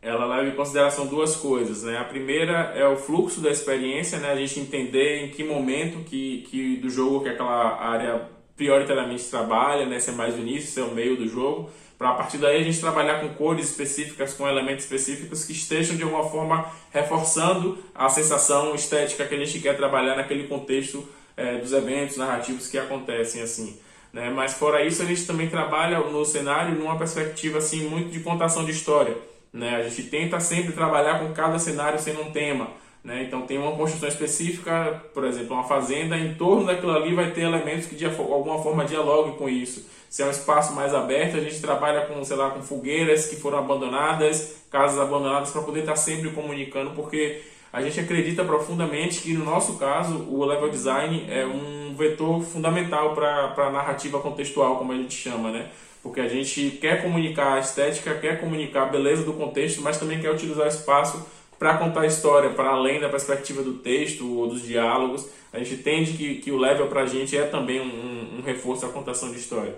ela 0.00 0.24
leva 0.24 0.48
em 0.48 0.54
consideração 0.54 1.08
duas 1.08 1.34
coisas. 1.34 1.82
Né? 1.82 1.98
A 1.98 2.04
primeira 2.04 2.72
é 2.76 2.86
o 2.86 2.96
fluxo 2.96 3.40
da 3.40 3.50
experiência, 3.50 4.20
né? 4.20 4.30
a 4.30 4.36
gente 4.36 4.60
entender 4.60 5.24
em 5.24 5.30
que 5.30 5.42
momento 5.42 6.04
que, 6.04 6.46
que 6.48 6.76
do 6.76 6.88
jogo 6.88 7.24
que 7.24 7.30
aquela 7.30 7.76
área 7.82 8.28
prioritariamente 8.56 9.24
trabalha, 9.24 9.86
né? 9.86 9.98
se 9.98 10.10
é 10.10 10.12
mais 10.12 10.36
o 10.36 10.38
início, 10.38 10.70
se 10.70 10.80
é 10.80 10.84
o 10.84 10.94
meio 10.94 11.16
do 11.16 11.26
jogo, 11.26 11.68
para 11.98 12.10
a 12.10 12.14
partir 12.14 12.38
daí 12.38 12.60
a 12.60 12.62
gente 12.62 12.78
trabalhar 12.78 13.20
com 13.20 13.28
cores 13.30 13.70
específicas, 13.70 14.34
com 14.34 14.48
elementos 14.48 14.84
específicos 14.84 15.44
que 15.44 15.50
estejam 15.50 15.96
de 15.96 16.04
alguma 16.04 16.30
forma 16.30 16.70
reforçando 16.92 17.76
a 17.92 18.08
sensação 18.08 18.72
estética 18.72 19.26
que 19.26 19.34
a 19.34 19.38
gente 19.38 19.58
quer 19.58 19.76
trabalhar 19.76 20.14
naquele 20.14 20.46
contexto 20.46 21.04
é, 21.36 21.58
dos 21.58 21.72
eventos 21.72 22.16
narrativos 22.16 22.68
que 22.68 22.78
acontecem 22.78 23.42
assim. 23.42 23.80
Né? 24.12 24.30
Mas 24.30 24.54
fora 24.54 24.84
isso, 24.84 25.02
a 25.02 25.06
gente 25.06 25.26
também 25.26 25.48
trabalha 25.48 25.98
no 26.00 26.24
cenário 26.24 26.74
numa 26.74 26.96
perspectiva 26.96 27.58
assim 27.58 27.88
muito 27.88 28.10
de 28.10 28.20
contação 28.20 28.64
de 28.64 28.72
história. 28.72 29.16
Né? 29.52 29.76
A 29.76 29.82
gente 29.82 30.04
tenta 30.04 30.40
sempre 30.40 30.72
trabalhar 30.72 31.18
com 31.18 31.32
cada 31.32 31.58
cenário 31.58 31.98
sendo 31.98 32.22
um 32.22 32.30
tema. 32.30 32.68
Né? 33.02 33.24
Então 33.24 33.42
tem 33.42 33.58
uma 33.58 33.76
construção 33.76 34.08
específica, 34.08 35.02
por 35.14 35.24
exemplo, 35.24 35.54
uma 35.54 35.64
fazenda, 35.64 36.16
em 36.16 36.34
torno 36.34 36.66
daquilo 36.66 36.94
ali 36.94 37.14
vai 37.14 37.30
ter 37.30 37.42
elementos 37.42 37.86
que 37.86 37.94
de 37.94 38.04
alguma 38.06 38.62
forma 38.62 38.84
dialoguem 38.84 39.34
com 39.34 39.48
isso. 39.48 39.86
Se 40.10 40.22
é 40.22 40.26
um 40.26 40.30
espaço 40.30 40.74
mais 40.74 40.94
aberto, 40.94 41.36
a 41.36 41.40
gente 41.40 41.60
trabalha 41.60 42.06
com, 42.06 42.24
sei 42.24 42.36
lá, 42.36 42.50
com 42.50 42.62
fogueiras 42.62 43.26
que 43.26 43.36
foram 43.36 43.58
abandonadas, 43.58 44.62
casas 44.70 44.98
abandonadas, 44.98 45.50
para 45.50 45.62
poder 45.62 45.80
estar 45.80 45.96
sempre 45.96 46.30
comunicando, 46.30 46.92
porque 46.92 47.42
a 47.72 47.82
gente 47.82 48.00
acredita 48.00 48.44
profundamente 48.44 49.20
que 49.20 49.34
no 49.34 49.44
nosso 49.44 49.76
caso 49.78 50.26
o 50.28 50.44
level 50.44 50.70
design 50.70 51.26
é 51.28 51.44
um 51.44 51.94
vetor 51.94 52.42
fundamental 52.42 53.14
para 53.14 53.54
a 53.56 53.70
narrativa 53.70 54.20
contextual, 54.20 54.76
como 54.76 54.92
a 54.92 54.96
gente 54.96 55.14
chama, 55.14 55.50
né? 55.50 55.68
Porque 56.02 56.20
a 56.20 56.28
gente 56.28 56.70
quer 56.80 57.02
comunicar 57.02 57.54
a 57.54 57.58
estética, 57.58 58.14
quer 58.14 58.40
comunicar 58.40 58.84
a 58.84 58.86
beleza 58.86 59.24
do 59.24 59.34
contexto, 59.34 59.82
mas 59.82 59.98
também 59.98 60.20
quer 60.20 60.30
utilizar 60.30 60.64
o 60.64 60.68
espaço 60.68 61.26
para 61.58 61.76
contar 61.76 62.02
a 62.02 62.06
história, 62.06 62.50
para 62.50 62.70
além 62.70 63.00
da 63.00 63.08
perspectiva 63.08 63.62
do 63.62 63.74
texto 63.74 64.38
ou 64.38 64.48
dos 64.48 64.62
diálogos. 64.62 65.28
A 65.52 65.58
gente 65.58 65.74
entende 65.74 66.12
que, 66.12 66.36
que 66.36 66.52
o 66.52 66.56
level 66.56 66.86
para 66.86 67.02
a 67.02 67.06
gente 67.06 67.36
é 67.36 67.44
também 67.44 67.80
um, 67.80 68.38
um 68.38 68.42
reforço 68.42 68.86
à 68.86 68.88
contação 68.88 69.30
de 69.30 69.38
história. 69.38 69.74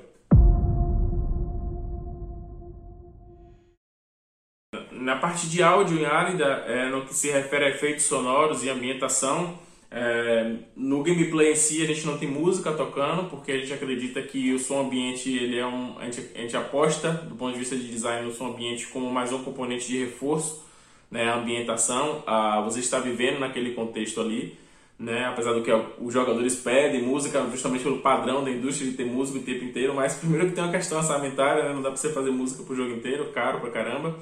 Na 5.11 5.17
parte 5.17 5.49
de 5.49 5.61
áudio 5.61 5.99
em 5.99 6.05
Árida, 6.05 6.45
é, 6.69 6.89
no 6.89 7.05
que 7.05 7.13
se 7.13 7.33
refere 7.33 7.65
a 7.65 7.71
efeitos 7.71 8.05
sonoros 8.05 8.63
e 8.63 8.71
ambientação, 8.71 9.59
é, 9.91 10.53
no 10.77 11.03
gameplay 11.03 11.51
em 11.51 11.57
si 11.57 11.83
a 11.83 11.87
gente 11.87 12.07
não 12.07 12.17
tem 12.17 12.29
música 12.29 12.71
tocando, 12.71 13.29
porque 13.29 13.51
a 13.51 13.59
gente 13.59 13.73
acredita 13.73 14.23
que 14.23 14.55
o 14.55 14.59
som 14.61 14.83
ambiente 14.83 15.37
ele 15.37 15.59
é 15.59 15.67
um, 15.67 15.99
a 15.99 16.05
gente, 16.05 16.31
a 16.33 16.39
gente 16.39 16.57
aposta 16.57 17.11
do 17.11 17.35
ponto 17.35 17.53
de 17.55 17.59
vista 17.59 17.75
de 17.75 17.89
design 17.89 18.25
no 18.25 18.33
som 18.33 18.53
ambiente 18.53 18.87
como 18.87 19.11
mais 19.11 19.33
um 19.33 19.43
componente 19.43 19.89
de 19.89 19.99
reforço, 19.99 20.65
né, 21.11 21.29
a 21.29 21.39
ambientação, 21.39 22.23
a, 22.25 22.61
você 22.61 22.79
está 22.79 23.01
vivendo 23.01 23.41
naquele 23.41 23.73
contexto 23.73 24.21
ali, 24.21 24.57
né, 24.97 25.25
apesar 25.25 25.55
do 25.55 25.63
que 25.65 25.73
os 25.99 26.15
jogadores 26.15 26.55
pedem 26.55 27.03
música 27.03 27.45
justamente 27.51 27.83
pelo 27.83 27.99
padrão 27.99 28.45
da 28.45 28.51
indústria 28.53 28.89
de 28.89 28.97
ter 28.97 29.07
música 29.07 29.41
o 29.41 29.43
tempo 29.43 29.65
inteiro, 29.65 29.93
mas 29.93 30.15
primeiro 30.23 30.47
que 30.47 30.53
tem 30.53 30.63
uma 30.63 30.73
questão 30.73 30.99
orçamentária, 30.99 31.65
né, 31.65 31.75
não 31.75 31.83
dá 31.83 31.89
para 31.89 31.97
você 31.97 32.13
fazer 32.13 32.31
música 32.31 32.63
pro 32.63 32.77
jogo 32.77 32.93
inteiro, 32.93 33.33
caro 33.33 33.59
pra 33.59 33.71
caramba, 33.71 34.17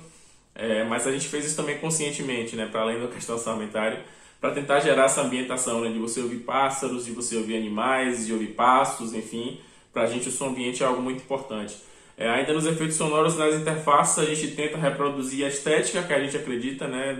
é, 0.58 0.82
mas 0.82 1.06
a 1.06 1.12
gente 1.12 1.28
fez 1.28 1.46
isso 1.46 1.56
também 1.56 1.78
conscientemente, 1.78 2.56
né, 2.56 2.66
para 2.66 2.80
além 2.80 3.00
da 3.00 3.06
questão 3.06 3.36
orçamentária 3.36 4.04
para 4.40 4.50
tentar 4.52 4.80
gerar 4.80 5.04
essa 5.04 5.22
ambientação, 5.22 5.80
né, 5.80 5.90
de 5.90 5.98
você 5.98 6.20
ouvir 6.20 6.38
pássaros, 6.38 7.04
de 7.04 7.12
você 7.12 7.36
ouvir 7.36 7.56
animais, 7.56 8.26
de 8.26 8.32
ouvir 8.32 8.48
pastos, 8.48 9.12
enfim. 9.12 9.60
Para 9.92 10.02
a 10.02 10.06
gente 10.06 10.28
o 10.28 10.32
som 10.32 10.48
ambiente 10.48 10.82
é 10.82 10.86
algo 10.86 11.02
muito 11.02 11.22
importante. 11.22 11.76
É, 12.16 12.28
ainda 12.28 12.52
nos 12.52 12.66
efeitos 12.66 12.96
sonoros 12.96 13.36
nas 13.36 13.54
interfaces 13.54 14.18
a 14.18 14.24
gente 14.24 14.48
tenta 14.56 14.76
reproduzir 14.76 15.44
a 15.44 15.48
estética 15.48 16.02
que 16.02 16.12
a 16.12 16.20
gente 16.20 16.36
acredita, 16.36 16.88
né, 16.88 17.16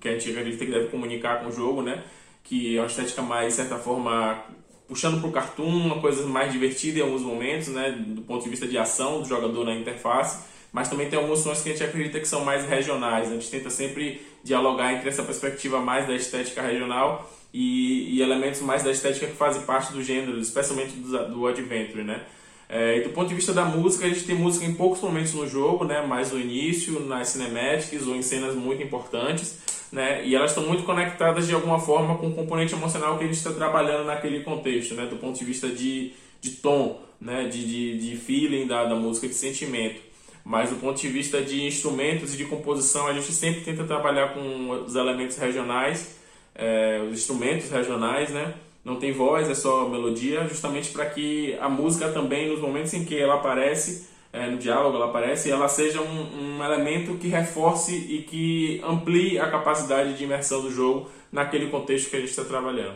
que 0.00 0.08
a 0.08 0.12
gente 0.12 0.30
acredita 0.30 0.64
que 0.64 0.70
deve 0.70 0.88
comunicar 0.88 1.40
com 1.40 1.48
o 1.48 1.52
jogo, 1.52 1.82
né, 1.82 2.02
que 2.42 2.76
é 2.76 2.80
uma 2.80 2.86
estética 2.86 3.22
mais, 3.22 3.48
de 3.48 3.54
certa 3.54 3.76
forma, 3.76 4.44
puxando 4.88 5.20
para 5.20 5.28
o 5.28 5.32
cartoon, 5.32 5.68
uma 5.68 6.00
coisa 6.00 6.26
mais 6.26 6.52
divertida 6.52 6.98
em 6.98 7.02
alguns 7.02 7.22
momentos, 7.22 7.68
né, 7.68 7.92
do 7.92 8.22
ponto 8.22 8.42
de 8.42 8.50
vista 8.50 8.66
de 8.66 8.76
ação 8.76 9.22
do 9.22 9.28
jogador 9.28 9.64
na 9.64 9.74
interface 9.74 10.55
mas 10.76 10.90
também 10.90 11.08
tem 11.08 11.18
alguns 11.18 11.38
sons 11.38 11.62
que 11.62 11.70
a 11.70 11.72
gente 11.72 11.82
acredita 11.82 12.20
que 12.20 12.28
são 12.28 12.44
mais 12.44 12.68
regionais. 12.68 13.28
A 13.28 13.32
gente 13.32 13.48
tenta 13.48 13.70
sempre 13.70 14.20
dialogar 14.44 14.92
entre 14.92 15.08
essa 15.08 15.22
perspectiva 15.22 15.80
mais 15.80 16.06
da 16.06 16.14
estética 16.14 16.60
regional 16.60 17.32
e, 17.50 18.14
e 18.14 18.20
elementos 18.20 18.60
mais 18.60 18.82
da 18.82 18.90
estética 18.90 19.26
que 19.26 19.32
fazem 19.32 19.62
parte 19.62 19.90
do 19.94 20.02
gênero, 20.02 20.38
especialmente 20.38 20.90
do, 20.90 21.28
do 21.30 21.46
adventure, 21.46 22.04
né? 22.04 22.20
É, 22.68 22.98
e 22.98 23.00
do 23.04 23.08
ponto 23.08 23.26
de 23.26 23.34
vista 23.34 23.54
da 23.54 23.64
música, 23.64 24.04
a 24.04 24.08
gente 24.10 24.24
tem 24.24 24.34
música 24.34 24.66
em 24.66 24.74
poucos 24.74 25.00
momentos 25.00 25.32
no 25.32 25.48
jogo, 25.48 25.86
né? 25.86 26.04
mais 26.06 26.30
no 26.30 26.38
início, 26.38 27.00
nas 27.00 27.28
cinematics 27.28 28.06
ou 28.06 28.14
em 28.14 28.20
cenas 28.20 28.54
muito 28.54 28.82
importantes, 28.82 29.58
né? 29.90 30.26
e 30.26 30.34
elas 30.34 30.50
estão 30.50 30.66
muito 30.66 30.82
conectadas 30.82 31.46
de 31.46 31.54
alguma 31.54 31.78
forma 31.78 32.18
com 32.18 32.26
o 32.26 32.34
componente 32.34 32.74
emocional 32.74 33.16
que 33.16 33.24
a 33.24 33.26
gente 33.28 33.38
está 33.38 33.52
trabalhando 33.52 34.04
naquele 34.04 34.40
contexto, 34.40 34.94
né? 34.94 35.06
do 35.06 35.16
ponto 35.16 35.38
de 35.38 35.44
vista 35.46 35.68
de, 35.68 36.12
de 36.38 36.50
tom, 36.50 37.00
né? 37.18 37.44
de, 37.44 37.64
de, 37.64 38.10
de 38.10 38.16
feeling 38.18 38.66
da, 38.66 38.84
da 38.84 38.94
música, 38.94 39.26
de 39.26 39.34
sentimento 39.34 40.04
mas 40.46 40.70
do 40.70 40.76
ponto 40.76 41.00
de 41.00 41.08
vista 41.08 41.42
de 41.42 41.66
instrumentos 41.66 42.32
e 42.32 42.36
de 42.36 42.44
composição, 42.44 43.08
a 43.08 43.12
gente 43.12 43.32
sempre 43.32 43.62
tenta 43.62 43.82
trabalhar 43.82 44.32
com 44.32 44.84
os 44.86 44.94
elementos 44.94 45.36
regionais, 45.36 46.20
é, 46.54 47.00
os 47.04 47.18
instrumentos 47.18 47.68
regionais, 47.68 48.30
né? 48.30 48.54
Não 48.84 48.94
tem 48.94 49.10
voz, 49.10 49.50
é 49.50 49.56
só 49.56 49.88
melodia, 49.88 50.46
justamente 50.46 50.92
para 50.92 51.04
que 51.06 51.56
a 51.60 51.68
música 51.68 52.10
também, 52.10 52.48
nos 52.48 52.60
momentos 52.60 52.94
em 52.94 53.04
que 53.04 53.18
ela 53.18 53.34
aparece, 53.34 54.06
é, 54.32 54.46
no 54.46 54.56
diálogo 54.56 54.96
ela 54.96 55.06
aparece, 55.06 55.50
ela 55.50 55.66
seja 55.66 56.00
um, 56.00 56.58
um 56.58 56.64
elemento 56.64 57.14
que 57.14 57.26
reforce 57.26 57.96
e 57.96 58.22
que 58.22 58.80
amplie 58.86 59.40
a 59.40 59.50
capacidade 59.50 60.16
de 60.16 60.22
imersão 60.22 60.62
do 60.62 60.70
jogo 60.70 61.10
naquele 61.32 61.70
contexto 61.70 62.08
que 62.08 62.14
a 62.14 62.20
gente 62.20 62.30
está 62.30 62.44
trabalhando. 62.44 62.94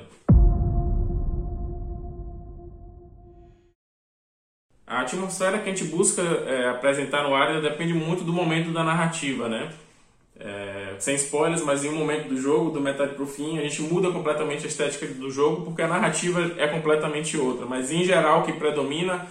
A 4.90 5.03
atmosfera 5.03 5.57
que 5.59 5.70
a 5.70 5.72
gente 5.72 5.85
busca 5.85 6.20
é, 6.20 6.68
apresentar 6.68 7.22
no 7.22 7.33
área 7.33 7.61
depende 7.61 7.94
muito 7.94 8.24
do 8.24 8.33
momento 8.33 8.72
da 8.72 8.83
narrativa, 8.83 9.48
né? 9.48 9.72
É, 10.37 10.96
sem 10.98 11.14
spoilers, 11.14 11.62
mas 11.62 11.85
em 11.85 11.90
um 11.90 11.94
momento 11.94 12.29
do 12.29 12.37
jogo, 12.37 12.72
do 12.72 12.81
metade 12.81 13.14
pro 13.14 13.24
fim, 13.24 13.57
a 13.57 13.62
gente 13.62 13.83
muda 13.83 14.11
completamente 14.11 14.64
a 14.64 14.66
estética 14.66 15.07
do 15.07 15.31
jogo 15.31 15.62
porque 15.62 15.81
a 15.81 15.87
narrativa 15.87 16.55
é 16.59 16.66
completamente 16.66 17.37
outra. 17.37 17.66
Mas 17.66 17.92
em 17.92 18.03
geral, 18.03 18.40
o 18.40 18.42
que 18.42 18.53
predomina 18.55 19.29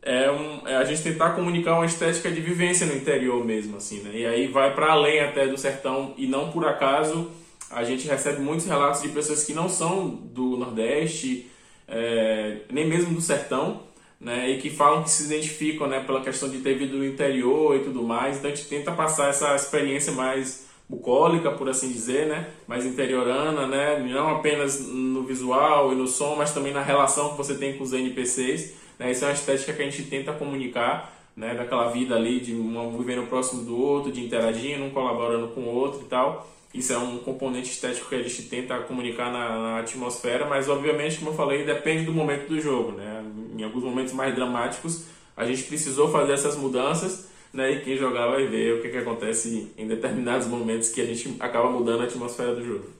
é, 0.00 0.30
um, 0.30 0.68
é 0.68 0.76
a 0.76 0.84
gente 0.84 1.02
tentar 1.02 1.30
comunicar 1.30 1.74
uma 1.74 1.86
estética 1.86 2.30
de 2.30 2.40
vivência 2.40 2.86
no 2.86 2.94
interior 2.94 3.44
mesmo, 3.44 3.78
assim, 3.78 4.02
né? 4.02 4.12
E 4.14 4.24
aí 4.24 4.46
vai 4.46 4.72
para 4.76 4.92
além 4.92 5.18
até 5.22 5.44
do 5.44 5.58
sertão 5.58 6.14
e 6.16 6.28
não 6.28 6.52
por 6.52 6.64
acaso 6.64 7.32
a 7.68 7.82
gente 7.82 8.06
recebe 8.06 8.40
muitos 8.40 8.64
relatos 8.64 9.02
de 9.02 9.08
pessoas 9.08 9.42
que 9.42 9.52
não 9.52 9.68
são 9.68 10.08
do 10.08 10.56
Nordeste, 10.56 11.50
é, 11.88 12.58
nem 12.70 12.86
mesmo 12.86 13.12
do 13.12 13.20
sertão, 13.20 13.89
né, 14.20 14.50
e 14.50 14.58
que 14.58 14.68
falam 14.68 15.02
que 15.02 15.10
se 15.10 15.24
identificam 15.24 15.86
né, 15.86 16.00
pela 16.00 16.20
questão 16.20 16.48
de 16.48 16.58
ter 16.58 16.74
vindo 16.74 16.98
do 16.98 17.06
interior 17.06 17.74
e 17.76 17.80
tudo 17.80 18.02
mais. 18.02 18.36
Então 18.36 18.50
a 18.50 18.54
gente 18.54 18.68
tenta 18.68 18.92
passar 18.92 19.30
essa 19.30 19.54
experiência 19.56 20.12
mais 20.12 20.68
bucólica, 20.86 21.52
por 21.52 21.68
assim 21.68 21.88
dizer, 21.88 22.26
né, 22.26 22.48
mais 22.66 22.84
interiorana, 22.84 23.66
né, 23.66 23.98
não 24.00 24.28
apenas 24.28 24.80
no 24.86 25.22
visual 25.22 25.92
e 25.92 25.94
no 25.94 26.06
som, 26.06 26.34
mas 26.36 26.52
também 26.52 26.72
na 26.72 26.82
relação 26.82 27.30
que 27.30 27.38
você 27.38 27.54
tem 27.54 27.78
com 27.78 27.84
os 27.84 27.92
NPCs. 27.92 28.74
Né, 28.98 29.10
isso 29.10 29.24
é 29.24 29.28
uma 29.28 29.34
estética 29.34 29.72
que 29.72 29.82
a 29.82 29.84
gente 29.84 30.02
tenta 30.02 30.32
comunicar, 30.32 31.16
né, 31.34 31.54
daquela 31.54 31.88
vida 31.90 32.14
ali 32.14 32.40
de 32.40 32.54
um 32.54 32.98
vivendo 32.98 33.26
próximo 33.28 33.64
do 33.64 33.80
outro, 33.80 34.12
de 34.12 34.22
interagindo, 34.22 34.84
um 34.84 34.90
colaborando 34.90 35.48
com 35.48 35.62
o 35.62 35.74
outro 35.74 36.02
e 36.02 36.08
tal. 36.08 36.46
Isso 36.72 36.92
é 36.92 36.98
um 36.98 37.18
componente 37.18 37.70
estético 37.70 38.08
que 38.08 38.14
a 38.14 38.22
gente 38.22 38.42
tenta 38.44 38.78
comunicar 38.80 39.32
na, 39.32 39.58
na, 39.58 39.78
atmosfera, 39.80 40.46
mas 40.46 40.68
obviamente, 40.68 41.18
como 41.18 41.30
eu 41.30 41.34
falei, 41.34 41.64
depende 41.64 42.04
do 42.04 42.12
momento 42.12 42.48
do 42.48 42.60
jogo. 42.60 42.92
Né? 42.92 43.24
Em 43.58 43.64
alguns 43.64 43.82
momentos 43.82 44.12
mais 44.12 44.34
dramáticos, 44.34 45.04
a 45.36 45.44
gente 45.44 45.64
precisou 45.64 46.12
fazer 46.12 46.32
essas 46.32 46.56
mudanças, 46.56 47.28
né? 47.52 47.72
e 47.72 47.80
quem 47.80 47.96
jogar 47.96 48.28
vai 48.28 48.46
ver 48.46 48.74
o 48.74 48.82
que, 48.82 48.88
que 48.88 48.98
acontece 48.98 49.72
em 49.76 49.88
determinados 49.88 50.46
momentos 50.46 50.90
que 50.90 51.00
a 51.00 51.06
gente 51.06 51.34
acaba 51.40 51.68
mudando 51.68 52.02
a 52.02 52.04
atmosfera 52.04 52.54
do 52.54 52.64
jogo. 52.64 52.99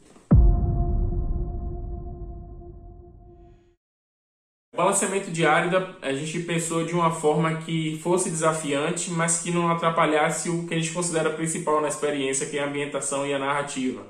Balanceamento 4.81 5.31
de 5.31 5.45
árida 5.45 5.95
a 6.01 6.13
gente 6.13 6.41
pensou 6.41 6.85
de 6.85 6.95
uma 6.95 7.11
forma 7.11 7.57
que 7.57 8.01
fosse 8.03 8.31
desafiante, 8.31 9.11
mas 9.11 9.43
que 9.43 9.51
não 9.51 9.71
atrapalhasse 9.71 10.49
o 10.49 10.67
que 10.67 10.75
a 10.75 10.79
gente 10.79 10.93
considera 10.93 11.29
principal 11.29 11.83
na 11.83 11.89
experiência, 11.89 12.47
que 12.47 12.57
é 12.57 12.63
a 12.63 12.67
ambientação 12.67 13.27
e 13.27 13.35
a 13.35 13.39
narrativa. 13.39 14.03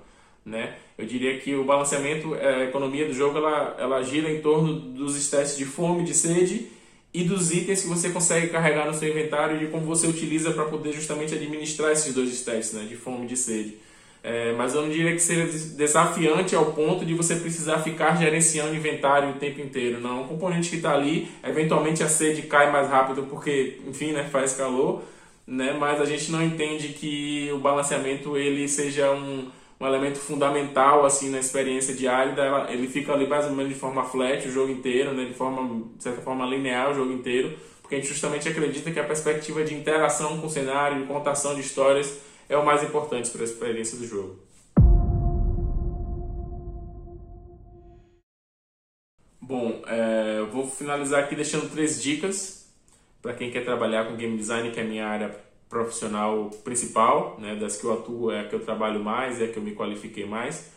Né? 0.47 0.75
Eu 0.97 1.07
diria 1.07 1.39
que 1.39 1.55
o 1.57 1.65
balanceamento, 1.65 2.35
a 2.35 2.65
economia 2.65 3.07
do 3.07 3.13
jogo, 3.13 3.39
ela, 3.39 3.77
ela 3.79 4.03
gira 4.03 4.31
em 4.31 4.41
torno 4.41 4.75
dos 4.75 5.29
testes 5.29 5.59
de 5.59 5.65
fome, 5.65 6.05
de 6.05 6.15
sede 6.15 6.69
e 7.13 7.25
dos 7.25 7.51
itens 7.51 7.83
que 7.83 7.89
você 7.89 8.11
consegue 8.11 8.49
carregar 8.49 8.87
no 8.87 8.95
seu 8.95 9.09
inventário 9.09 9.57
e 9.57 9.59
de 9.61 9.67
como 9.67 9.85
você 9.85 10.07
utiliza 10.07 10.53
para 10.53 10.67
poder 10.67 10.93
justamente 10.93 11.35
administrar 11.35 11.91
esses 11.91 12.15
dois 12.15 12.43
testes, 12.43 12.75
né? 12.75 12.87
de 12.89 12.95
fome 12.95 13.25
e 13.25 13.29
de 13.29 13.37
sede. 13.37 13.77
É, 14.23 14.53
mas 14.53 14.75
eu 14.75 14.83
não 14.83 14.91
diria 14.91 15.13
que 15.13 15.19
seja 15.19 15.47
desafiante 15.77 16.55
ao 16.55 16.73
ponto 16.73 17.07
de 17.07 17.15
você 17.15 17.37
precisar 17.37 17.79
ficar 17.79 18.17
gerenciando 18.17 18.75
inventário 18.75 19.31
o 19.31 19.35
tempo 19.35 19.61
inteiro. 19.63 19.99
Não, 19.99 20.23
um 20.23 20.29
componente 20.29 20.69
que 20.69 20.77
está 20.77 20.93
ali, 20.93 21.31
eventualmente 21.43 22.03
a 22.03 22.09
sede 22.09 22.43
cai 22.43 22.71
mais 22.71 22.89
rápido 22.89 23.23
porque, 23.31 23.81
enfim, 23.87 24.13
né, 24.13 24.25
faz 24.25 24.53
calor, 24.53 25.03
né, 25.47 25.75
mas 25.79 26.01
a 26.01 26.05
gente 26.05 26.31
não 26.31 26.43
entende 26.43 26.89
que 26.89 27.51
o 27.53 27.59
balanceamento 27.59 28.37
ele 28.37 28.69
seja 28.69 29.11
um, 29.11 29.49
um 29.81 29.87
elemento 29.87 30.19
fundamental 30.19 31.07
assim 31.07 31.31
na 31.31 31.39
experiência 31.39 31.95
diária. 31.95 32.35
Ele 32.69 32.89
fica 32.89 33.15
ali 33.15 33.27
mais 33.27 33.47
ou 33.47 33.53
menos 33.53 33.73
de 33.73 33.79
forma 33.79 34.05
flat 34.05 34.47
o 34.47 34.53
jogo 34.53 34.71
inteiro, 34.71 35.15
né, 35.15 35.25
de 35.25 35.35
forma 35.35 35.83
de 35.97 36.03
certa 36.03 36.21
forma 36.21 36.45
linear 36.45 36.91
o 36.91 36.95
jogo 36.95 37.11
inteiro, 37.11 37.57
porque 37.81 37.95
a 37.95 37.99
gente 37.99 38.09
justamente 38.09 38.47
acredita 38.47 38.91
que 38.91 39.01
a 39.01 39.05
perspectiva 39.05 39.65
de 39.65 39.73
interação 39.73 40.39
com 40.39 40.47
o 40.47 40.51
cenário, 40.51 41.01
de 41.01 41.07
contação 41.07 41.55
de 41.55 41.63
histórias 41.63 42.29
é 42.51 42.59
o 42.59 42.67
mais 42.67 42.83
importante 42.83 43.31
para 43.31 43.43
a 43.43 43.45
experiência 43.45 43.97
do 43.97 44.05
jogo. 44.05 44.37
Bom, 49.41 49.81
é, 49.87 50.43
vou 50.51 50.69
finalizar 50.69 51.23
aqui 51.23 51.37
deixando 51.37 51.71
três 51.71 52.03
dicas 52.03 52.69
para 53.23 53.35
quem 53.35 53.53
quer 53.53 53.65
trabalhar 53.65 54.07
com 54.07 54.17
game 54.17 54.37
design, 54.37 54.73
que 54.73 54.81
é 54.81 54.83
a 54.83 54.87
minha 54.87 55.07
área 55.07 55.35
profissional 55.69 56.51
principal, 56.65 57.37
né, 57.39 57.55
das 57.55 57.77
que 57.77 57.85
eu 57.85 57.93
atuo 57.93 58.33
é 58.33 58.41
a 58.41 58.49
que 58.49 58.55
eu 58.55 58.61
trabalho 58.61 58.99
mais, 59.03 59.41
é 59.41 59.45
a 59.45 59.49
que 59.49 59.57
eu 59.57 59.63
me 59.63 59.73
qualifiquei 59.73 60.27
mais. 60.27 60.73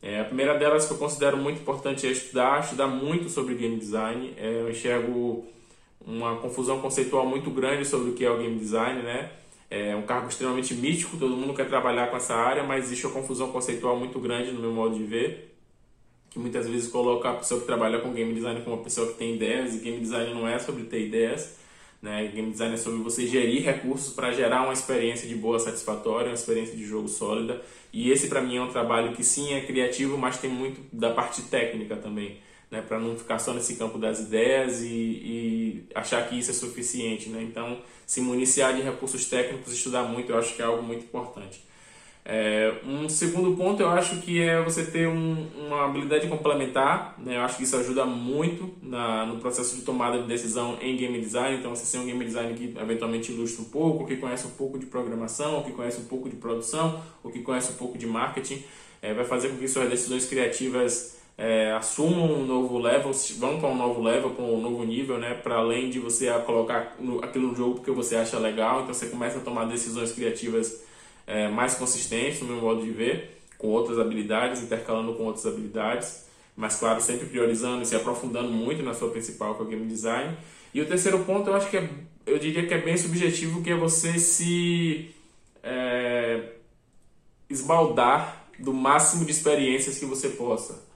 É, 0.00 0.20
a 0.20 0.24
primeira 0.24 0.58
delas 0.58 0.86
que 0.86 0.94
eu 0.94 0.96
considero 0.96 1.36
muito 1.36 1.60
importante 1.60 2.06
é 2.06 2.10
estudar, 2.10 2.60
estudar 2.60 2.86
muito 2.86 3.28
sobre 3.28 3.54
game 3.54 3.76
design. 3.76 4.32
É, 4.38 4.62
eu 4.62 4.70
enxergo 4.70 5.44
uma 6.00 6.36
confusão 6.36 6.80
conceitual 6.80 7.26
muito 7.26 7.50
grande 7.50 7.84
sobre 7.84 8.10
o 8.10 8.14
que 8.14 8.24
é 8.24 8.30
o 8.30 8.38
game 8.38 8.58
design, 8.58 9.02
né? 9.02 9.30
É 9.70 9.94
um 9.96 10.02
cargo 10.02 10.28
extremamente 10.28 10.74
mítico, 10.74 11.16
todo 11.18 11.36
mundo 11.36 11.54
quer 11.54 11.68
trabalhar 11.68 12.08
com 12.10 12.16
essa 12.16 12.34
área, 12.34 12.64
mas 12.64 12.86
existe 12.86 13.06
uma 13.06 13.14
confusão 13.14 13.52
conceitual 13.52 13.98
muito 13.98 14.18
grande 14.18 14.50
no 14.52 14.60
meu 14.60 14.72
modo 14.72 14.94
de 14.96 15.04
ver. 15.04 15.54
que 16.30 16.38
muitas 16.38 16.68
vezes 16.68 16.88
coloca 16.90 17.30
a 17.30 17.34
pessoa 17.34 17.60
que 17.60 17.66
trabalha 17.66 18.00
com 18.00 18.12
game 18.12 18.32
design 18.34 18.60
como 18.62 18.76
uma 18.76 18.82
pessoa 18.84 19.08
que 19.08 19.14
tem 19.14 19.34
ideias, 19.34 19.74
e 19.74 19.78
game 19.78 20.00
design 20.00 20.34
não 20.34 20.46
é 20.46 20.58
sobre 20.58 20.84
ter 20.84 21.06
ideias, 21.06 21.56
né? 22.02 22.28
Game 22.28 22.50
design 22.50 22.74
é 22.74 22.76
sobre 22.76 23.00
você 23.00 23.26
gerir 23.26 23.62
recursos 23.64 24.14
para 24.14 24.30
gerar 24.32 24.62
uma 24.62 24.72
experiência 24.72 25.28
de 25.28 25.34
boa, 25.34 25.58
satisfatória, 25.58 26.28
uma 26.28 26.34
experiência 26.34 26.76
de 26.76 26.84
jogo 26.84 27.08
sólida. 27.08 27.60
E 27.92 28.10
esse 28.10 28.28
para 28.28 28.42
mim 28.42 28.56
é 28.56 28.62
um 28.62 28.70
trabalho 28.70 29.12
que 29.14 29.24
sim 29.24 29.52
é 29.54 29.62
criativo, 29.62 30.18
mas 30.18 30.38
tem 30.38 30.50
muito 30.50 30.80
da 30.92 31.10
parte 31.12 31.42
técnica 31.42 31.96
também, 31.96 32.38
né? 32.70 32.82
Para 32.82 32.98
não 32.98 33.16
ficar 33.16 33.38
só 33.38 33.52
nesse 33.54 33.76
campo 33.76 33.98
das 33.98 34.20
ideias 34.20 34.82
e, 34.82 34.86
e, 34.86 35.84
achar 35.94 36.28
que 36.28 36.38
isso 36.38 36.50
é 36.50 36.54
suficiente, 36.54 37.28
né? 37.28 37.42
Então, 37.42 37.78
se 38.06 38.20
municiar 38.20 38.74
de 38.74 38.82
recursos 38.82 39.26
técnicos, 39.26 39.72
estudar 39.72 40.04
muito, 40.04 40.32
eu 40.32 40.38
acho 40.38 40.54
que 40.54 40.62
é 40.62 40.64
algo 40.64 40.82
muito 40.82 41.04
importante. 41.04 41.68
É, 42.30 42.74
um 42.84 43.08
segundo 43.08 43.56
ponto 43.56 43.80
eu 43.80 43.88
acho 43.88 44.16
que 44.16 44.42
é 44.42 44.62
você 44.62 44.84
ter 44.84 45.08
um, 45.08 45.46
uma 45.56 45.86
habilidade 45.86 46.28
complementar, 46.28 47.14
né? 47.16 47.36
eu 47.36 47.40
acho 47.40 47.56
que 47.56 47.62
isso 47.62 47.74
ajuda 47.74 48.04
muito 48.04 48.70
na, 48.82 49.24
no 49.24 49.38
processo 49.38 49.74
de 49.76 49.80
tomada 49.80 50.20
de 50.20 50.28
decisão 50.28 50.76
em 50.82 50.94
game 50.94 51.18
design, 51.18 51.56
então 51.56 51.74
você 51.74 51.86
ser 51.86 51.96
um 51.96 52.04
game 52.04 52.22
design 52.22 52.52
que 52.52 52.78
eventualmente 52.78 53.32
ilustra 53.32 53.62
um 53.62 53.70
pouco, 53.70 54.06
que 54.06 54.16
conhece 54.18 54.46
um 54.46 54.50
pouco 54.50 54.78
de 54.78 54.84
programação, 54.84 55.62
que 55.62 55.72
conhece 55.72 56.02
um 56.02 56.04
pouco 56.04 56.28
de 56.28 56.36
produção, 56.36 57.02
ou 57.24 57.30
que 57.30 57.40
conhece 57.40 57.72
um 57.72 57.76
pouco 57.76 57.96
de 57.96 58.06
marketing, 58.06 58.62
é, 59.00 59.14
vai 59.14 59.24
fazer 59.24 59.48
com 59.48 59.56
que 59.56 59.66
suas 59.66 59.88
decisões 59.88 60.26
criativas 60.26 61.17
é, 61.38 61.70
assumam 61.70 62.40
um 62.40 62.44
novo 62.44 62.78
level, 62.78 63.12
vão 63.38 63.60
para 63.60 63.68
um 63.68 63.76
novo 63.76 64.02
level, 64.02 64.30
para 64.30 64.44
um 64.44 64.60
novo 64.60 64.84
nível, 64.84 65.18
né? 65.18 65.34
para 65.34 65.54
além 65.54 65.88
de 65.88 66.00
você 66.00 66.28
colocar 66.40 66.96
aquilo 67.22 67.48
no 67.48 67.54
jogo 67.54 67.76
porque 67.76 67.92
você 67.92 68.16
acha 68.16 68.36
legal, 68.40 68.82
então 68.82 68.92
você 68.92 69.06
começa 69.06 69.38
a 69.38 69.40
tomar 69.40 69.66
decisões 69.66 70.10
criativas 70.10 70.82
é, 71.28 71.46
mais 71.46 71.74
consistente 71.74 72.42
no 72.42 72.54
meu 72.54 72.60
modo 72.60 72.82
de 72.82 72.90
ver, 72.90 73.40
com 73.56 73.68
outras 73.68 74.00
habilidades, 74.00 74.62
intercalando 74.62 75.14
com 75.14 75.26
outras 75.26 75.46
habilidades, 75.46 76.24
mas 76.56 76.74
claro, 76.74 77.00
sempre 77.00 77.26
priorizando 77.26 77.82
e 77.82 77.86
se 77.86 77.94
aprofundando 77.94 78.50
muito 78.50 78.82
na 78.82 78.92
sua 78.92 79.10
principal, 79.10 79.54
que 79.54 79.62
é 79.62 79.64
o 79.64 79.68
game 79.68 79.86
design. 79.86 80.36
E 80.74 80.80
o 80.80 80.86
terceiro 80.86 81.20
ponto, 81.20 81.48
eu 81.48 81.54
acho 81.54 81.70
que 81.70 81.76
é, 81.76 81.88
eu 82.26 82.36
diria 82.40 82.66
que 82.66 82.74
é 82.74 82.80
bem 82.80 82.96
subjetivo, 82.96 83.62
que 83.62 83.70
é 83.70 83.76
você 83.76 84.18
se 84.18 85.14
é, 85.62 86.54
esbaldar 87.48 88.44
do 88.58 88.72
máximo 88.74 89.24
de 89.24 89.30
experiências 89.30 90.00
que 90.00 90.04
você 90.04 90.30
possa 90.30 90.87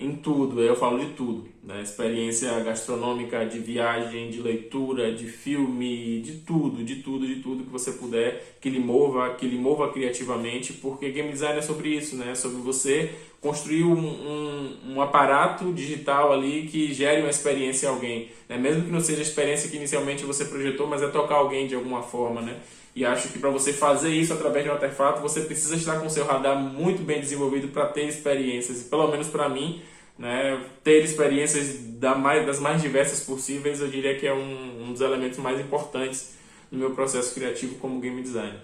em 0.00 0.16
tudo, 0.16 0.62
eu 0.62 0.74
falo 0.74 0.98
de 0.98 1.12
tudo, 1.12 1.46
né? 1.62 1.82
Experiência 1.82 2.58
gastronômica, 2.60 3.44
de 3.44 3.58
viagem, 3.58 4.30
de 4.30 4.40
leitura, 4.40 5.12
de 5.12 5.26
filme, 5.26 6.20
de 6.22 6.38
tudo, 6.38 6.82
de 6.82 6.96
tudo, 6.96 7.26
de 7.26 7.36
tudo 7.36 7.64
que 7.64 7.70
você 7.70 7.92
puder, 7.92 8.56
que 8.60 8.70
lhe 8.70 8.80
mova, 8.80 9.34
que 9.34 9.46
lhe 9.46 9.58
mova 9.58 9.92
criativamente, 9.92 10.72
porque 10.72 11.10
game 11.10 11.30
design 11.30 11.58
é 11.58 11.62
sobre 11.62 11.90
isso, 11.90 12.16
né? 12.16 12.34
Sobre 12.34 12.62
você 12.62 13.10
construir 13.42 13.84
um, 13.84 13.98
um, 13.98 14.94
um 14.94 15.02
aparato 15.02 15.70
digital 15.72 16.32
ali 16.32 16.66
que 16.66 16.92
gere 16.94 17.20
uma 17.20 17.30
experiência 17.30 17.86
em 17.86 17.90
alguém, 17.90 18.30
né? 18.48 18.56
Mesmo 18.56 18.84
que 18.84 18.90
não 18.90 19.00
seja 19.00 19.20
a 19.20 19.22
experiência 19.22 19.68
que 19.68 19.76
inicialmente 19.76 20.24
você 20.24 20.46
projetou, 20.46 20.86
mas 20.86 21.02
é 21.02 21.08
tocar 21.08 21.36
alguém 21.36 21.66
de 21.66 21.74
alguma 21.74 22.02
forma, 22.02 22.40
né? 22.40 22.58
E 22.94 23.04
acho 23.04 23.28
que 23.28 23.38
para 23.38 23.50
você 23.50 23.72
fazer 23.72 24.10
isso 24.10 24.32
através 24.32 24.64
de 24.64 24.70
um 24.70 24.74
artefato, 24.74 25.20
você 25.20 25.42
precisa 25.42 25.76
estar 25.76 26.00
com 26.00 26.08
seu 26.08 26.26
radar 26.26 26.58
muito 26.58 27.02
bem 27.02 27.20
desenvolvido 27.20 27.68
para 27.68 27.86
ter 27.86 28.06
experiências. 28.06 28.82
E 28.82 28.84
pelo 28.84 29.08
menos 29.08 29.28
para 29.28 29.48
mim, 29.48 29.80
né, 30.18 30.60
ter 30.82 31.04
experiências 31.04 31.78
da 31.98 32.14
mais, 32.14 32.44
das 32.44 32.58
mais 32.58 32.82
diversas 32.82 33.20
possíveis, 33.20 33.80
eu 33.80 33.88
diria 33.88 34.18
que 34.18 34.26
é 34.26 34.34
um, 34.34 34.88
um 34.88 34.92
dos 34.92 35.00
elementos 35.00 35.38
mais 35.38 35.60
importantes 35.60 36.34
no 36.70 36.78
meu 36.78 36.90
processo 36.90 37.32
criativo 37.34 37.76
como 37.76 38.00
game 38.00 38.22
designer. 38.22 38.60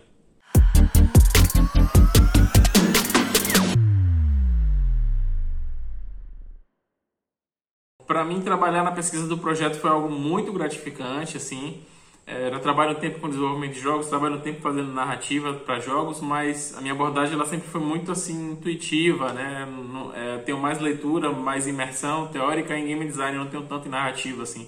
Para 8.06 8.24
mim, 8.24 8.40
trabalhar 8.40 8.84
na 8.84 8.92
pesquisa 8.92 9.26
do 9.26 9.36
projeto 9.36 9.80
foi 9.80 9.90
algo 9.90 10.08
muito 10.08 10.52
gratificante, 10.52 11.36
assim. 11.36 11.82
É, 12.28 12.48
eu 12.52 12.58
trabalho 12.58 12.90
um 12.90 13.00
tempo 13.00 13.20
com 13.20 13.28
desenvolvimento 13.28 13.74
de 13.74 13.80
jogos, 13.80 14.08
trabalho 14.08 14.34
um 14.34 14.40
tempo 14.40 14.60
fazendo 14.60 14.92
narrativa 14.92 15.52
para 15.54 15.78
jogos, 15.78 16.20
mas 16.20 16.76
a 16.76 16.80
minha 16.80 16.92
abordagem 16.92 17.34
ela 17.34 17.46
sempre 17.46 17.68
foi 17.68 17.80
muito 17.80 18.10
assim 18.10 18.50
intuitiva, 18.50 19.32
né? 19.32 19.68
É, 20.12 20.38
tenho 20.38 20.58
mais 20.58 20.80
leitura, 20.80 21.30
mais 21.30 21.68
imersão 21.68 22.26
teórica 22.26 22.76
em 22.76 22.86
game 22.86 23.06
design, 23.06 23.38
não 23.38 23.46
tenho 23.46 23.62
tanto 23.62 23.86
em 23.86 23.90
narrativa 23.92 24.42
assim. 24.42 24.66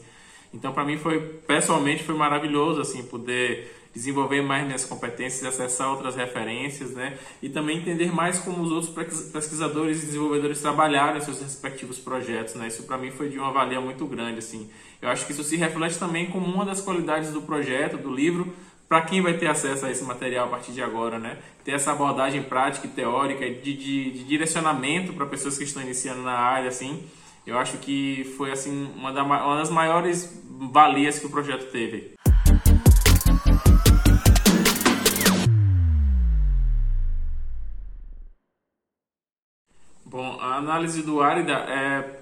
Então 0.55 0.73
para 0.73 0.85
mim 0.85 0.99
foi 0.99 1.21
pessoalmente 1.21 2.05
foi 2.05 2.15
maravilhoso 2.15 2.81
assim 2.81 3.03
poder 3.03 3.75
desenvolver 3.93 4.41
mais 4.41 4.65
minhas 4.65 4.85
competências, 4.85 5.45
acessar 5.45 5.91
outras 5.91 6.15
referências, 6.15 6.93
né? 6.93 7.19
E 7.43 7.49
também 7.49 7.79
entender 7.79 8.13
mais 8.13 8.39
como 8.39 8.63
os 8.63 8.71
outros 8.71 8.95
pesquisadores 9.33 10.05
e 10.05 10.07
desenvolvedores 10.07 10.61
trabalharam 10.61 11.21
seus 11.21 11.41
respectivos 11.41 11.99
projetos, 11.99 12.55
né? 12.55 12.69
Isso 12.69 12.85
para 12.85 12.97
mim 12.97 13.11
foi 13.11 13.29
de 13.29 13.37
uma 13.37 13.51
valia 13.51 13.81
muito 13.81 14.07
grande, 14.07 14.39
assim. 14.39 14.71
Eu 15.01 15.09
acho 15.09 15.25
que 15.27 15.33
isso 15.33 15.45
se 15.45 15.57
reflete 15.57 15.97
também 15.97 16.27
como 16.27 16.47
uma 16.47 16.65
das 16.65 16.81
qualidades 16.81 17.31
do 17.31 17.41
projeto, 17.43 17.97
do 17.97 18.13
livro, 18.13 18.53
para 18.89 19.03
quem 19.03 19.21
vai 19.21 19.35
ter 19.35 19.47
acesso 19.47 19.87
a 19.87 19.91
esse 19.91 20.03
material 20.03 20.47
a 20.49 20.51
partir 20.51 20.73
de 20.73 20.83
agora, 20.83 21.21
né? 21.21 21.39
Ter 21.65 21.73
essa 21.73 21.93
abordagem 21.93 22.43
prática 22.43 22.87
e 22.87 22.91
teórica 22.91 23.49
de, 23.49 23.77
de, 23.77 24.11
de 24.11 24.25
direcionamento 24.25 25.13
para 25.13 25.25
pessoas 25.27 25.57
que 25.57 25.63
estão 25.63 25.83
iniciando 25.83 26.23
na 26.23 26.33
área, 26.33 26.69
assim. 26.69 27.07
Eu 27.47 27.57
acho 27.59 27.79
que 27.79 28.25
foi 28.37 28.51
assim 28.51 28.91
uma, 28.97 29.13
da, 29.13 29.23
uma 29.23 29.57
das 29.57 29.71
maiores 29.71 30.43
valias 30.73 31.19
que 31.21 31.27
o 31.27 31.31
projeto 31.31 31.71
teve. 31.71 32.15
Bom, 40.05 40.39
a 40.41 40.57
análise 40.57 41.03
do 41.03 41.21
Árida 41.21 41.53
é, 41.53 42.21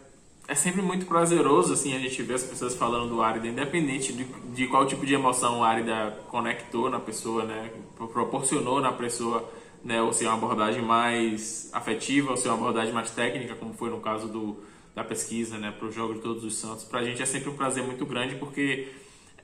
é 0.49 0.55
sempre 0.55 0.81
muito 0.81 1.07
prazeroso, 1.07 1.73
assim, 1.73 1.95
a 1.95 1.99
gente 1.99 2.23
ver 2.23 2.35
as 2.35 2.45
pessoas 2.45 2.75
falando 2.75 3.09
do 3.09 3.21
Árida, 3.21 3.49
independente 3.49 4.13
de, 4.13 4.25
de 4.25 4.67
qual 4.69 4.87
tipo 4.87 5.05
de 5.05 5.15
emoção 5.15 5.61
o 5.61 5.65
Árida 5.65 6.19
conectou 6.29 6.89
na 6.89 7.01
pessoa, 7.01 7.45
né, 7.45 7.71
proporcionou 8.13 8.81
na 8.81 8.93
pessoa, 8.93 9.51
né, 9.83 10.01
ou 10.01 10.13
se 10.13 10.25
é 10.25 10.29
uma 10.29 10.37
abordagem 10.37 10.83
mais 10.83 11.69
afetiva, 11.73 12.31
ou 12.31 12.37
se 12.37 12.47
é 12.47 12.51
uma 12.51 12.59
abordagem 12.59 12.93
mais 12.93 13.11
técnica, 13.11 13.57
como 13.57 13.75
foi 13.75 13.91
no 13.91 14.01
caso 14.01 14.29
do, 14.29 14.63
da 14.95 15.03
pesquisa, 15.03 15.59
né, 15.59 15.73
para 15.77 15.89
o 15.89 15.93
Jogo 15.93 16.15
de 16.15 16.21
Todos 16.21 16.45
os 16.45 16.57
Santos. 16.57 16.85
Para 16.85 17.01
a 17.01 17.05
gente 17.05 17.21
é 17.21 17.27
sempre 17.27 17.51
um 17.51 17.57
prazer 17.57 17.83
muito 17.83 18.07
grande, 18.07 18.37
porque 18.37 18.89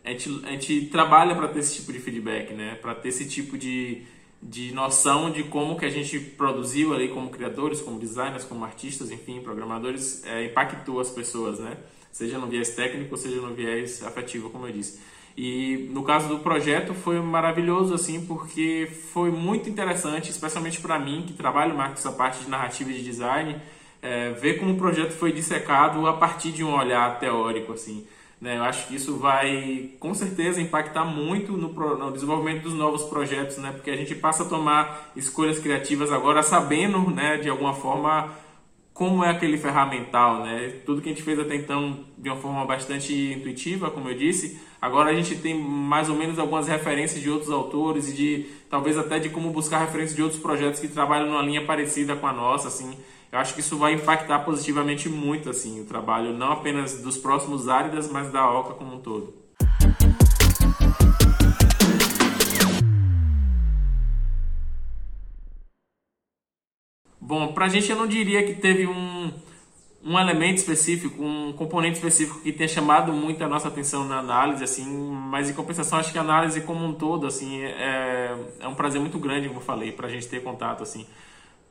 a 0.04 0.10
gente, 0.10 0.40
a 0.44 0.50
gente 0.50 0.86
trabalha 0.86 1.34
para 1.34 1.48
ter 1.48 1.60
esse 1.60 1.74
tipo 1.76 1.92
de 1.92 1.98
feedback, 1.98 2.52
né, 2.52 2.76
para 2.76 2.94
ter 2.94 3.08
esse 3.08 3.28
tipo 3.28 3.58
de 3.58 4.02
de 4.42 4.72
noção 4.72 5.30
de 5.30 5.44
como 5.44 5.78
que 5.78 5.84
a 5.84 5.90
gente 5.90 6.18
produziu 6.18 6.92
ali 6.92 7.08
como 7.08 7.30
criadores, 7.30 7.80
como 7.80 7.98
designers, 7.98 8.44
como 8.44 8.64
artistas, 8.64 9.12
enfim, 9.12 9.40
programadores, 9.40 10.24
é, 10.26 10.46
impactou 10.46 10.98
as 10.98 11.10
pessoas, 11.10 11.60
né? 11.60 11.76
Seja 12.10 12.38
no 12.38 12.48
viés 12.48 12.70
técnico, 12.70 13.16
seja 13.16 13.40
no 13.40 13.54
viés 13.54 14.02
afetivo, 14.02 14.50
como 14.50 14.66
eu 14.66 14.72
disse. 14.72 15.00
E 15.36 15.88
no 15.92 16.02
caso 16.02 16.28
do 16.28 16.40
projeto 16.40 16.92
foi 16.92 17.20
maravilhoso, 17.20 17.94
assim, 17.94 18.26
porque 18.26 18.90
foi 19.12 19.30
muito 19.30 19.70
interessante, 19.70 20.30
especialmente 20.30 20.80
para 20.80 20.98
mim, 20.98 21.24
que 21.26 21.32
trabalho 21.32 21.74
mais 21.74 21.92
com 21.92 21.98
essa 21.98 22.12
parte 22.12 22.44
de 22.44 22.50
narrativa 22.50 22.90
e 22.90 22.94
de 22.94 23.04
design, 23.04 23.56
é, 24.02 24.30
ver 24.32 24.58
como 24.58 24.72
o 24.72 24.76
projeto 24.76 25.12
foi 25.12 25.32
dissecado 25.32 26.06
a 26.06 26.14
partir 26.14 26.50
de 26.50 26.64
um 26.64 26.74
olhar 26.74 27.18
teórico, 27.18 27.72
assim. 27.72 28.04
Né? 28.42 28.58
Eu 28.58 28.64
acho 28.64 28.88
que 28.88 28.96
isso 28.96 29.18
vai, 29.18 29.90
com 30.00 30.12
certeza, 30.12 30.60
impactar 30.60 31.04
muito 31.04 31.52
no, 31.52 31.72
no, 31.72 32.10
desenvolvimento 32.10 32.64
dos 32.64 32.74
novos 32.74 33.04
projetos, 33.04 33.56
né? 33.58 33.70
porque 33.70 33.88
a 33.88 33.96
gente 33.96 34.16
passa 34.16 34.42
a 34.42 34.46
tomar 34.46 35.12
escolhas 35.14 35.60
criativas 35.60 36.10
agora 36.10 36.42
sabendo, 36.42 37.08
né, 37.08 37.36
de 37.36 37.48
alguma 37.48 37.72
forma, 37.72 38.32
como 38.92 39.22
é 39.22 39.30
aquele 39.30 39.56
ferramental. 39.56 40.42
Né? 40.42 40.80
Tudo 40.84 41.00
que 41.00 41.08
a 41.08 41.12
gente 41.12 41.22
fez 41.22 41.38
até 41.38 41.54
então 41.54 42.00
de 42.18 42.28
uma 42.28 42.36
forma 42.36 42.64
bastante 42.64 43.14
intuitiva, 43.14 43.92
como 43.92 44.08
eu 44.08 44.18
disse, 44.18 44.60
agora 44.80 45.10
a 45.10 45.14
gente 45.14 45.36
tem 45.36 45.56
mais 45.56 46.10
ou 46.10 46.16
menos 46.16 46.36
algumas 46.36 46.66
referências 46.66 47.22
de 47.22 47.30
outros 47.30 47.48
autores 47.52 48.08
e 48.08 48.12
de 48.12 48.46
talvez 48.68 48.98
até 48.98 49.20
de 49.20 49.28
como 49.28 49.50
buscar 49.50 49.78
referências 49.78 50.16
de 50.16 50.22
outros 50.22 50.42
projetos 50.42 50.80
que 50.80 50.88
trabalham 50.88 51.28
numa 51.28 51.42
linha 51.42 51.64
parecida 51.64 52.16
com 52.16 52.26
a 52.26 52.32
nossa, 52.32 52.66
assim, 52.66 52.92
eu 53.32 53.38
acho 53.38 53.54
que 53.54 53.60
isso 53.60 53.78
vai 53.78 53.94
impactar 53.94 54.40
positivamente 54.40 55.08
muito 55.08 55.48
assim 55.48 55.80
o 55.80 55.86
trabalho 55.86 56.34
não 56.34 56.52
apenas 56.52 57.00
dos 57.00 57.16
próximos 57.16 57.66
áridas, 57.66 58.10
mas 58.10 58.30
da 58.30 58.46
Oca 58.46 58.74
como 58.74 58.94
um 58.94 59.00
todo. 59.00 59.34
Bom, 67.18 67.54
para 67.54 67.64
a 67.64 67.68
gente 67.70 67.90
eu 67.90 67.96
não 67.96 68.06
diria 68.06 68.44
que 68.44 68.52
teve 68.52 68.86
um, 68.86 69.32
um 70.04 70.18
elemento 70.18 70.58
específico, 70.58 71.22
um 71.22 71.54
componente 71.54 71.96
específico 71.96 72.40
que 72.40 72.52
tenha 72.52 72.68
chamado 72.68 73.14
muito 73.14 73.42
a 73.42 73.48
nossa 73.48 73.68
atenção 73.68 74.04
na 74.04 74.18
análise, 74.18 74.62
assim, 74.62 74.84
mas 74.84 75.48
em 75.48 75.54
compensação 75.54 75.98
acho 75.98 76.12
que 76.12 76.18
a 76.18 76.20
análise 76.20 76.60
como 76.60 76.84
um 76.84 76.92
todo, 76.92 77.26
assim, 77.26 77.62
é, 77.62 78.36
é 78.60 78.68
um 78.68 78.74
prazer 78.74 79.00
muito 79.00 79.18
grande, 79.18 79.48
como 79.48 79.60
eu 79.60 79.64
falei, 79.64 79.90
para 79.90 80.08
a 80.08 80.10
gente 80.10 80.28
ter 80.28 80.42
contato, 80.42 80.82
assim 80.82 81.06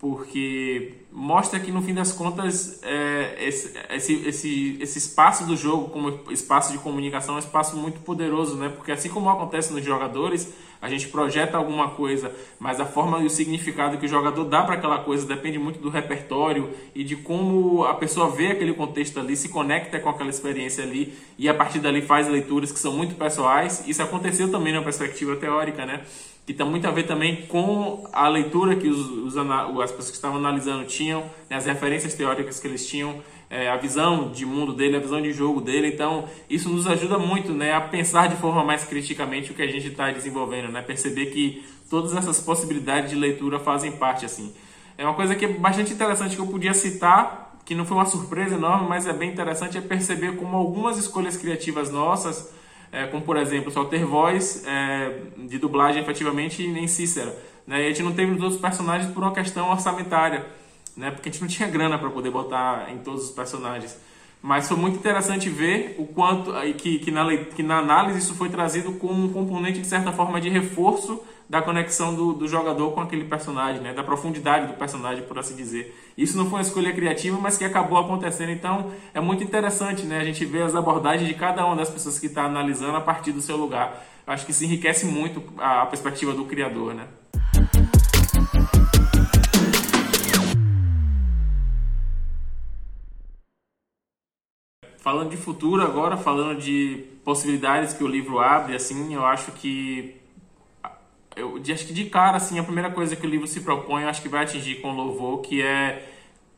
porque 0.01 0.93
mostra 1.11 1.59
que 1.59 1.71
no 1.71 1.79
fim 1.83 1.93
das 1.93 2.11
contas 2.11 2.81
é, 2.81 3.35
esse, 3.39 3.77
esse, 3.91 4.13
esse, 4.27 4.77
esse 4.81 4.97
espaço 4.97 5.45
do 5.45 5.55
jogo 5.55 5.89
como 5.89 6.31
espaço 6.31 6.71
de 6.71 6.79
comunicação 6.79 7.35
é 7.35 7.37
um 7.37 7.39
espaço 7.39 7.77
muito 7.77 7.99
poderoso, 7.99 8.55
né? 8.55 8.69
Porque 8.69 8.91
assim 8.91 9.09
como 9.09 9.29
acontece 9.29 9.71
nos 9.71 9.85
jogadores, 9.85 10.51
a 10.81 10.89
gente 10.89 11.07
projeta 11.09 11.55
alguma 11.55 11.91
coisa, 11.91 12.33
mas 12.59 12.79
a 12.79 12.85
forma 12.85 13.19
e 13.19 13.27
o 13.27 13.29
significado 13.29 13.99
que 13.99 14.07
o 14.07 14.09
jogador 14.09 14.43
dá 14.45 14.63
para 14.63 14.73
aquela 14.73 14.97
coisa 14.97 15.27
depende 15.27 15.59
muito 15.59 15.79
do 15.79 15.91
repertório 15.91 16.71
e 16.95 17.03
de 17.03 17.15
como 17.15 17.83
a 17.83 17.93
pessoa 17.93 18.31
vê 18.31 18.47
aquele 18.47 18.73
contexto 18.73 19.19
ali, 19.19 19.35
se 19.35 19.49
conecta 19.49 19.99
com 19.99 20.09
aquela 20.09 20.31
experiência 20.31 20.83
ali 20.83 21.13
e 21.37 21.47
a 21.47 21.53
partir 21.53 21.77
dali 21.77 22.01
faz 22.01 22.27
leituras 22.27 22.71
que 22.71 22.79
são 22.79 22.91
muito 22.91 23.13
pessoais. 23.13 23.83
Isso 23.87 24.01
aconteceu 24.01 24.49
também 24.49 24.73
na 24.73 24.81
perspectiva 24.81 25.35
teórica, 25.35 25.85
né? 25.85 26.01
Que 26.45 26.53
tem 26.53 26.65
muito 26.65 26.87
a 26.87 26.91
ver 26.91 27.03
também 27.03 27.45
com 27.45 28.07
a 28.11 28.27
leitura 28.27 28.75
que 28.75 28.87
os, 28.87 28.99
os 28.99 29.37
as 29.37 29.91
pessoas 29.91 30.09
que 30.09 30.15
estavam 30.15 30.37
analisando 30.37 30.85
tinham, 30.85 31.23
né, 31.49 31.55
as 31.55 31.65
referências 31.65 32.13
teóricas 32.13 32.59
que 32.59 32.67
eles 32.67 32.85
tinham, 32.87 33.21
é, 33.49 33.69
a 33.69 33.77
visão 33.77 34.31
de 34.31 34.45
mundo 34.45 34.73
dele, 34.73 34.95
a 34.95 34.99
visão 34.99 35.21
de 35.21 35.31
jogo 35.31 35.61
dele. 35.61 35.87
Então, 35.87 36.27
isso 36.49 36.69
nos 36.69 36.87
ajuda 36.87 37.17
muito 37.19 37.51
né, 37.51 37.73
a 37.73 37.81
pensar 37.81 38.27
de 38.27 38.35
forma 38.37 38.63
mais 38.63 38.83
criticamente 38.83 39.51
o 39.51 39.53
que 39.53 39.61
a 39.61 39.67
gente 39.67 39.87
está 39.87 40.09
desenvolvendo, 40.09 40.71
né, 40.71 40.81
perceber 40.81 41.27
que 41.27 41.63
todas 41.89 42.15
essas 42.15 42.39
possibilidades 42.39 43.11
de 43.11 43.15
leitura 43.15 43.59
fazem 43.59 43.91
parte. 43.91 44.25
assim. 44.25 44.53
É 44.97 45.03
uma 45.03 45.13
coisa 45.13 45.35
que 45.35 45.45
é 45.45 45.47
bastante 45.47 45.93
interessante 45.93 46.35
que 46.35 46.41
eu 46.41 46.47
podia 46.47 46.73
citar, 46.73 47.59
que 47.65 47.75
não 47.75 47.85
foi 47.85 47.97
uma 47.97 48.05
surpresa 48.05 48.55
enorme, 48.55 48.87
mas 48.89 49.05
é 49.05 49.13
bem 49.13 49.29
interessante, 49.29 49.77
é 49.77 49.81
perceber 49.81 50.35
como 50.37 50.57
algumas 50.57 50.97
escolhas 50.97 51.37
criativas 51.37 51.91
nossas 51.91 52.51
é, 52.91 53.07
como 53.07 53.23
por 53.23 53.37
exemplo, 53.37 53.71
só 53.71 53.85
ter 53.85 54.05
voz 54.05 54.63
é, 54.65 55.19
de 55.37 55.57
dublagem 55.57 56.01
efetivamente 56.01 56.67
nem 56.67 56.87
Cícera. 56.87 57.35
Né? 57.65 57.83
E 57.83 57.85
a 57.85 57.89
gente 57.89 58.03
não 58.03 58.13
teve 58.13 58.31
nos 58.31 58.41
outros 58.41 58.59
personagens 58.59 59.11
por 59.13 59.23
uma 59.23 59.33
questão 59.33 59.69
orçamentária, 59.69 60.45
né? 60.95 61.11
porque 61.11 61.29
a 61.29 61.31
gente 61.31 61.41
não 61.41 61.47
tinha 61.47 61.69
grana 61.69 61.97
para 61.97 62.09
poder 62.09 62.31
botar 62.31 62.91
em 62.91 62.97
todos 62.97 63.25
os 63.25 63.31
personagens. 63.31 63.97
Mas 64.41 64.67
foi 64.67 64.75
muito 64.75 64.97
interessante 64.97 65.49
ver 65.49 65.95
o 65.99 66.05
quanto 66.05 66.51
que, 66.77 66.97
que, 66.99 67.11
na, 67.11 67.37
que 67.37 67.61
na 67.61 67.77
análise 67.77 68.19
isso 68.19 68.33
foi 68.33 68.49
trazido 68.49 68.93
como 68.93 69.25
um 69.25 69.31
componente, 69.31 69.79
de 69.79 69.87
certa 69.87 70.11
forma, 70.11 70.41
de 70.41 70.49
reforço 70.49 71.21
da 71.51 71.61
conexão 71.61 72.15
do, 72.15 72.31
do 72.31 72.47
jogador 72.47 72.91
com 72.91 73.01
aquele 73.01 73.25
personagem, 73.25 73.81
né? 73.81 73.93
da 73.93 74.01
profundidade 74.01 74.67
do 74.67 74.73
personagem, 74.75 75.25
por 75.25 75.37
assim 75.37 75.53
dizer. 75.53 75.93
Isso 76.17 76.37
não 76.37 76.45
foi 76.45 76.59
uma 76.59 76.61
escolha 76.61 76.93
criativa, 76.93 77.37
mas 77.41 77.57
que 77.57 77.65
acabou 77.65 77.97
acontecendo. 77.97 78.51
Então 78.51 78.89
é 79.13 79.19
muito 79.19 79.43
interessante 79.43 80.05
né? 80.05 80.19
a 80.19 80.23
gente 80.23 80.45
ver 80.45 80.63
as 80.63 80.73
abordagens 80.73 81.27
de 81.27 81.33
cada 81.33 81.65
uma 81.65 81.75
das 81.75 81.89
pessoas 81.89 82.17
que 82.17 82.27
está 82.27 82.45
analisando 82.45 82.95
a 82.95 83.01
partir 83.01 83.33
do 83.33 83.41
seu 83.41 83.57
lugar. 83.57 84.01
acho 84.25 84.45
que 84.45 84.51
isso 84.51 84.63
enriquece 84.63 85.05
muito 85.05 85.43
a 85.57 85.85
perspectiva 85.87 86.31
do 86.31 86.45
criador. 86.45 86.93
Né? 86.93 87.05
falando 94.99 95.31
de 95.31 95.37
futuro 95.37 95.81
agora, 95.81 96.15
falando 96.15 96.61
de 96.61 97.03
possibilidades 97.25 97.91
que 97.93 98.03
o 98.03 98.07
livro 98.07 98.39
abre, 98.39 98.75
assim, 98.75 99.15
eu 99.15 99.25
acho 99.25 99.51
que 99.51 100.20
eu 101.41 101.73
acho 101.73 101.85
que 101.87 101.93
de 101.93 102.05
cara 102.05 102.37
assim 102.37 102.59
a 102.59 102.63
primeira 102.63 102.89
coisa 102.91 103.15
que 103.15 103.25
o 103.25 103.29
livro 103.29 103.47
se 103.47 103.61
propõe, 103.61 104.03
eu 104.03 104.09
acho 104.09 104.21
que 104.21 104.29
vai 104.29 104.43
atingir 104.43 104.75
com 104.75 104.91
louvor, 104.91 105.41
que 105.41 105.61
é 105.61 106.07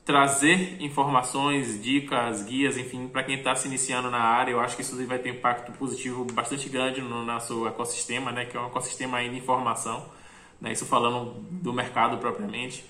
trazer 0.05 0.81
informações, 0.81 1.81
dicas, 1.81 2.43
guias, 2.43 2.77
enfim, 2.77 3.07
para 3.07 3.23
quem 3.23 3.35
está 3.35 3.55
se 3.55 3.67
iniciando 3.67 4.11
na 4.11 4.19
área. 4.19 4.51
Eu 4.51 4.59
acho 4.59 4.75
que 4.75 4.81
isso 4.81 4.95
vai 5.07 5.17
ter 5.17 5.31
um 5.31 5.35
impacto 5.35 5.71
positivo 5.73 6.25
bastante 6.25 6.67
grande 6.67 7.01
no 7.01 7.23
nosso 7.23 7.65
ecossistema, 7.67 8.31
né, 8.31 8.45
que 8.45 8.57
é 8.57 8.59
um 8.59 8.67
ecossistema 8.67 9.21
de 9.23 9.35
informação, 9.35 10.05
né, 10.59 10.73
isso 10.73 10.85
falando 10.85 11.35
do 11.49 11.71
mercado 11.71 12.17
propriamente. 12.17 12.83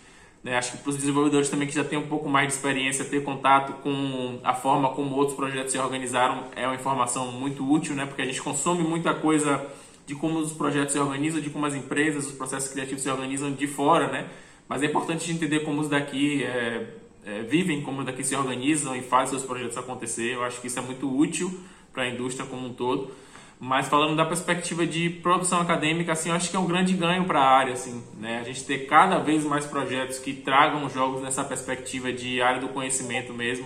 Né? 0.44 0.58
Acho 0.58 0.74
que 0.74 0.78
para 0.80 0.90
os 0.90 0.98
desenvolvedores 0.98 1.50
também 1.50 1.68
que 1.68 1.74
já 1.74 1.84
têm 1.84 2.00
um 2.00 2.08
pouco 2.08 2.28
mais 2.28 2.48
de 2.48 2.54
experiência, 2.54 3.06
ter 3.06 3.24
contato 3.24 3.82
com 3.82 4.40
a 4.44 4.54
forma 4.54 4.90
como 4.90 5.16
outros 5.16 5.38
projetos 5.38 5.72
se 5.72 5.78
organizaram 5.78 6.46
é 6.56 6.66
uma 6.66 6.76
informação 6.76 7.32
muito 7.32 7.70
útil, 7.70 7.96
né? 7.96 8.06
porque 8.06 8.22
a 8.22 8.26
gente 8.26 8.42
consome 8.42 8.84
muita 8.84 9.14
coisa 9.14 9.66
de 10.06 10.16
como 10.16 10.40
os 10.40 10.52
projetos 10.52 10.94
se 10.94 11.00
organizam, 11.00 11.42
de 11.42 11.50
como 11.50 11.66
as 11.66 11.76
empresas, 11.76 12.28
os 12.28 12.34
processos 12.34 12.72
criativos 12.72 13.02
se 13.02 13.10
organizam 13.10 13.52
de 13.52 13.68
fora, 13.68 14.08
né? 14.12 14.30
mas 14.68 14.82
é 14.82 14.86
importante 14.86 15.32
entender 15.32 15.62
como 15.62 15.82
os 15.82 15.88
daqui 15.88 16.44
é, 16.44 16.88
é, 17.26 17.42
vivem, 17.44 17.82
como 17.82 18.00
os 18.00 18.06
daqui 18.06 18.24
se 18.24 18.36
organizam 18.36 18.96
e 18.96 19.02
fazem 19.02 19.38
seus 19.38 19.44
projetos 19.44 19.78
acontecer. 19.78 20.34
Eu 20.34 20.44
acho 20.44 20.60
que 20.62 20.68
isso 20.68 20.80
é 20.80 20.82
muito 20.82 21.16
útil 21.16 21.60
para 21.92 22.04
a 22.04 22.10
indústria 22.10 22.46
como 22.46 22.68
um 22.68 22.74
todo. 22.74 23.12
Mas 23.60 23.88
falando 23.88 24.16
da 24.16 24.26
perspectiva 24.26 24.86
de 24.86 25.10
produção 25.10 25.62
acadêmica, 25.62 26.12
assim, 26.12 26.30
eu 26.30 26.36
acho 26.36 26.50
que 26.50 26.56
é 26.56 26.60
um 26.60 26.66
grande 26.66 26.94
ganho 26.94 27.24
para 27.26 27.40
a 27.40 27.48
área, 27.48 27.74
assim, 27.74 28.04
né? 28.20 28.40
A 28.40 28.44
gente 28.44 28.66
ter 28.66 28.88
cada 28.88 29.20
vez 29.20 29.46
mais 29.46 29.66
projetos 29.66 30.20
que 30.20 30.34
tragam 30.34 30.90
jogos 30.90 31.22
nessa 31.22 31.46
perspectiva 31.46 32.12
de 32.12 32.42
área 32.42 32.60
do 32.60 32.68
conhecimento 32.70 33.34
mesmo. 33.34 33.66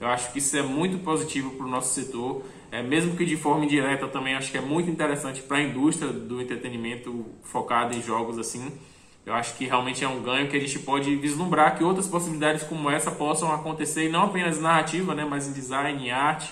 Eu 0.00 0.08
acho 0.08 0.32
que 0.32 0.38
isso 0.38 0.56
é 0.56 0.62
muito 0.62 0.98
positivo 0.98 1.52
para 1.52 1.64
o 1.64 1.68
nosso 1.68 1.94
setor, 1.94 2.42
é, 2.70 2.82
mesmo 2.82 3.16
que 3.16 3.24
de 3.24 3.36
forma 3.36 3.64
indireta 3.64 4.06
também 4.08 4.34
acho 4.34 4.50
que 4.50 4.58
é 4.58 4.60
muito 4.60 4.90
interessante 4.90 5.42
para 5.42 5.58
a 5.58 5.62
indústria 5.62 6.12
do 6.12 6.40
entretenimento 6.40 7.26
focada 7.42 7.94
em 7.94 8.02
jogos 8.02 8.38
assim. 8.38 8.72
Eu 9.24 9.34
acho 9.34 9.56
que 9.56 9.66
realmente 9.66 10.02
é 10.04 10.08
um 10.08 10.22
ganho 10.22 10.48
que 10.48 10.56
a 10.56 10.60
gente 10.60 10.78
pode 10.78 11.14
vislumbrar 11.16 11.76
que 11.76 11.84
outras 11.84 12.06
possibilidades 12.06 12.62
como 12.62 12.88
essa 12.88 13.10
possam 13.10 13.52
acontecer, 13.52 14.06
e 14.06 14.08
não 14.08 14.24
apenas 14.24 14.58
narrativa, 14.58 15.14
né, 15.14 15.26
mas 15.28 15.46
em 15.46 15.52
design, 15.52 16.06
em 16.06 16.10
arte, 16.10 16.50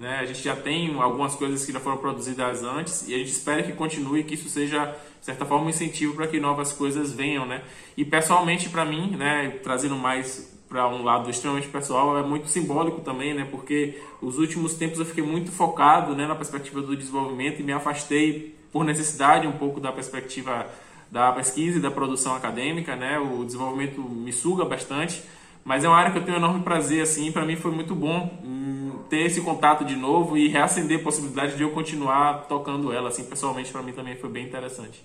né? 0.00 0.18
A 0.18 0.24
gente 0.24 0.42
já 0.42 0.56
tem 0.56 0.98
algumas 0.98 1.34
coisas 1.34 1.64
que 1.64 1.72
já 1.72 1.78
foram 1.78 1.98
produzidas 1.98 2.62
antes 2.62 3.06
e 3.06 3.14
a 3.14 3.18
gente 3.18 3.30
espera 3.30 3.62
que 3.62 3.72
continue, 3.72 4.24
que 4.24 4.32
isso 4.32 4.48
seja, 4.48 4.96
de 5.18 5.26
certa 5.26 5.44
forma, 5.44 5.66
um 5.66 5.68
incentivo 5.68 6.14
para 6.14 6.26
que 6.26 6.40
novas 6.40 6.72
coisas 6.72 7.12
venham. 7.12 7.44
Né? 7.44 7.62
E 7.98 8.04
pessoalmente, 8.04 8.70
para 8.70 8.84
mim, 8.84 9.10
né, 9.10 9.58
trazendo 9.62 9.96
mais 9.96 10.58
para 10.70 10.88
um 10.88 11.02
lado 11.02 11.28
extremamente 11.28 11.66
pessoal, 11.66 12.16
é 12.16 12.22
muito 12.22 12.48
simbólico 12.48 13.00
também, 13.00 13.34
né? 13.34 13.46
porque 13.50 14.00
os 14.22 14.38
últimos 14.38 14.74
tempos 14.74 15.00
eu 15.00 15.04
fiquei 15.04 15.22
muito 15.22 15.50
focado 15.50 16.14
né, 16.14 16.28
na 16.28 16.36
perspectiva 16.36 16.80
do 16.80 16.96
desenvolvimento 16.96 17.60
e 17.60 17.64
me 17.64 17.72
afastei 17.72 18.54
por 18.72 18.84
necessidade 18.84 19.48
um 19.48 19.52
pouco 19.52 19.80
da 19.80 19.90
perspectiva 19.90 20.66
da 21.10 21.32
pesquisa 21.32 21.78
e 21.78 21.80
da 21.80 21.90
produção 21.90 22.36
acadêmica, 22.36 22.94
né? 22.94 23.18
O 23.18 23.44
desenvolvimento 23.44 24.00
me 24.00 24.32
suga 24.32 24.64
bastante, 24.64 25.24
mas 25.64 25.82
é 25.82 25.88
uma 25.88 25.96
área 25.96 26.12
que 26.12 26.18
eu 26.18 26.22
tenho 26.22 26.36
um 26.36 26.40
enorme 26.40 26.62
prazer, 26.62 27.02
assim, 27.02 27.32
para 27.32 27.44
mim 27.44 27.56
foi 27.56 27.72
muito 27.72 27.96
bom 27.96 28.30
ter 29.10 29.26
esse 29.26 29.40
contato 29.40 29.84
de 29.84 29.96
novo 29.96 30.38
e 30.38 30.46
reacender 30.46 31.00
a 31.00 31.02
possibilidade 31.02 31.56
de 31.56 31.64
eu 31.64 31.70
continuar 31.70 32.46
tocando 32.48 32.92
ela, 32.92 33.08
assim, 33.08 33.24
pessoalmente 33.24 33.72
para 33.72 33.82
mim 33.82 33.92
também 33.92 34.16
foi 34.16 34.30
bem 34.30 34.46
interessante. 34.46 35.04